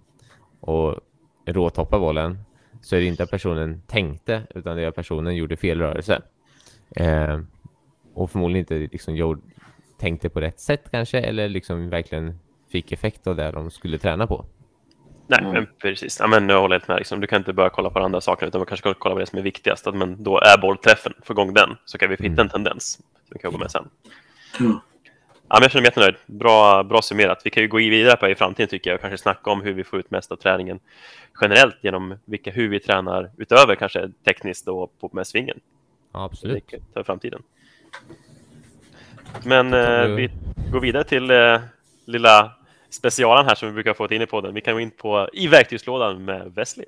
och 0.59 0.99
råtoppar 1.45 1.99
bollen 1.99 2.37
så 2.83 2.95
är 2.95 2.99
det 2.99 3.05
inte 3.05 3.23
att 3.23 3.31
personen 3.31 3.81
tänkte 3.87 4.43
utan 4.55 4.75
det 4.75 4.83
är 4.83 4.87
att 4.87 4.95
personen 4.95 5.35
gjorde 5.35 5.57
fel 5.57 5.79
rörelse. 5.79 6.21
Eh, 6.95 7.39
och 8.13 8.31
förmodligen 8.31 8.59
inte 8.59 8.93
liksom 8.93 9.15
gjorde, 9.15 9.41
tänkte 9.99 10.29
på 10.29 10.41
rätt 10.41 10.59
sätt 10.59 10.91
kanske 10.91 11.19
eller 11.19 11.49
liksom 11.49 11.89
verkligen 11.89 12.39
fick 12.71 12.91
effekt 12.91 13.27
av 13.27 13.35
det 13.35 13.51
de 13.51 13.71
skulle 13.71 13.97
träna 13.97 14.27
på. 14.27 14.45
Nej, 15.27 15.39
mm. 15.39 15.53
men 15.53 15.67
precis. 15.81 16.17
Ja, 16.19 16.27
men 16.27 16.49
jag 16.49 16.61
håller 16.61 16.75
helt 16.75 16.87
med. 16.87 16.97
Liksom. 16.97 17.19
Du 17.19 17.27
kan 17.27 17.37
inte 17.37 17.53
börja 17.53 17.69
kolla 17.69 17.89
på 17.89 17.99
andra 17.99 18.21
saker 18.21 18.47
utan 18.47 18.59
man 18.59 18.65
kanske 18.65 18.81
ska 18.81 18.93
kolla 18.93 19.15
på 19.15 19.19
det 19.19 19.25
som 19.25 19.39
är 19.39 19.43
viktigast. 19.43 19.85
Men 19.93 20.23
då 20.23 20.37
är 20.37 20.61
bollträffen, 20.61 21.13
få 21.23 21.33
igång 21.33 21.53
den, 21.53 21.69
så 21.85 21.97
kan 21.97 22.09
vi 22.09 22.15
hitta 22.15 22.25
mm. 22.25 22.39
en 22.39 22.49
tendens 22.49 22.93
som 22.93 23.03
vi 23.29 23.39
kan 23.39 23.51
jobba 23.51 23.63
med 23.63 23.71
sen. 23.71 23.89
Mm. 24.59 24.79
Ja, 25.53 25.59
men 25.59 25.63
jag 25.63 25.71
känner 25.71 25.81
mig 25.81 25.87
jättenöjd. 25.87 26.15
Bra, 26.25 26.83
bra 26.83 27.01
summerat. 27.01 27.41
Vi 27.45 27.49
kan 27.49 27.63
ju 27.63 27.69
gå 27.69 27.77
vidare 27.77 28.17
på 28.17 28.25
det 28.25 28.31
i 28.31 28.35
framtiden 28.35 28.69
tycker 28.69 28.89
jag 28.89 28.95
och 28.95 29.01
kanske 29.01 29.17
snacka 29.17 29.51
om 29.51 29.61
hur 29.61 29.73
vi 29.73 29.83
får 29.83 29.99
ut 29.99 30.11
mest 30.11 30.31
av 30.31 30.35
träningen 30.35 30.79
generellt 31.41 31.75
genom 31.81 32.15
vilka, 32.25 32.51
hur 32.51 32.69
vi 32.69 32.79
tränar 32.79 33.31
utöver 33.37 33.75
kanske 33.75 34.11
tekniskt 34.25 34.67
och 34.67 34.99
på 34.99 35.09
med 35.13 35.27
svingen. 35.27 35.59
Ja, 36.13 36.23
absolut. 36.23 36.73
För 36.93 37.03
framtiden. 37.03 37.43
Men 39.43 39.73
eh, 39.73 40.15
vi 40.15 40.29
går 40.71 40.79
vidare 40.79 41.03
till 41.03 41.31
eh, 41.31 41.59
lilla 42.05 42.51
specialen 42.89 43.45
här 43.45 43.55
som 43.55 43.67
vi 43.67 43.73
brukar 43.73 43.93
få 43.93 44.13
in 44.13 44.21
i 44.21 44.25
podden. 44.25 44.53
Vi 44.53 44.61
kan 44.61 44.73
gå 44.73 44.79
in 44.79 44.91
på 44.91 45.29
i 45.33 45.47
verktygslådan 45.47 46.25
med 46.25 46.51
Wesley. 46.55 46.85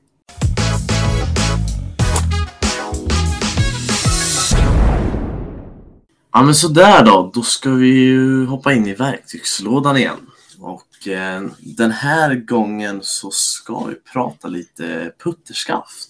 Ja 6.38 6.44
men 6.44 6.56
sådär 6.56 7.06
då, 7.06 7.32
då 7.34 7.42
ska 7.42 7.70
vi 7.70 7.88
ju 7.88 8.46
hoppa 8.46 8.74
in 8.74 8.88
i 8.88 8.94
verktygslådan 8.94 9.98
igen. 9.98 10.32
Och 10.60 11.08
eh, 11.08 11.44
den 11.60 11.92
här 11.92 12.36
gången 12.36 13.00
så 13.04 13.32
ska 13.32 13.84
vi 13.86 13.96
prata 14.14 14.48
lite 14.48 15.12
putterskaft. 15.24 16.10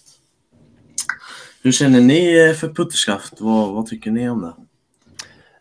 Hur 1.62 1.72
känner 1.72 2.00
ni 2.00 2.54
för 2.60 2.68
putterskaft? 2.68 3.40
Vad, 3.40 3.72
vad 3.72 3.86
tycker 3.86 4.10
ni 4.10 4.30
om 4.30 4.42
det? 4.42 4.54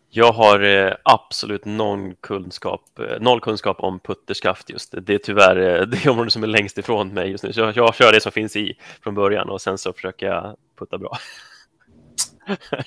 Jag 0.09 0.31
har 0.31 0.59
eh, 0.59 0.93
absolut 1.03 1.65
noll 1.65 2.13
kunskap, 2.21 2.99
eh, 2.99 3.21
noll 3.21 3.41
kunskap 3.41 3.79
om 3.79 3.99
putterskaft 3.99 4.69
just. 4.69 4.93
Det 5.01 5.13
är 5.13 5.17
tyvärr 5.17 5.79
eh, 5.79 5.87
det 5.87 6.09
område 6.09 6.31
som 6.31 6.43
är 6.43 6.47
längst 6.47 6.77
ifrån 6.77 7.13
mig 7.13 7.29
just 7.29 7.43
nu. 7.43 7.53
Så 7.53 7.59
jag, 7.59 7.77
jag 7.77 7.95
kör 7.95 8.11
det 8.13 8.21
som 8.21 8.31
finns 8.31 8.55
i 8.55 8.73
från 9.03 9.15
början 9.15 9.49
och 9.49 9.61
sen 9.61 9.77
så 9.77 9.93
försöker 9.93 10.25
jag 10.25 10.55
putta 10.79 10.97
bra. 10.97 11.17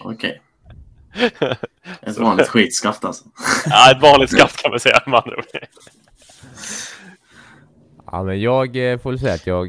Okej. 0.01 0.15
Okay. 0.15 0.39
Ett 2.03 2.19
vanligt 2.19 2.49
skitskaft 2.49 3.05
alltså. 3.05 3.25
Ja, 3.67 3.93
ett 3.93 4.03
vanligt 4.03 4.31
skaft 4.31 4.63
kan 4.63 4.71
man 4.71 4.81
säga 4.81 5.03
med 5.07 5.23
andra 5.25 5.43
Ja, 8.07 8.23
men 8.23 8.41
jag 8.41 9.03
får 9.03 9.17
säga 9.17 9.35
att 9.35 9.47
jag 9.47 9.67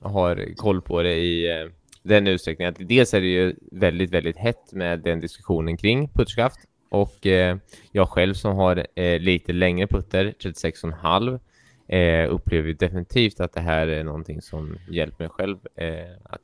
har 0.00 0.56
koll 0.56 0.82
på 0.82 1.02
det 1.02 1.14
i 1.14 1.68
den 2.02 2.26
utsträckningen 2.26 2.72
att 2.72 2.88
dels 2.88 3.14
är 3.14 3.20
det 3.20 3.26
ju 3.26 3.54
väldigt, 3.72 4.10
väldigt 4.10 4.36
hett 4.36 4.72
med 4.72 5.00
den 5.00 5.20
diskussionen 5.20 5.76
kring 5.76 6.08
putterskaft 6.08 6.58
och 6.88 7.26
eh, 7.26 7.56
jag 7.92 8.08
själv 8.08 8.34
som 8.34 8.56
har 8.56 8.86
eh, 8.94 9.20
lite 9.20 9.52
längre 9.52 9.86
putter, 9.86 10.34
36,5, 10.38 11.40
eh, 11.88 12.34
upplever 12.34 12.72
definitivt 12.72 13.40
att 13.40 13.52
det 13.52 13.60
här 13.60 13.86
är 13.86 14.04
någonting 14.04 14.42
som 14.42 14.76
hjälper 14.88 15.24
mig 15.24 15.28
själv 15.30 15.58
eh, 15.76 16.16
att 16.24 16.40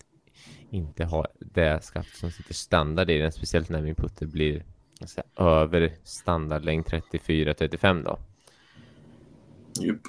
inte 0.75 1.05
ha 1.05 1.27
det 1.39 1.85
skaft 1.85 2.17
som 2.17 2.31
sitter 2.31 2.55
standard 2.55 3.11
i 3.11 3.19
den, 3.19 3.33
speciellt 3.33 3.69
när 3.69 3.83
min 3.83 3.95
putter 3.95 4.27
blir 4.27 4.65
alltså, 5.01 5.23
över 5.37 5.93
standardlängd 6.05 6.87
34-35 6.87 8.05
då. 8.05 8.19
Jupp. 9.85 10.03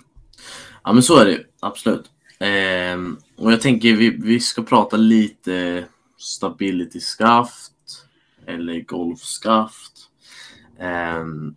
Ja 0.84 0.94
men 0.94 1.04
så 1.04 1.18
är 1.18 1.26
det 1.26 1.44
absolut. 1.60 2.12
Eh, 2.40 2.98
och 3.38 3.52
jag 3.52 3.62
tänker 3.62 3.94
vi, 3.94 4.10
vi 4.10 4.40
ska 4.40 4.64
prata 4.64 4.98
lite 4.98 5.86
stability 6.18 7.00
skaft 7.00 7.74
eller 8.48 8.80
golfskaft 8.82 9.96
Um, 10.80 11.56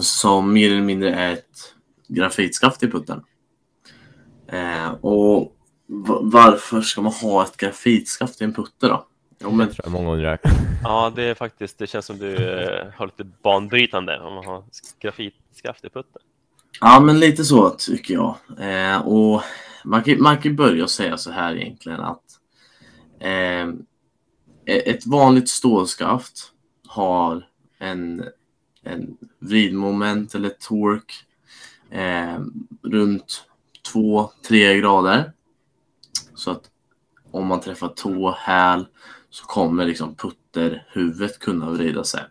som 0.00 0.52
mer 0.52 0.70
eller 0.70 0.82
mindre 0.82 1.14
är 1.14 1.32
ett 1.32 1.74
grafitskaft 2.08 2.82
i 2.82 2.90
putten. 2.90 3.22
Eh, 4.48 4.88
och 4.88 5.55
varför 6.20 6.80
ska 6.80 7.00
man 7.00 7.12
ha 7.12 7.44
ett 7.44 7.56
grafitskaft 7.56 8.40
i 8.40 8.44
en 8.44 8.54
putte 8.54 8.88
då? 8.88 9.06
Jo, 9.38 9.50
men... 9.50 9.68
Det 9.68 9.74
tror 9.74 9.86
jag 9.86 9.92
många 9.92 10.12
undrar. 10.12 10.38
Ja, 10.82 11.12
det 11.16 11.22
är 11.22 11.34
faktiskt, 11.34 11.78
det 11.78 11.86
känns 11.86 12.06
som 12.06 12.18
du 12.18 12.36
eh, 12.36 12.86
har 12.96 13.06
lite 13.06 13.24
banbrytande 13.42 14.20
om 14.20 14.34
man 14.34 14.44
har 14.44 14.64
grafitskaft 15.00 15.84
i 15.84 15.88
putten. 15.88 16.22
Ja, 16.80 17.00
men 17.00 17.20
lite 17.20 17.44
så 17.44 17.70
tycker 17.70 18.14
jag. 18.14 18.36
Eh, 18.58 19.06
och 19.06 19.42
man 19.84 20.02
kan, 20.02 20.22
man 20.22 20.38
kan 20.38 20.56
börja 20.56 20.88
säga 20.88 21.16
så 21.16 21.30
här 21.30 21.56
egentligen 21.56 22.00
att 22.00 22.24
eh, 23.20 23.68
ett 24.66 25.06
vanligt 25.06 25.48
stålskaft 25.48 26.52
har 26.88 27.46
en, 27.78 28.24
en 28.82 29.16
vridmoment 29.38 30.34
eller 30.34 30.48
tork 30.48 31.12
eh, 31.90 32.40
runt 32.82 33.44
2-3 33.94 34.80
grader. 34.80 35.32
Så 36.36 36.50
att 36.50 36.70
om 37.30 37.46
man 37.46 37.60
träffar 37.60 37.88
tå, 37.88 38.30
häl 38.38 38.86
så 39.30 39.44
kommer 39.44 39.86
liksom 39.86 40.14
putterhuvudet 40.14 41.38
kunna 41.38 41.70
vrida 41.70 42.04
sig. 42.04 42.24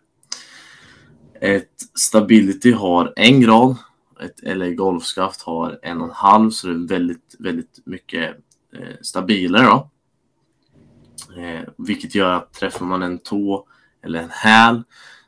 Ett 1.40 1.98
stability 1.98 2.72
har 2.72 3.12
en 3.16 3.40
grad. 3.40 3.76
Ett 4.20 4.56
LA 4.56 4.70
golfskaft 4.70 5.42
har 5.42 5.78
en 5.82 6.00
och 6.00 6.06
en 6.06 6.14
halv 6.14 6.50
så 6.50 6.66
det 6.66 6.72
är 6.72 6.88
väldigt, 6.88 7.36
väldigt 7.38 7.80
mycket 7.84 8.36
eh, 8.72 8.96
stabilare 9.00 9.66
då. 9.66 9.90
Eh, 11.40 11.68
vilket 11.78 12.14
gör 12.14 12.32
att 12.32 12.52
träffar 12.52 12.86
man 12.86 13.02
en 13.02 13.18
tå 13.18 13.66
eller 14.02 14.22
en 14.22 14.30
häl 14.30 14.82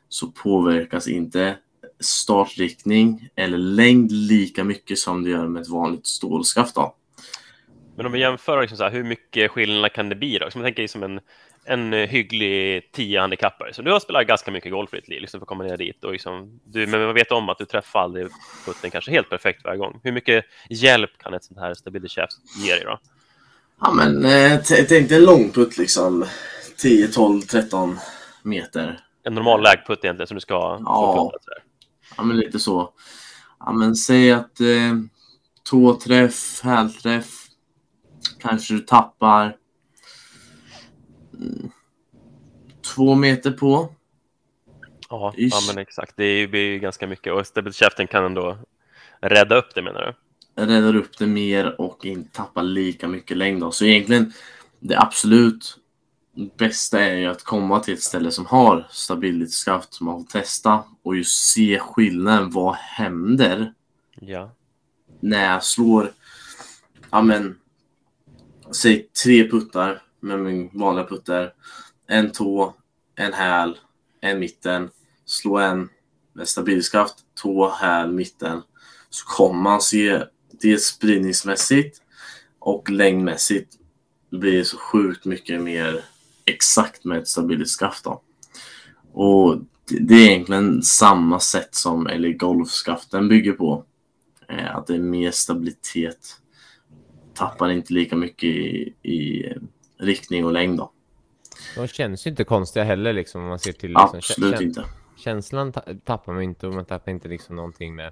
så 0.09 0.27
påverkas 0.27 1.07
inte 1.07 1.57
startriktning 1.99 3.29
eller 3.35 3.57
längd 3.57 4.11
lika 4.11 4.63
mycket 4.63 4.99
som 4.99 5.23
det 5.23 5.29
gör 5.29 5.47
med 5.47 5.61
ett 5.61 5.69
vanligt 5.69 6.07
stålskaft. 6.07 6.75
Då. 6.75 6.95
Men 7.99 8.05
om 8.05 8.11
vi 8.11 8.19
jämför, 8.19 8.61
liksom 8.61 8.77
så 8.77 8.83
här, 8.83 8.91
hur 8.91 9.03
mycket 9.03 9.51
skillnad 9.51 9.93
kan 9.93 10.09
det 10.09 10.15
bli? 10.15 10.37
Då? 10.37 10.51
Som 10.51 10.61
jag 10.61 10.67
tänker 10.67 10.87
som 10.87 11.03
en, 11.03 11.19
en 11.65 11.93
hygglig 11.93 12.91
10 12.91 13.19
handikappare. 13.19 13.73
Så 13.73 13.81
du 13.81 13.91
har 13.91 13.99
spelat 13.99 14.27
ganska 14.27 14.51
mycket 14.51 14.71
golf 14.71 14.93
i 14.93 14.95
ditt 14.95 15.07
liv 15.07 15.21
liksom, 15.21 15.39
för 15.39 15.43
att 15.45 15.47
komma 15.47 15.63
ner 15.63 15.77
dit. 15.77 16.03
Och 16.03 16.11
liksom, 16.11 16.59
du, 16.63 16.87
men 16.87 17.01
man 17.01 17.13
vet 17.13 17.31
om 17.31 17.49
att 17.49 17.57
du 17.57 17.65
träffar 17.65 17.99
aldrig 17.99 18.27
putten 18.65 18.91
kanske 18.91 19.11
helt 19.11 19.29
perfekt 19.29 19.63
varje 19.63 19.77
gång. 19.77 19.99
Hur 20.03 20.11
mycket 20.11 20.45
hjälp 20.69 21.17
kan 21.17 21.33
ett 21.33 21.43
sånt 21.43 21.59
här 21.59 21.73
stability 21.73 22.09
shaft 22.09 22.37
ge 22.57 22.73
dig 22.73 22.83
då? 22.85 22.99
Ja, 23.81 23.93
men 23.93 24.25
eh, 24.25 24.59
tänk 24.87 25.09
dig 25.09 25.17
en 25.17 25.25
lång 25.25 25.51
putt 25.51 25.77
liksom. 25.77 26.25
10, 26.77 27.07
12, 27.07 27.41
13 27.41 27.97
meter. 28.43 28.99
En 29.23 29.35
normal 29.35 29.63
lägputt 29.63 29.99
egentligen 30.03 30.27
som 30.27 30.35
du 30.35 30.41
ska 30.41 30.53
ja. 30.53 31.13
få 31.15 31.31
puttat, 31.31 31.63
Ja, 32.17 32.23
men 32.23 32.37
lite 32.37 32.59
så. 32.59 32.93
Ja, 33.59 33.71
men 33.71 33.95
säg 33.95 34.31
att 34.31 34.59
eh, 34.59 34.93
tåträff, 35.63 36.61
hälträff. 36.63 37.38
Kanske 38.39 38.73
du 38.73 38.79
tappar 38.79 39.57
mm, 41.33 41.71
två 42.95 43.15
meter 43.15 43.51
på. 43.51 43.93
Ja, 45.09 45.33
ja 45.37 45.59
men 45.67 45.77
exakt. 45.77 46.13
Det 46.17 46.47
blir 46.47 46.71
ju 46.71 46.79
ganska 46.79 47.07
mycket 47.07 47.33
och 47.33 47.47
stabilitetskäften 47.47 48.07
kan 48.07 48.25
ändå 48.25 48.57
rädda 49.21 49.55
upp 49.55 49.75
det 49.75 49.81
menar 49.81 50.01
du? 50.01 50.13
Räddar 50.65 50.95
upp 50.95 51.17
det 51.17 51.27
mer 51.27 51.81
och 51.81 52.05
inte 52.05 52.29
tappa 52.31 52.61
lika 52.61 53.07
mycket 53.07 53.37
längd. 53.37 53.61
Då. 53.61 53.71
Så 53.71 53.85
egentligen 53.85 54.33
det 54.79 54.99
absolut 54.99 55.77
bästa 56.57 56.99
är 56.99 57.15
ju 57.15 57.25
att 57.25 57.43
komma 57.43 57.79
till 57.79 57.93
ett 57.93 58.03
ställe 58.03 58.31
som 58.31 58.45
har 58.45 58.87
stabilitetskraft 58.91 59.93
som 59.93 60.05
man 60.05 60.21
får 60.21 60.31
testa 60.39 60.83
och 61.03 61.17
just 61.17 61.51
se 61.51 61.79
skillnaden. 61.79 62.49
Vad 62.49 62.75
händer? 62.75 63.73
Ja. 64.19 64.51
När 65.19 65.51
jag 65.51 65.63
slår, 65.63 66.11
ja 67.11 67.21
men, 67.21 67.57
säg 68.71 69.09
tre 69.23 69.49
puttar 69.49 70.01
med 70.19 70.39
min 70.39 70.69
vanliga 70.73 71.05
putter. 71.05 71.53
En 72.07 72.31
tå, 72.31 72.75
en 73.15 73.33
häl, 73.33 73.77
en 74.21 74.39
mitten. 74.39 74.89
Slå 75.25 75.57
en 75.57 75.89
med 76.33 76.47
stabilskaft, 76.47 77.15
tå, 77.41 77.69
häl, 77.69 78.11
mitten. 78.11 78.61
Så 79.09 79.25
kommer 79.25 79.61
man 79.61 79.81
se 79.81 80.23
det 80.61 80.77
spridningsmässigt 80.77 82.01
och 82.59 82.89
längdmässigt 82.89 83.73
blir 84.31 84.57
det 84.57 84.65
så 84.65 84.77
sjukt 84.77 85.25
mycket 85.25 85.61
mer 85.61 86.05
exakt 86.45 87.05
med 87.05 87.17
ett 87.17 87.27
stabilitetsskaft. 87.27 88.03
Då. 88.03 88.21
Och 89.13 89.57
det 89.89 90.15
är 90.15 90.29
egentligen 90.29 90.83
samma 90.83 91.39
sätt 91.39 91.75
som 91.75 92.07
eller 92.07 92.29
golfskaften 92.29 93.27
bygger 93.27 93.53
på. 93.53 93.85
Eh, 94.49 94.75
att 94.75 94.87
det 94.87 94.95
är 94.95 94.99
mer 94.99 95.31
stabilitet. 95.31 96.35
Tappar 97.39 97.69
inte 97.69 97.93
lika 97.93 98.15
mycket 98.15 98.43
i, 98.43 98.93
i 99.03 99.53
riktning 99.97 100.45
och 100.45 100.53
längd. 100.53 100.77
Då. 100.77 100.91
De 101.75 101.87
känns 101.87 102.27
ju 102.27 102.29
inte 102.29 102.43
konstiga 102.43 102.85
heller 102.85 103.13
liksom 103.13 103.41
om 103.41 103.47
man 103.47 103.59
ser 103.59 103.71
till... 103.71 103.89
Liksom, 103.89 104.09
Absolut 104.13 104.61
inte. 104.61 104.85
Känslan 105.17 105.73
tappar 106.05 106.33
man 106.33 106.43
inte 106.43 106.67
och 106.67 106.73
man 106.73 106.85
tappar 106.85 107.11
inte 107.11 107.27
liksom 107.27 107.55
någonting 107.55 107.95
med 107.95 108.11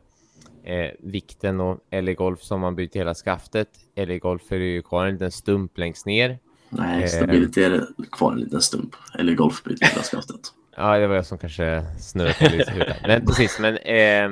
eh, 0.64 0.92
vikten 1.00 1.60
och 1.60 1.80
eller 1.90 2.14
golf 2.14 2.42
som 2.42 2.62
man 2.62 2.76
byter 2.76 2.94
hela 2.94 3.14
skaftet. 3.14 3.70
Eller 3.96 4.20
golf 4.20 4.52
är 4.52 4.60
det 4.60 4.66
ju 4.66 4.82
kvar 4.82 5.06
en 5.06 5.14
liten 5.14 5.32
stump 5.32 5.78
längst 5.78 6.06
ner. 6.06 6.40
Nej, 6.70 7.04
eh, 7.04 7.10
stabilitet 7.10 7.72
är 7.72 7.88
kvar 8.12 8.32
en 8.32 8.40
liten 8.40 8.62
stump. 8.62 8.96
Eller 9.20 9.34
golf 9.34 9.64
byter 9.64 9.86
hela 9.90 10.04
skaftet. 10.04 10.42
ja, 10.76 10.98
det 10.98 11.08
var 11.08 11.16
jag 11.16 11.26
som 11.26 11.38
kanske 11.38 11.86
snurrade 12.00 12.58
lite 12.58 12.72
huvudet. 12.72 12.98
Men 13.08 13.26
precis, 13.26 13.60
men 13.60 13.78
eh, 13.78 14.32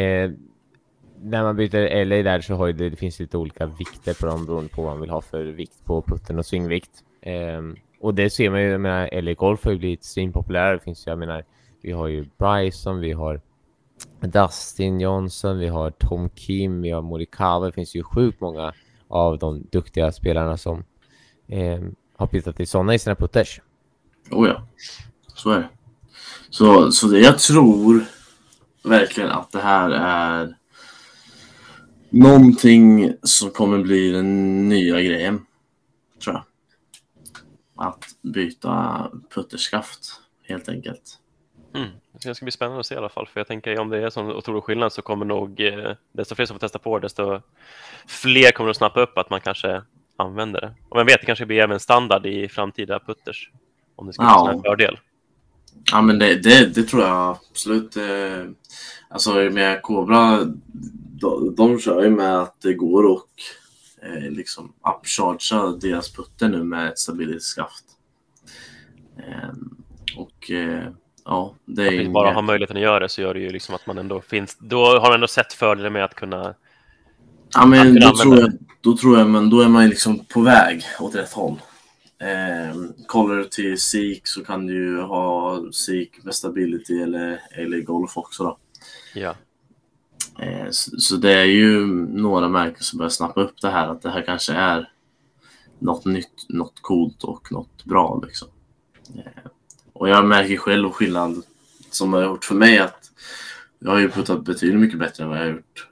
eh, 0.00 0.30
när 1.26 1.42
man 1.42 1.56
byter 1.56 2.04
LA 2.04 2.22
där 2.22 2.40
så 2.40 2.54
har 2.54 2.72
det, 2.72 2.90
det 2.90 2.96
finns 2.96 3.20
lite 3.20 3.38
olika 3.38 3.66
vikter 3.66 4.14
på 4.14 4.26
dem 4.26 4.46
beroende 4.46 4.70
på 4.70 4.82
vad 4.82 4.92
man 4.92 5.00
vill 5.00 5.10
ha 5.10 5.20
för 5.20 5.44
vikt 5.44 5.84
på 5.84 6.02
putten 6.02 6.38
och 6.38 6.46
svingvikt. 6.46 6.90
Um, 7.26 7.32
ehm, 7.32 7.76
och 8.00 8.14
det 8.14 8.30
ser 8.30 8.50
man 8.50 8.60
ju, 8.60 8.68
jag 8.68 8.80
menar, 8.80 9.22
LA 9.22 9.34
Golf 9.34 9.64
har 9.64 9.72
ju 9.72 9.78
blivit 9.78 10.04
svinpopulär. 10.04 10.72
Det 10.72 10.80
finns 10.80 11.06
ju, 11.06 11.10
jag 11.10 11.18
menar, 11.18 11.44
vi 11.82 11.92
har 11.92 12.06
ju 12.06 12.26
Bryson, 12.38 13.00
vi 13.00 13.12
har 13.12 13.40
Dustin 14.20 15.00
Johnson, 15.00 15.58
vi 15.58 15.68
har 15.68 15.90
Tom 15.90 16.28
Kim, 16.28 16.82
vi 16.82 16.90
har 16.90 17.02
Morikawa. 17.02 17.66
Det 17.66 17.72
finns 17.72 17.94
ju 17.94 18.02
sjukt 18.02 18.40
många 18.40 18.72
av 19.08 19.38
de 19.38 19.66
duktiga 19.72 20.12
spelarna 20.12 20.56
som 20.56 20.84
eh, 21.48 21.80
har 22.16 22.26
pittat 22.26 22.60
i 22.60 22.66
sådana 22.66 22.94
i 22.94 22.98
sina 22.98 23.14
putters. 23.14 23.60
Oh 24.30 24.48
ja, 24.48 24.66
så 25.34 25.50
är 25.50 25.58
det. 25.58 25.68
Så, 26.50 26.92
så 26.92 27.06
det, 27.06 27.18
jag 27.18 27.38
tror 27.38 28.04
verkligen 28.84 29.30
att 29.30 29.52
det 29.52 29.60
här 29.60 29.90
är 29.90 30.56
någonting 32.18 33.12
som 33.22 33.50
kommer 33.50 33.78
bli 33.78 34.10
den 34.10 34.68
nya 34.68 35.00
grejen. 35.00 35.46
Tror 36.24 36.34
jag. 36.34 36.44
Att 37.86 38.04
byta 38.22 39.10
putterskaft 39.34 40.20
helt 40.48 40.68
enkelt. 40.68 41.18
Mm. 41.74 41.88
Det 42.22 42.34
ska 42.34 42.44
bli 42.44 42.52
spännande 42.52 42.80
att 42.80 42.86
se 42.86 42.94
i 42.94 42.98
alla 42.98 43.08
fall, 43.08 43.26
för 43.26 43.40
jag 43.40 43.46
tänker 43.46 43.78
om 43.78 43.88
det 43.88 43.98
är 43.98 44.10
sån 44.10 44.32
otrolig 44.32 44.62
skillnad 44.62 44.92
så 44.92 45.02
kommer 45.02 45.26
nog 45.26 45.60
eh, 45.60 45.92
desto 46.12 46.34
fler 46.34 46.46
som 46.46 46.54
får 46.54 46.60
testa 46.60 46.78
på 46.78 46.98
desto 46.98 47.40
fler 48.06 48.52
kommer 48.52 48.70
att 48.70 48.76
snappa 48.76 49.00
upp 49.00 49.18
att 49.18 49.30
man 49.30 49.40
kanske 49.40 49.82
använder 50.16 50.60
det. 50.60 50.74
Och 50.88 50.98
vem 50.98 51.06
vet, 51.06 51.20
det 51.20 51.26
kanske 51.26 51.46
blir 51.46 51.60
även 51.60 51.80
standard 51.80 52.26
i 52.26 52.48
framtida 52.48 52.98
putters 52.98 53.50
om 53.96 54.06
det 54.06 54.12
ska 54.12 54.22
ja. 54.22 54.52
en 54.52 54.62
fördel. 54.62 54.98
Ja, 55.92 56.02
men 56.02 56.18
det, 56.18 56.34
det, 56.34 56.74
det, 56.74 56.82
tror 56.82 57.02
jag 57.02 57.38
absolut. 57.50 57.96
Eh, 57.96 58.44
alltså 59.08 59.34
med 59.34 59.82
Cobra, 59.82 60.44
de, 61.20 61.54
de 61.54 61.78
kör 61.80 62.02
ju 62.02 62.10
med 62.10 62.38
att 62.38 62.60
det 62.60 62.74
går 62.74 63.04
och 63.04 63.28
eh, 64.02 64.30
liksom 64.30 64.72
upchargea 64.96 65.66
deras 65.66 66.12
putter 66.12 66.48
nu 66.48 66.64
med 66.64 66.88
ett 66.88 66.98
stabilitetsskaft. 66.98 67.84
Eh, 69.18 69.48
och 70.16 70.50
eh, 70.50 70.88
ja, 71.24 71.54
det 71.64 71.86
är... 71.86 72.06
Att 72.06 72.12
bara 72.12 72.32
ha 72.32 72.42
möjligheten 72.42 72.76
att 72.76 72.82
göra 72.82 73.00
det 73.00 73.08
så 73.08 73.20
gör 73.20 73.34
det 73.34 73.40
ju 73.40 73.50
liksom 73.50 73.74
att 73.74 73.86
man 73.86 73.98
ändå 73.98 74.20
finns. 74.20 74.56
Då 74.60 74.84
har 74.84 75.00
man 75.00 75.14
ändå 75.14 75.28
sett 75.28 75.52
fördelen 75.52 75.92
med 75.92 76.04
att 76.04 76.14
kunna. 76.14 76.54
Ja, 77.54 77.66
men 77.66 78.00
då 78.00 78.10
tror, 78.16 78.38
jag, 78.38 78.52
då 78.80 78.96
tror 78.96 79.18
jag, 79.18 79.30
men 79.30 79.50
då 79.50 79.60
är 79.60 79.68
man 79.68 79.88
liksom 79.88 80.24
på 80.24 80.40
väg 80.40 80.84
åt 81.00 81.14
rätt 81.14 81.32
håll. 81.32 81.60
Eh, 82.18 82.74
kollar 83.06 83.36
du 83.36 83.44
till 83.44 83.80
SIK 83.80 84.26
så 84.26 84.44
kan 84.44 84.66
du 84.66 84.74
ju 84.74 85.00
ha 85.00 85.60
SIK 85.72 86.24
med 86.24 86.34
stability 86.34 87.02
eller, 87.02 87.40
eller 87.50 87.80
golf 87.80 88.16
också 88.16 88.44
då. 88.44 88.58
Ja. 89.14 89.34
Eh, 90.38 90.70
så, 90.70 91.00
så, 91.00 91.16
det 91.16 91.32
är 91.32 91.44
ju 91.44 91.86
några 91.96 92.48
märken 92.48 92.82
som 92.82 92.98
börjar 92.98 93.10
snappa 93.10 93.40
upp 93.40 93.60
det 93.62 93.70
här 93.70 93.88
att 93.88 94.02
det 94.02 94.10
här 94.10 94.22
kanske 94.22 94.52
är 94.52 94.90
något 95.78 96.04
nytt, 96.04 96.46
något 96.48 96.80
coolt 96.80 97.24
och 97.24 97.52
något 97.52 97.84
bra 97.84 98.22
liksom. 98.26 98.48
Eh, 99.16 99.50
och 99.92 100.08
jag 100.08 100.26
märker 100.26 100.56
själv 100.56 100.90
skillnad 100.90 101.42
som 101.90 102.12
har 102.12 102.22
gjort 102.22 102.44
för 102.44 102.54
mig 102.54 102.78
att 102.78 103.10
jag 103.78 103.90
har 103.90 103.98
ju 103.98 104.10
puttat 104.10 104.44
betydligt 104.44 104.80
mycket 104.80 104.98
bättre 104.98 105.24
än 105.24 105.30
vad 105.30 105.38
jag 105.38 105.44
har 105.44 105.52
gjort 105.52 105.88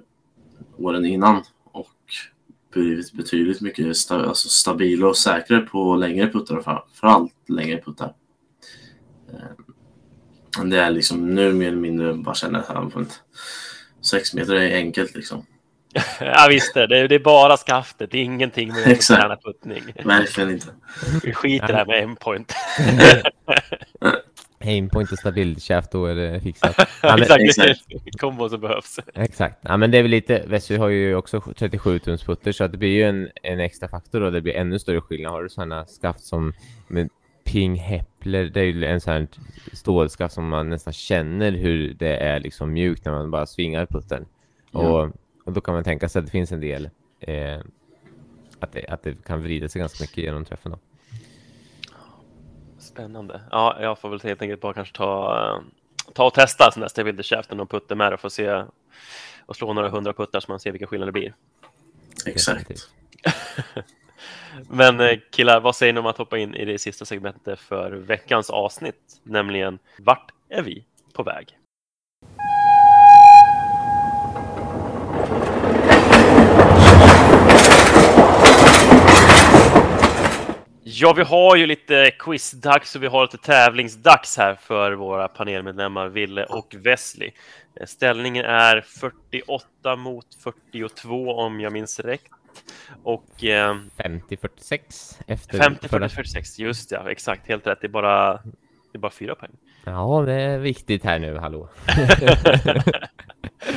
åren 0.77 1.05
innan 1.05 1.43
blivit 2.75 3.13
betydligt 3.13 3.61
mycket 3.61 3.97
sta 3.97 4.27
alltså 4.27 4.49
stabilare 4.49 5.09
och 5.09 5.17
säkrare 5.17 5.61
på 5.61 5.97
längre 5.97 6.31
puttar 6.31 6.57
och 6.57 6.65
framförallt 6.65 7.49
längre 7.49 7.81
puttar. 7.81 8.15
Ehm, 10.59 10.71
Det 10.71 10.81
är 10.81 10.91
liksom 10.91 11.35
nu 11.35 11.53
mer 11.53 11.69
eller 11.69 11.77
mindre 11.79 12.15
bara 12.15 12.35
känner 12.35 12.61
att. 12.63 13.21
Sex 14.01 14.35
meter 14.35 14.55
är 14.55 14.77
enkelt 14.77 15.15
liksom. 15.15 15.47
Ja 16.21 16.47
visst, 16.51 16.75
det 16.75 16.81
är, 16.83 17.09
det 17.09 17.15
är 17.15 17.19
bara 17.19 17.57
skaftet, 17.57 18.11
det 18.11 18.19
är 18.19 18.23
ingenting 18.23 18.69
med 18.69 18.87
Exakt. 18.87 19.21
träna 19.21 19.37
puttning. 19.37 19.83
Verkligen 20.05 20.51
inte. 20.51 20.67
Vi 21.23 21.33
skiter 21.35 21.73
här 21.73 21.87
med 21.87 22.03
en 22.03 22.17
point. 22.17 22.53
Aimpoint 24.67 25.13
och 25.13 25.19
stabil 25.19 25.61
shaft, 25.61 25.91
då 25.91 26.07
är 26.07 26.15
det 26.15 26.41
fixat. 26.41 26.77
Ja, 27.03 27.17
men, 27.17 27.23
Exakt, 27.23 27.43
exakt. 27.43 28.21
kombo 28.21 28.49
som 28.49 28.61
behövs. 28.61 29.01
exakt. 29.15 29.59
Ja, 29.63 29.77
men 29.77 29.91
det 29.91 29.99
är 29.99 30.03
väl 30.03 30.11
lite, 30.11 30.45
Vesely 30.47 30.79
har 30.79 30.89
ju 30.89 31.15
också 31.15 31.41
37 31.57 31.99
tums 31.99 32.23
putter 32.25 32.53
så 32.53 32.65
att 32.65 32.73
det 32.73 32.79
blir 32.79 32.91
ju 32.91 33.03
en, 33.03 33.29
en 33.43 33.61
extra 33.61 33.89
faktor 33.89 34.21
och 34.21 34.33
det 34.33 34.41
blir 34.41 34.55
ännu 34.55 34.79
större 34.79 35.01
skillnad. 35.01 35.33
Har 35.33 35.43
du 35.43 35.49
sådana 35.49 35.87
skaft 35.87 36.25
som 36.25 36.53
med 36.89 37.09
Ping 37.45 37.75
Hepler, 37.75 38.45
det 38.45 38.61
är 38.61 38.65
ju 38.65 38.85
en 38.85 39.01
sån 39.01 39.13
här 39.13 39.27
stålskaft 39.73 40.35
som 40.35 40.49
man 40.49 40.69
nästan 40.71 40.93
känner 40.93 41.53
hur 41.53 41.95
det 41.95 42.17
är 42.17 42.41
liksom 42.41 42.73
mjukt 42.73 43.05
när 43.05 43.13
man 43.13 43.31
bara 43.31 43.47
svingar 43.47 43.87
puttern. 43.87 44.25
Ja. 44.71 44.81
Och, 44.81 45.13
och 45.45 45.53
då 45.53 45.61
kan 45.61 45.75
man 45.75 45.85
tänka 45.85 46.09
sig 46.09 46.21
att 46.21 46.27
det 46.27 46.33
finns 46.33 46.53
en 46.53 46.61
del 46.61 46.91
eh, 47.21 47.59
att, 48.61 48.73
det, 48.73 48.87
att 48.89 49.03
det 49.03 49.25
kan 49.25 49.43
vrida 49.43 49.69
sig 49.69 49.81
ganska 49.81 50.03
mycket 50.03 50.19
genom 50.19 50.45
träffen. 50.45 50.73
Då. 50.73 50.79
Spännande. 52.85 53.41
Ja, 53.51 53.77
jag 53.81 53.99
får 53.99 54.09
väl 54.09 54.21
helt 54.21 54.43
enkelt 54.43 54.61
bara 54.61 54.73
kanske 54.73 54.97
ta, 54.97 55.63
ta 56.13 56.27
och 56.27 56.35
testa 56.35 56.71
så 56.71 56.81
nästa 56.81 57.03
Wilder 57.03 57.23
Shaften 57.23 57.61
och 57.61 57.71
putter 57.71 57.95
med 57.95 58.13
och 58.13 58.21
få 58.21 58.31
se 58.31 58.65
och 59.47 59.57
slå 59.57 59.73
några 59.73 59.89
hundra 59.89 60.13
puttar 60.13 60.41
så 60.41 60.53
man 60.53 60.61
ser 60.61 60.73
vilka 60.73 60.87
skillnader 60.87 61.13
det 61.13 61.21
blir. 61.21 61.35
Exakt. 62.27 62.71
Men 64.69 65.01
eh, 65.01 65.19
killar, 65.31 65.61
vad 65.61 65.77
säger 65.77 65.93
ni 65.93 66.01
om 66.01 66.07
att 66.07 66.19
hoppa 66.19 66.39
in 66.39 66.55
i 66.55 66.65
det 66.65 66.79
sista 66.79 67.05
segmentet 67.05 67.61
för 67.61 67.93
veckans 67.93 68.51
avsnitt, 68.51 69.21
nämligen 69.23 69.79
vart 69.99 70.33
är 70.49 70.63
vi 70.63 70.85
på 71.13 71.23
väg? 71.23 71.59
Ja, 80.97 81.13
vi 81.13 81.23
har 81.23 81.57
ju 81.57 81.67
lite 81.67 82.11
quizdags 82.19 82.97
och 82.97 83.03
vi 83.03 83.07
har 83.07 83.23
lite 83.23 83.39
tävlingsdags 83.39 84.37
här 84.39 84.55
för 84.55 84.93
våra 84.93 85.29
panelmedlemmar 85.29 86.09
Ville 86.09 86.45
och 86.45 86.75
Wesley. 86.79 87.31
Eh, 87.81 87.87
Ställningen 87.87 88.45
är 88.45 88.81
48 88.81 89.97
mot 89.97 90.27
42 90.43 91.35
om 91.35 91.61
jag 91.61 91.73
minns 91.73 92.01
rätt. 92.01 92.21
Och 93.03 93.45
eh, 93.45 93.77
50-46 93.97 95.21
efter 95.27 95.59
50 95.59 95.89
förra- 95.89 96.09
46, 96.09 96.59
just 96.59 96.91
ja, 96.91 97.11
exakt, 97.11 97.49
helt 97.49 97.67
rätt. 97.67 97.79
Det 97.81 97.87
är 97.87 97.89
bara, 97.89 98.33
det 98.33 98.41
är 98.95 98.99
bara 98.99 99.13
fyra 99.13 99.35
poäng. 99.35 99.51
Ja, 99.85 100.23
det 100.27 100.33
är 100.33 100.59
viktigt 100.59 101.05
här 101.05 101.19
nu, 101.19 101.37
hallå. 101.39 101.69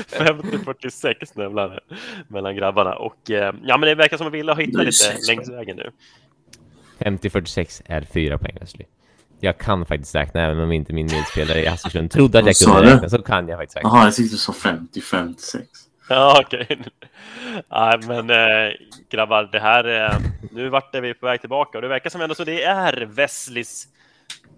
50-46 0.09 1.31
nu 1.35 1.49
mellan, 1.49 1.79
mellan 2.27 2.55
grabbarna. 2.55 2.95
Och 2.95 3.31
eh, 3.31 3.53
ja, 3.63 3.77
men 3.77 3.81
det 3.89 3.95
verkar 3.95 4.17
som 4.17 4.27
att 4.27 4.33
Wille 4.33 4.51
har 4.51 4.61
hittat 4.61 4.85
lite 4.85 5.17
längs 5.27 5.49
vägen 5.49 5.77
nu. 5.77 5.91
50-46 6.99 7.81
är 7.85 8.01
fyra 8.13 8.37
poäng, 8.37 8.57
Wesley. 8.61 8.85
Jag 9.39 9.57
kan 9.57 9.85
faktiskt 9.85 10.15
räkna, 10.15 10.41
även 10.41 10.59
om 10.59 10.71
inte 10.71 10.93
min 10.93 11.05
medspelare 11.05 11.63
i 11.63 11.67
Askersund 11.67 12.11
trodde 12.11 12.39
att 12.39 12.45
jag 12.45 12.55
kunde 12.55 12.95
räkna, 12.95 13.09
så 13.09 13.21
kan 13.21 13.47
jag 13.47 13.59
faktiskt 13.59 13.77
räkna. 13.77 13.89
Jaha, 13.89 14.03
jag 14.05 14.15
tyckte 14.15 14.35
du 14.35 14.37
sa 14.37 14.51
50-56. 14.51 15.61
Ja, 16.09 16.41
okej. 16.45 16.67
Nej, 17.71 17.99
men 18.07 18.29
eh, 18.29 18.73
grabbar, 19.09 19.49
det 19.51 19.59
här... 19.59 20.05
Eh, 20.05 20.19
nu 20.51 20.69
vart 20.69 20.95
är 20.95 21.01
vi 21.01 21.13
på 21.13 21.25
väg 21.25 21.39
tillbaka 21.39 21.77
och 21.77 21.81
det 21.81 21.87
verkar 21.87 22.09
som 22.09 22.21
ändå 22.21 22.35
så 22.35 22.43
det 22.43 22.63
är 22.63 23.05
Wesleys 23.05 23.87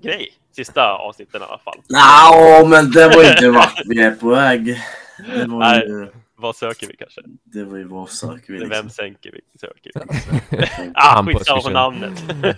grej. 0.03 0.27
Sista 0.55 0.93
avsnitten 0.93 1.41
i 1.41 1.43
alla 1.43 1.57
fall. 1.57 1.79
Nå, 1.89 2.67
men 2.67 2.91
det 2.91 3.07
var 3.07 3.31
inte 3.31 3.49
vart 3.49 3.81
vi 3.85 4.01
är 4.01 4.11
på 4.11 4.29
väg. 4.29 4.81
Det 5.27 5.45
var 5.47 5.59
Nej. 5.59 5.87
ju, 5.87 6.07
Vad 6.35 6.55
söker 6.55 6.87
vi 6.87 6.95
kanske? 6.95 7.21
det 7.43 7.63
var 7.63 7.77
ju 7.77 7.83
vad 7.83 8.09
söker 8.09 8.53
vi 8.53 8.59
Vem 8.59 8.69
liksom. 8.69 8.89
sänker 8.89 9.31
vi? 9.31 9.41
Söker 9.59 9.91
vi? 9.95 10.65
Ah, 10.93 11.23
skitsamma 11.25 11.61
på 11.61 11.69
namnet. 11.69 12.23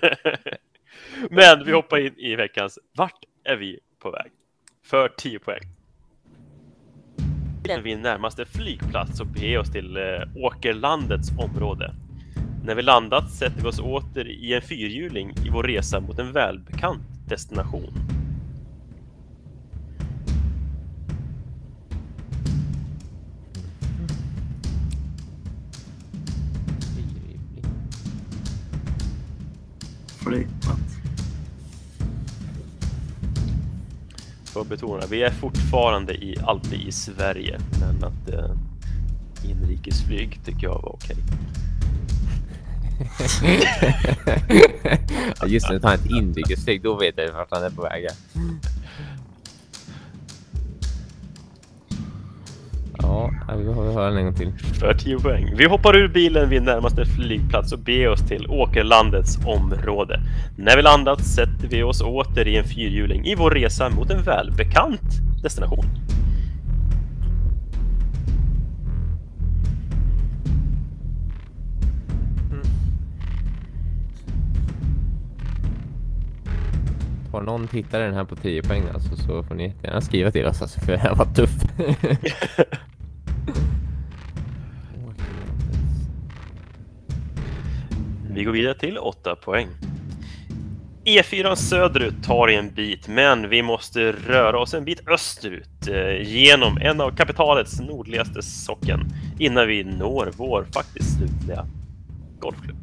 Men 1.30 1.66
vi 1.66 1.72
hoppar 1.72 1.98
in 1.98 2.14
i 2.18 2.36
veckans 2.36 2.80
Vart 2.98 3.24
är 3.44 3.56
vi 3.56 3.80
på 4.00 4.12
väg? 4.12 4.32
För 4.86 5.10
10 5.10 5.40
poäng. 5.40 5.62
När 7.68 7.82
vi 7.82 7.96
närmaste 7.96 8.46
flygplats 8.46 9.20
och 9.22 9.28
beger 9.28 9.60
oss 9.60 9.72
till 9.72 9.98
eh, 9.98 10.04
Åkerlandets 10.36 11.30
område. 11.38 11.96
När 12.66 12.76
vi 12.76 12.82
landat 12.82 13.32
sätter 13.32 13.62
vi 13.62 13.68
oss 13.68 13.80
åter 13.80 14.28
i 14.28 14.54
en 14.54 14.62
fyrhjuling 14.62 15.34
i 15.46 15.50
vår 15.50 15.64
resa 15.64 16.00
mot 16.00 16.20
en 16.20 16.32
välbekant 16.32 17.02
destination. 17.30 17.94
Flygplats. 30.32 30.96
För 34.46 34.62
att 34.62 34.68
betona, 34.68 35.06
vi 35.10 35.24
är 35.24 35.32
fortfarande 35.32 36.14
i, 36.14 36.38
alltid 36.44 36.82
i 36.82 36.92
Sverige, 36.92 37.60
men 37.80 38.04
att 38.04 38.30
eh, 38.30 38.56
inrikesflyg 39.50 40.40
tycker 40.46 40.64
jag 40.64 40.82
var 40.82 40.96
okej. 40.96 41.16
ja, 45.40 45.48
just 45.48 45.68
det, 45.70 45.80
tar 45.80 45.94
ett 45.94 46.06
inrikesflyg, 46.06 46.84
då 46.84 46.96
vet 46.96 47.18
jag 47.18 47.34
vart 47.34 47.52
han 47.52 47.64
är 47.64 47.70
på 47.70 47.82
väg. 47.82 48.08
ja. 53.48 53.56
Vi 53.56 53.74
får 53.74 53.94
höra 53.94 54.10
den 54.10 54.18
en 54.18 54.26
gång 54.26 54.34
till. 54.34 54.54
För 54.80 54.94
10 54.94 55.20
poäng. 55.20 55.54
Vi 55.56 55.66
hoppar 55.66 55.96
ur 55.96 56.08
bilen 56.08 56.50
vid 56.50 56.64
närmaste 56.64 57.06
flygplats 57.06 57.72
och 57.72 57.80
beger 57.80 58.10
oss 58.10 58.28
till 58.28 58.48
Åkerlandets 58.50 59.38
område. 59.46 60.22
När 60.58 60.76
vi 60.76 60.82
landat 60.82 61.26
sätter 61.26 61.68
vi 61.68 61.84
oss 61.84 62.02
åter 62.02 62.48
i 62.48 62.58
en 62.58 62.64
fyrhjuling 62.64 63.26
i 63.26 63.36
vår 63.36 63.52
resa 63.52 63.90
mot 63.90 64.10
en 64.10 64.24
välbekant 64.24 65.02
destination. 65.44 65.86
Har 77.32 77.42
någon 77.42 77.68
tittare 77.68 78.04
den 78.04 78.14
här 78.14 78.24
på 78.24 78.36
10 78.36 78.64
poäng 78.64 78.84
alltså, 78.94 79.16
så 79.16 79.44
får 79.44 79.56
ni 79.56 79.64
jättegärna 79.64 80.02
skriva 80.02 80.32
till 80.32 80.46
oss 80.46 80.62
alltså, 80.62 80.80
för 80.80 80.92
det 80.92 80.98
här 80.98 81.16
var 81.16 81.26
tuff. 81.26 81.52
Vi 88.34 88.44
går 88.44 88.52
vidare 88.52 88.74
till 88.74 88.98
8 88.98 89.36
poäng. 89.36 89.68
E4 91.06 91.56
söderut 91.56 92.24
tar 92.24 92.48
en 92.48 92.74
bit, 92.74 93.08
men 93.08 93.50
vi 93.50 93.62
måste 93.62 94.12
röra 94.12 94.60
oss 94.60 94.74
en 94.74 94.86
bit 94.86 95.08
österut 95.08 95.88
eh, 95.88 96.22
genom 96.22 96.78
en 96.78 97.02
av 97.02 97.12
kapitalets 97.16 97.80
nordligaste 97.80 98.42
socken 98.42 99.00
innan 99.40 99.68
vi 99.68 99.84
når 99.84 100.32
vår 100.38 100.66
faktiskt 100.74 101.18
slutliga 101.18 101.66
golfklubb. 102.40 102.78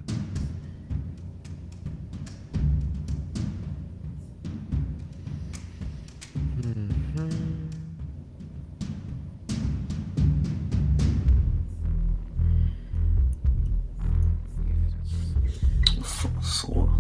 Så. 16.49 16.91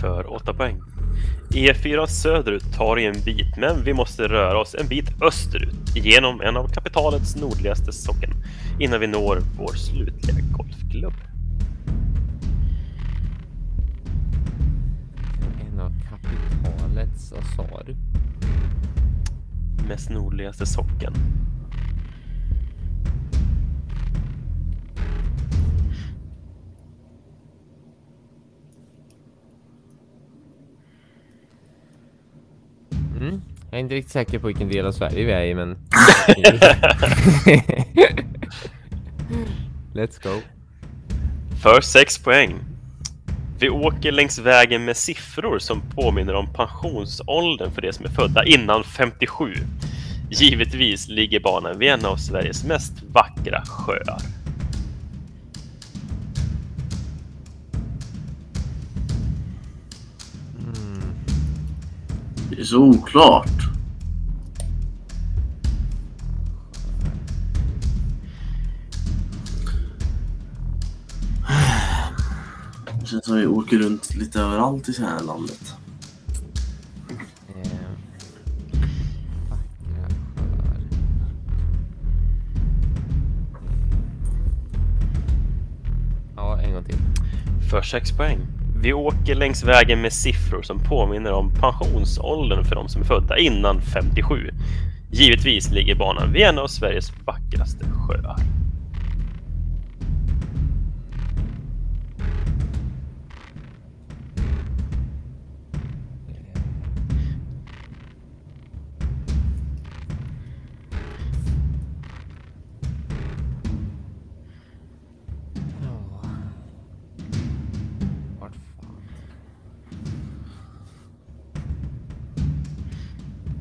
för 0.00 0.32
8 0.32 0.54
poäng. 0.54 0.80
E4 1.50 2.06
söderut 2.06 2.72
tar 2.72 2.98
i 2.98 3.06
en 3.06 3.20
bit, 3.24 3.56
men 3.56 3.84
vi 3.84 3.94
måste 3.94 4.28
röra 4.28 4.60
oss 4.60 4.76
en 4.78 4.88
bit 4.88 5.22
österut 5.22 5.96
genom 5.96 6.40
en 6.40 6.56
av 6.56 6.68
kapitalets 6.68 7.36
nordligaste 7.36 7.92
socken 7.92 8.30
innan 8.78 9.00
vi 9.00 9.06
når 9.06 9.42
vår 9.58 9.72
slutliga 9.72 10.36
golfklubb. 10.52 11.14
En 15.72 15.80
av 15.80 15.92
kapitalets, 16.10 17.32
vad 17.32 17.44
sa 17.56 17.82
du? 17.82 17.96
Mest 19.88 20.10
nordligaste 20.10 20.66
socken. 20.66 21.12
Mm. 33.20 33.42
Jag 33.70 33.78
är 33.78 33.82
inte 33.82 33.94
riktigt 33.94 34.12
säker 34.12 34.38
på 34.38 34.46
vilken 34.46 34.68
del 34.68 34.86
av 34.86 34.92
Sverige 34.92 35.24
vi 35.24 35.32
är 35.32 35.44
i, 35.44 35.54
men... 35.54 35.76
Let's 39.94 40.22
go. 40.22 40.40
För 41.62 41.80
6 41.80 42.18
poäng. 42.18 42.54
Vi 43.58 43.68
åker 43.68 44.12
längs 44.12 44.38
vägen 44.38 44.84
med 44.84 44.96
siffror 44.96 45.58
som 45.58 45.82
påminner 45.94 46.34
om 46.34 46.52
pensionsåldern 46.52 47.70
för 47.70 47.82
de 47.82 47.92
som 47.92 48.04
är 48.04 48.10
födda 48.10 48.44
innan 48.44 48.84
57. 48.84 49.54
Givetvis 50.30 51.08
ligger 51.08 51.40
banan 51.40 51.78
vid 51.78 51.88
en 51.88 52.04
av 52.04 52.16
Sveriges 52.16 52.64
mest 52.64 52.92
vackra 53.12 53.62
sjöar. 53.66 54.39
Det 62.60 62.64
är 62.64 62.66
så 62.66 62.78
oklart. 62.78 63.70
Det 73.00 73.06
känns 73.06 73.24
som 73.24 73.36
vi 73.36 73.46
åker 73.46 73.78
runt 73.78 74.14
lite 74.14 74.40
överallt 74.40 74.88
i 74.88 74.92
det 74.92 75.06
här 75.06 75.20
landet. 75.22 75.74
Eh, 77.48 77.70
ja, 86.36 86.60
en 86.60 86.72
gång 86.74 86.84
till. 86.84 86.98
För 87.70 87.82
6 87.82 88.12
poäng. 88.12 88.59
Vi 88.82 88.92
åker 88.92 89.34
längs 89.34 89.64
vägen 89.64 90.00
med 90.00 90.12
siffror 90.12 90.62
som 90.62 90.78
påminner 90.78 91.32
om 91.32 91.54
pensionsåldern 91.54 92.64
för 92.64 92.74
de 92.74 92.88
som 92.88 93.02
är 93.02 93.06
födda 93.06 93.38
innan 93.38 93.80
57. 93.82 94.50
Givetvis 95.10 95.70
ligger 95.70 95.94
banan 95.94 96.32
vid 96.32 96.42
en 96.42 96.58
av 96.58 96.66
Sveriges 96.66 97.12
vackraste 97.24 97.84
sjöar. 97.84 98.36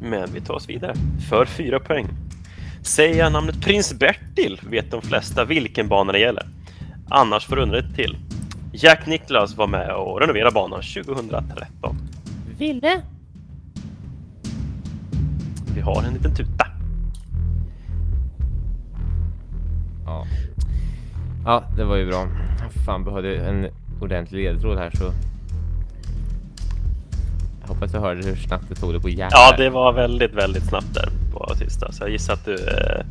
Men 0.10 0.34
vi 0.34 0.42
tar 0.42 0.54
oss 0.54 0.70
vidare. 0.70 0.94
För 1.30 1.46
4 1.46 1.80
poäng. 1.80 2.08
Säger 2.82 3.20
jag 3.20 3.32
namnet 3.32 3.62
Prins 3.62 3.94
Bertil 3.94 4.60
vet 4.70 4.92
de 4.92 5.02
flesta 5.02 5.46
vilken 5.46 5.88
bana 5.88 6.12
det 6.12 6.20
gäller. 6.20 6.48
Annars 7.10 7.46
får 7.46 7.56
du 7.56 7.62
undra 7.62 7.78
lite 7.78 7.94
till. 7.96 8.18
Jack 8.74 9.06
Nicklaus 9.06 9.58
var 9.58 9.68
med 9.68 9.92
och 9.92 10.22
renoverade 10.22 10.52
banan 10.52 10.82
2013. 10.82 11.98
Ville? 12.58 13.02
Vi 15.76 15.82
har 15.82 16.04
en 16.04 16.14
liten 16.14 16.36
tuta. 16.36 16.68
Ja. 20.06 20.26
Ja, 21.46 21.64
det 21.78 21.84
var 21.84 21.96
ju 21.96 22.06
bra. 22.06 22.28
Fan, 22.86 23.04
behövde 23.04 23.36
en 23.38 23.68
ordentlig 24.02 24.44
ledtråd 24.44 24.78
här 24.78 24.92
så... 24.92 25.12
Hoppas 27.80 27.94
jag 27.94 28.02
hörde 28.02 28.26
hur 28.26 28.36
snabbt 28.36 28.70
det 28.70 28.76
tog 28.76 28.94
det 28.94 29.00
på 29.00 29.10
hjärtat. 29.10 29.32
Ja, 29.34 29.58
det 29.58 29.70
var 29.70 29.94
väldigt, 29.94 30.34
väldigt 30.34 30.66
snabbt 30.66 30.94
där 30.94 31.10
på 31.34 31.56
sista. 31.56 31.92
Så 31.92 32.04
jag 32.04 32.10
gissar 32.10 32.34
att 32.34 32.46
du 32.46 32.56
eh, 32.56 33.06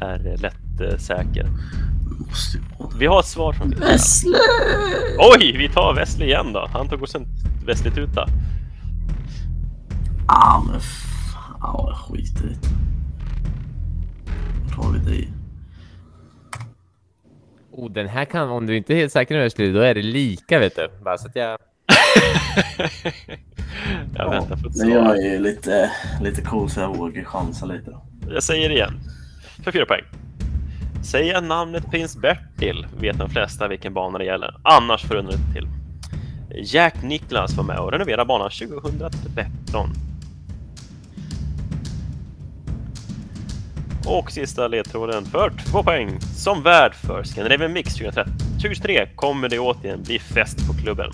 är 0.00 0.36
lätt 0.36 0.80
eh, 0.80 0.98
säker. 0.98 1.46
Vi 2.98 3.06
har 3.06 3.20
ett 3.20 3.26
svar 3.26 3.52
från. 3.52 3.70
Wesley! 3.70 4.40
Oj, 5.18 5.56
vi 5.58 5.68
tar 5.68 5.94
Wesley 5.94 6.28
igen 6.28 6.52
då. 6.52 6.68
Han 6.72 6.88
tog 6.88 7.02
oss 7.02 7.14
en 7.14 7.26
Wesley-tuta. 7.66 8.26
Ah 10.28 10.62
men 10.70 10.80
fan, 10.80 11.94
skiter 11.94 12.44
i 12.44 12.48
det. 12.48 12.68
Vart 14.64 14.84
har 14.84 14.92
vi 14.92 14.98
dig? 14.98 15.32
Oh, 17.72 17.92
den 17.92 18.08
här 18.08 18.24
kan, 18.24 18.48
om 18.48 18.66
du 18.66 18.76
inte 18.76 18.94
är 18.94 18.96
helt 18.96 19.12
säker 19.12 19.58
nu 19.58 19.72
då 19.72 19.80
är 19.80 19.94
det 19.94 20.02
lika 20.02 20.58
vet 20.58 20.76
du. 20.76 20.88
Bara 21.04 21.18
så 21.18 21.28
att 21.28 21.36
jag... 21.36 21.58
jag 24.16 24.30
väntar 24.30 24.56
på 24.56 24.68
ett 24.68 24.76
Men 24.76 24.88
jag 24.90 25.04
svar. 25.04 25.14
är 25.14 25.32
ju 25.32 25.38
lite, 25.38 25.90
lite 26.22 26.42
cool 26.42 26.70
så 26.70 26.80
jag 26.80 26.96
vågar 26.96 27.24
chansa 27.24 27.66
lite 27.66 27.90
då. 27.90 28.02
Jag 28.28 28.42
säger 28.42 28.68
det 28.68 28.74
igen. 28.74 29.00
För 29.64 29.72
fyra 29.72 29.86
poäng. 29.86 30.04
Säger 31.04 31.32
jag 31.32 31.44
namnet 31.44 31.90
Prins 31.90 32.16
Bertil 32.16 32.86
vet 33.00 33.18
de 33.18 33.30
flesta 33.30 33.68
vilken 33.68 33.94
bana 33.94 34.18
det 34.18 34.24
gäller. 34.24 34.54
Annars 34.62 35.04
får 35.04 35.14
du 35.14 35.22
till. 35.54 35.68
Jack 36.64 37.02
Nicklaus 37.02 37.56
var 37.56 37.64
med 37.64 37.78
och 37.78 37.92
renoverade 37.92 38.24
banan 38.24 38.50
2013. 38.50 39.90
Och 44.06 44.30
sista 44.30 44.68
ledtråden 44.68 45.24
för 45.24 45.50
två 45.50 45.82
poäng. 45.82 46.20
Som 46.20 46.62
värd 46.62 46.94
för 46.94 47.22
Scandinavian 47.22 47.72
Mix 47.72 47.94
2013 47.94 48.32
2023 48.38 49.08
kommer 49.14 49.48
det 49.48 49.58
återigen 49.58 50.02
bli 50.02 50.18
fest 50.18 50.66
på 50.66 50.74
klubben. 50.82 51.12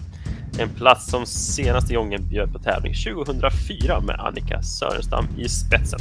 En 0.58 0.68
plats 0.68 1.10
som 1.10 1.26
senaste 1.26 1.94
gången 1.94 2.28
bjöd 2.28 2.52
på 2.52 2.58
tävling 2.58 2.94
2004 2.94 4.00
med 4.00 4.20
Annika 4.20 4.62
Sörenstam 4.62 5.26
i 5.38 5.48
spetsen. 5.48 6.00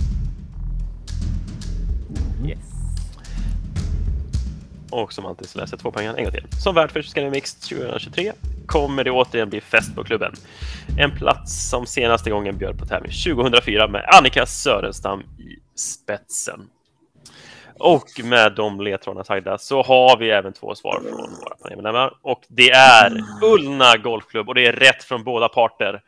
Yes. 2.46 2.60
Och 4.90 5.14
som 5.14 5.26
alltid 5.26 5.50
så 5.50 5.60
läser 5.60 5.74
jag 5.74 5.80
två 5.80 5.92
poäng 5.92 6.06
en 6.06 6.24
gång 6.24 6.34
till. 6.34 6.48
Som 6.64 6.76
värd 6.76 6.92
för 6.92 7.02
Scandinavian 7.02 7.32
Mix 7.32 7.56
2023 7.56 8.34
kommer 8.66 9.04
det 9.04 9.12
återigen 9.12 9.50
bli 9.50 9.62
fest 9.62 9.96
på 9.96 10.04
klubben. 10.04 10.34
En 10.98 11.12
plats 11.12 11.70
som 11.70 11.86
senaste 11.86 12.30
gången 12.30 12.58
bjöd 12.58 12.80
på 12.80 12.86
tävling 12.86 13.12
2004 13.12 13.88
med 13.88 14.06
Annika 14.18 14.46
Sörenstam 14.46 15.20
i 15.20 15.80
spetsen. 15.80 16.62
Och 17.82 18.10
med 18.24 18.56
de 18.56 18.82
ledtrådarna 18.82 19.24
sagda 19.24 19.58
så 19.58 19.84
har 19.84 20.18
vi 20.18 20.30
även 20.30 20.54
två 20.54 20.76
svar 20.76 21.02
från 21.02 21.36
våra 21.42 21.56
panelmedlemmar. 21.62 22.18
Och 22.22 22.42
det 22.48 22.72
är 22.72 23.24
Ullna 23.44 23.98
Golfklubb 24.04 24.50
och 24.50 24.56
det 24.56 24.68
är 24.68 24.74
rätt 24.74 25.04
från 25.04 25.24
båda 25.24 25.50
parter 25.50 26.02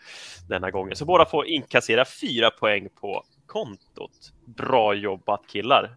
denna 0.49 0.71
gången. 0.71 0.95
Så 0.95 1.05
båda 1.05 1.25
får 1.25 1.47
inkassera 1.47 2.05
fyra 2.21 2.49
poäng 2.49 2.87
på 3.01 3.23
kontot. 3.45 4.33
Bra 4.45 4.93
jobbat 4.93 5.41
killar! 5.47 5.95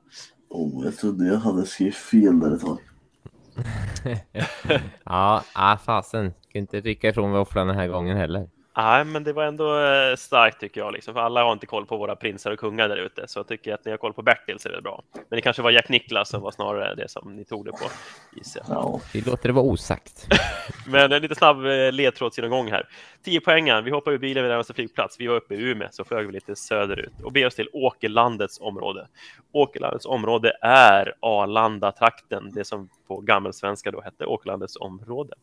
Oh, 0.50 0.84
jag 0.84 0.96
trodde 0.96 1.26
jag 1.26 1.38
hade 1.38 1.66
skrivit 1.66 1.96
fel 1.96 2.40
där 2.40 2.54
ett 2.54 2.60
tag. 2.60 2.78
Ja, 5.04 5.44
ah, 5.52 5.76
fasen. 5.76 6.34
Ska 6.48 6.58
inte 6.58 6.80
rycka 6.80 7.08
ifrån 7.08 7.32
våfflan 7.32 7.66
den 7.66 7.76
här 7.76 7.88
gången 7.88 8.16
heller. 8.16 8.48
Nej, 8.76 9.04
men 9.04 9.24
det 9.24 9.32
var 9.32 9.44
ändå 9.44 9.78
eh, 9.78 10.16
starkt 10.16 10.60
tycker 10.60 10.80
jag, 10.80 10.92
liksom, 10.92 11.14
för 11.14 11.20
alla 11.20 11.44
har 11.44 11.52
inte 11.52 11.66
koll 11.66 11.86
på 11.86 11.96
våra 11.96 12.16
prinsar 12.16 12.50
och 12.50 12.58
kungar 12.58 12.88
där 12.88 12.96
ute, 12.96 13.28
så 13.28 13.38
jag 13.38 13.48
tycker 13.48 13.74
att 13.74 13.84
ni 13.84 13.90
har 13.90 13.98
koll 13.98 14.12
på 14.12 14.22
Bertil 14.22 14.58
så 14.58 14.68
är 14.68 14.72
det 14.72 14.82
bra. 14.82 15.02
Men 15.14 15.24
det 15.28 15.40
kanske 15.40 15.62
var 15.62 15.70
Jack 15.70 15.88
Nicklaus 15.88 16.28
som 16.28 16.42
var 16.42 16.50
snarare 16.50 16.94
det 16.94 17.08
som 17.08 17.36
ni 17.36 17.44
tog 17.44 17.64
det 17.64 17.70
på, 17.70 17.90
gissar 18.36 18.62
jag. 18.68 18.76
Ja, 18.76 19.00
Vi 19.12 19.20
låter 19.20 19.48
det 19.48 19.52
vara 19.52 19.64
osagt. 19.64 20.26
Men 20.86 21.12
en 21.12 21.22
lite 21.22 21.34
snabb 21.34 21.66
eh, 21.66 21.92
ledtrådsgenomgång 21.92 22.70
här. 22.70 22.88
10 23.24 23.40
poängen. 23.40 23.84
Vi 23.84 23.90
hoppar 23.90 24.12
ur 24.12 24.18
bilen 24.18 24.42
vid 24.42 24.50
närmaste 24.50 24.74
flygplats. 24.74 25.20
Vi 25.20 25.26
var 25.26 25.36
uppe 25.36 25.54
i 25.54 25.62
Umeå, 25.62 25.88
så 25.90 26.04
flög 26.04 26.26
vi 26.26 26.32
lite 26.32 26.56
söderut 26.56 27.20
och 27.24 27.32
beger 27.32 27.46
oss 27.46 27.54
till 27.54 27.68
Åkerlandets 27.72 28.60
område. 28.60 29.08
Åkerlandets 29.52 30.06
område 30.06 30.52
är 30.60 31.14
Arlanda-trakten, 31.20 32.50
det 32.54 32.64
som 32.64 32.88
på 33.08 33.20
gammelsvenska 33.20 33.90
då 33.90 34.00
hette 34.00 34.26
Åkerlandets 34.26 34.76
område. 34.76 35.34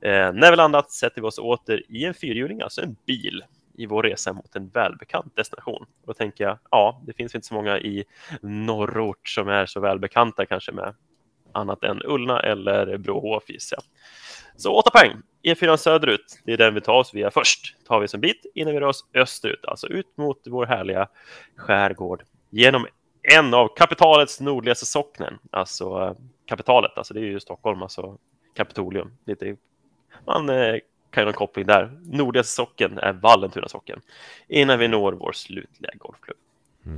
Eh, 0.00 0.32
när 0.32 0.50
vi 0.50 0.56
landat 0.56 0.90
sätter 0.90 1.20
vi 1.20 1.26
oss 1.26 1.38
åter 1.38 1.82
i 1.88 2.04
en 2.04 2.14
fyrhjuling, 2.14 2.60
alltså 2.60 2.82
en 2.82 2.96
bil, 3.06 3.44
i 3.78 3.86
vår 3.86 4.02
resa 4.02 4.32
mot 4.32 4.56
en 4.56 4.68
välbekant 4.68 5.36
destination. 5.36 5.82
Och 5.82 6.06
då 6.06 6.14
tänker 6.14 6.44
jag, 6.44 6.58
ja, 6.70 7.02
det 7.06 7.12
finns 7.12 7.34
inte 7.34 7.46
så 7.46 7.54
många 7.54 7.78
i 7.78 8.04
norrort 8.40 9.28
som 9.28 9.48
är 9.48 9.66
så 9.66 9.80
välbekanta 9.80 10.46
kanske 10.46 10.72
med 10.72 10.94
annat 11.52 11.84
än 11.84 12.02
Ullna 12.04 12.40
eller 12.40 12.96
Brohof 12.96 13.50
gissar 13.50 13.76
jag. 13.76 13.84
Så 14.60 14.72
8 14.72 14.90
poäng. 14.90 15.12
E4 15.42 15.76
söderut, 15.76 16.40
det 16.44 16.52
är 16.52 16.56
den 16.56 16.74
vi 16.74 16.80
tar 16.80 16.94
oss 16.94 17.14
via 17.14 17.30
först. 17.30 17.76
Tar 17.86 18.00
vi 18.00 18.08
som 18.08 18.20
bit 18.20 18.46
innan 18.54 18.74
vi 18.74 18.80
rör 18.80 18.86
oss 18.86 19.04
österut, 19.14 19.64
alltså 19.64 19.86
ut 19.86 20.16
mot 20.16 20.42
vår 20.46 20.66
härliga 20.66 21.08
skärgård. 21.56 22.22
Genom 22.50 22.86
en 23.22 23.54
av 23.54 23.68
kapitalets 23.76 24.40
nordligaste 24.40 24.86
socknen, 24.86 25.38
alltså 25.50 26.02
eh, 26.02 26.12
kapitalet, 26.46 26.98
alltså 26.98 27.14
det 27.14 27.20
är 27.20 27.24
ju 27.24 27.40
Stockholm, 27.40 27.82
alltså 27.82 28.18
Kapitolium. 28.54 29.12
Lite, 29.24 29.56
man 30.26 30.48
eh, 30.48 30.76
kan 31.10 31.22
ju 31.22 31.24
ha 31.24 31.28
en 31.28 31.32
koppling 31.32 31.66
där. 31.66 31.98
Nordligaste 32.04 32.52
socken 32.52 32.98
är 32.98 33.12
Vallentuna 33.12 33.68
socken. 33.68 34.00
Innan 34.48 34.78
vi 34.78 34.88
når 34.88 35.12
vår 35.12 35.32
slutliga 35.32 35.90
golfklubb. 35.98 36.36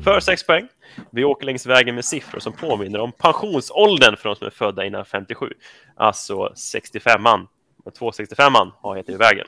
För 0.05 0.21
6 0.21 0.47
poäng. 0.47 0.69
Vi 1.11 1.25
åker 1.25 1.47
längs 1.47 1.67
vägen 1.67 1.95
med 1.95 2.05
siffror 2.05 2.41
som 2.41 2.53
påminner 2.53 2.99
om 2.99 3.13
pensionsåldern 3.13 4.17
för 4.17 4.29
de 4.29 4.37
som 4.37 4.47
är 4.47 4.51
födda 4.51 4.85
innan 4.85 5.05
57. 5.05 5.53
Alltså 5.97 6.53
65an. 6.57 7.47
265an 7.85 8.73
har 8.81 8.97
heter 8.97 9.13
ju 9.13 9.19
vägen. 9.19 9.47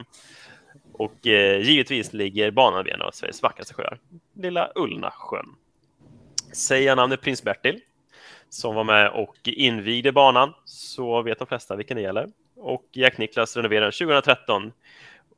Och 0.93 1.27
eh, 1.27 1.61
givetvis 1.61 2.13
ligger 2.13 2.51
banan 2.51 2.85
vid 2.85 2.93
en 2.93 3.03
av 3.03 3.11
Sveriges 3.11 3.43
vackraste 3.43 3.75
sjöar. 3.75 3.99
Lilla 4.35 4.73
Ullnasjön. 4.75 5.47
Säger 6.53 6.87
jag 6.87 6.97
namnet 6.97 7.21
Prins 7.21 7.43
Bertil 7.43 7.81
som 8.51 8.75
var 8.75 8.85
med 8.85 9.11
och 9.11 9.37
invigde 9.45 10.13
banan 10.13 10.55
så 10.65 11.23
vet 11.23 11.39
de 11.39 11.47
flesta 11.47 11.77
vilken 11.77 11.97
det 11.97 12.03
gäller. 12.03 12.29
och 12.57 12.85
Jack 12.93 13.19
Niklas 13.19 13.57
renoverade 13.57 13.93
2013. 13.93 14.73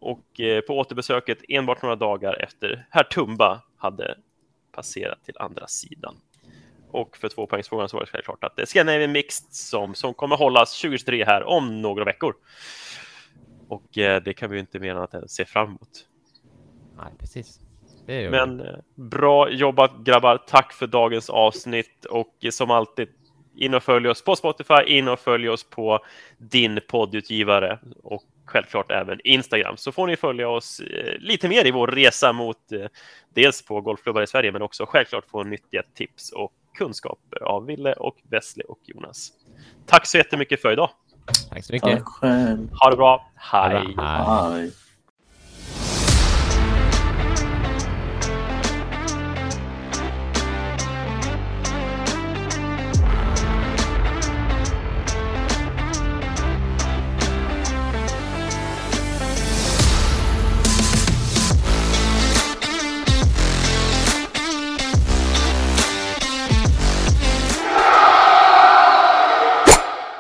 Och 0.01 0.41
eh, 0.41 0.61
på 0.61 0.79
återbesöket 0.79 1.39
enbart 1.49 1.83
några 1.83 1.97
dagar 1.97 2.43
efter 2.43 2.87
herr 2.91 3.05
Tumba 3.05 3.63
hade 3.77 4.19
passerat 4.73 5.25
till 5.25 5.39
andra 5.39 5.67
sidan. 5.67 6.17
Och 6.91 7.17
för 7.17 7.29
tvåpoängsfrågan 7.29 7.89
så 7.89 7.97
var 7.97 8.05
det 8.05 8.11
självklart 8.11 8.45
att 8.45 8.57
det 8.57 8.63
är 8.63 8.67
Scandinavian 8.67 9.13
Mixed 9.13 9.53
som, 9.53 9.95
som 9.95 10.15
kommer 10.15 10.37
hållas 10.37 10.81
2023 10.81 11.25
här 11.25 11.43
om 11.45 11.83
några 11.83 12.05
veckor. 12.05 12.35
Och 13.69 13.99
eh, 13.99 14.23
det 14.23 14.35
kan 14.35 14.51
vi 14.51 14.57
ju 14.57 14.61
inte 14.61 14.79
mena 14.79 15.05
att 15.05 15.31
se 15.31 15.45
fram 15.45 15.69
emot. 15.69 16.07
Nej, 16.97 17.13
precis. 17.19 17.61
Men 18.07 18.61
eh, 18.61 18.67
bra 18.95 19.51
jobbat 19.51 19.93
grabbar. 19.99 20.37
Tack 20.47 20.73
för 20.73 20.87
dagens 20.87 21.31
avsnitt 21.31 22.05
och 22.05 22.35
eh, 22.45 22.51
som 22.51 22.71
alltid 22.71 23.09
in 23.57 23.75
och 23.75 23.83
följ 23.83 24.09
oss 24.09 24.25
på 24.25 24.37
Spotify, 24.37 24.83
in 24.87 25.09
och 25.09 25.21
följ 25.21 25.49
oss 25.49 25.65
på 25.65 25.99
din 26.39 26.81
poddutgivare 26.89 27.79
och 28.03 28.23
självklart 28.45 28.91
även 28.91 29.21
Instagram 29.25 29.77
så 29.77 29.93
får 29.93 30.07
ni 30.07 30.17
följa 30.17 30.49
oss 30.49 30.81
eh, 30.81 31.19
lite 31.19 31.49
mer 31.49 31.67
i 31.67 31.71
vår 31.71 31.87
resa 31.87 32.33
mot 32.33 32.59
dels 33.35 33.63
på 33.63 33.81
golfklubbar 33.81 34.23
i 34.23 34.27
Sverige 34.27 34.53
men 34.53 34.63
också 34.63 34.87
självklart 34.87 35.25
få 35.31 35.45
nyttiga 35.45 35.83
tips 35.95 36.33
och 36.33 36.53
kunskaper 36.79 37.43
av 37.43 37.67
Ville 37.67 37.93
och 37.93 38.17
Wesley 38.31 38.65
och 38.65 38.79
Jonas. 38.85 39.33
Tack 39.87 40.07
så 40.07 40.19
jättemycket 40.19 40.63
för 40.63 40.73
idag. 40.73 40.91
Tack 41.51 41.65
så 41.65 41.73
mycket. 41.73 41.91
Tack 41.91 42.07
själv. 42.07 42.69
Ha 42.73 42.91
det 42.91 42.97
bra. 42.97 43.31
Ha 43.53 43.69
det 43.69 43.79
Hej! 43.79 43.95
bra. 43.95 44.51
Hej. 44.53 44.61
Hej. 44.61 44.73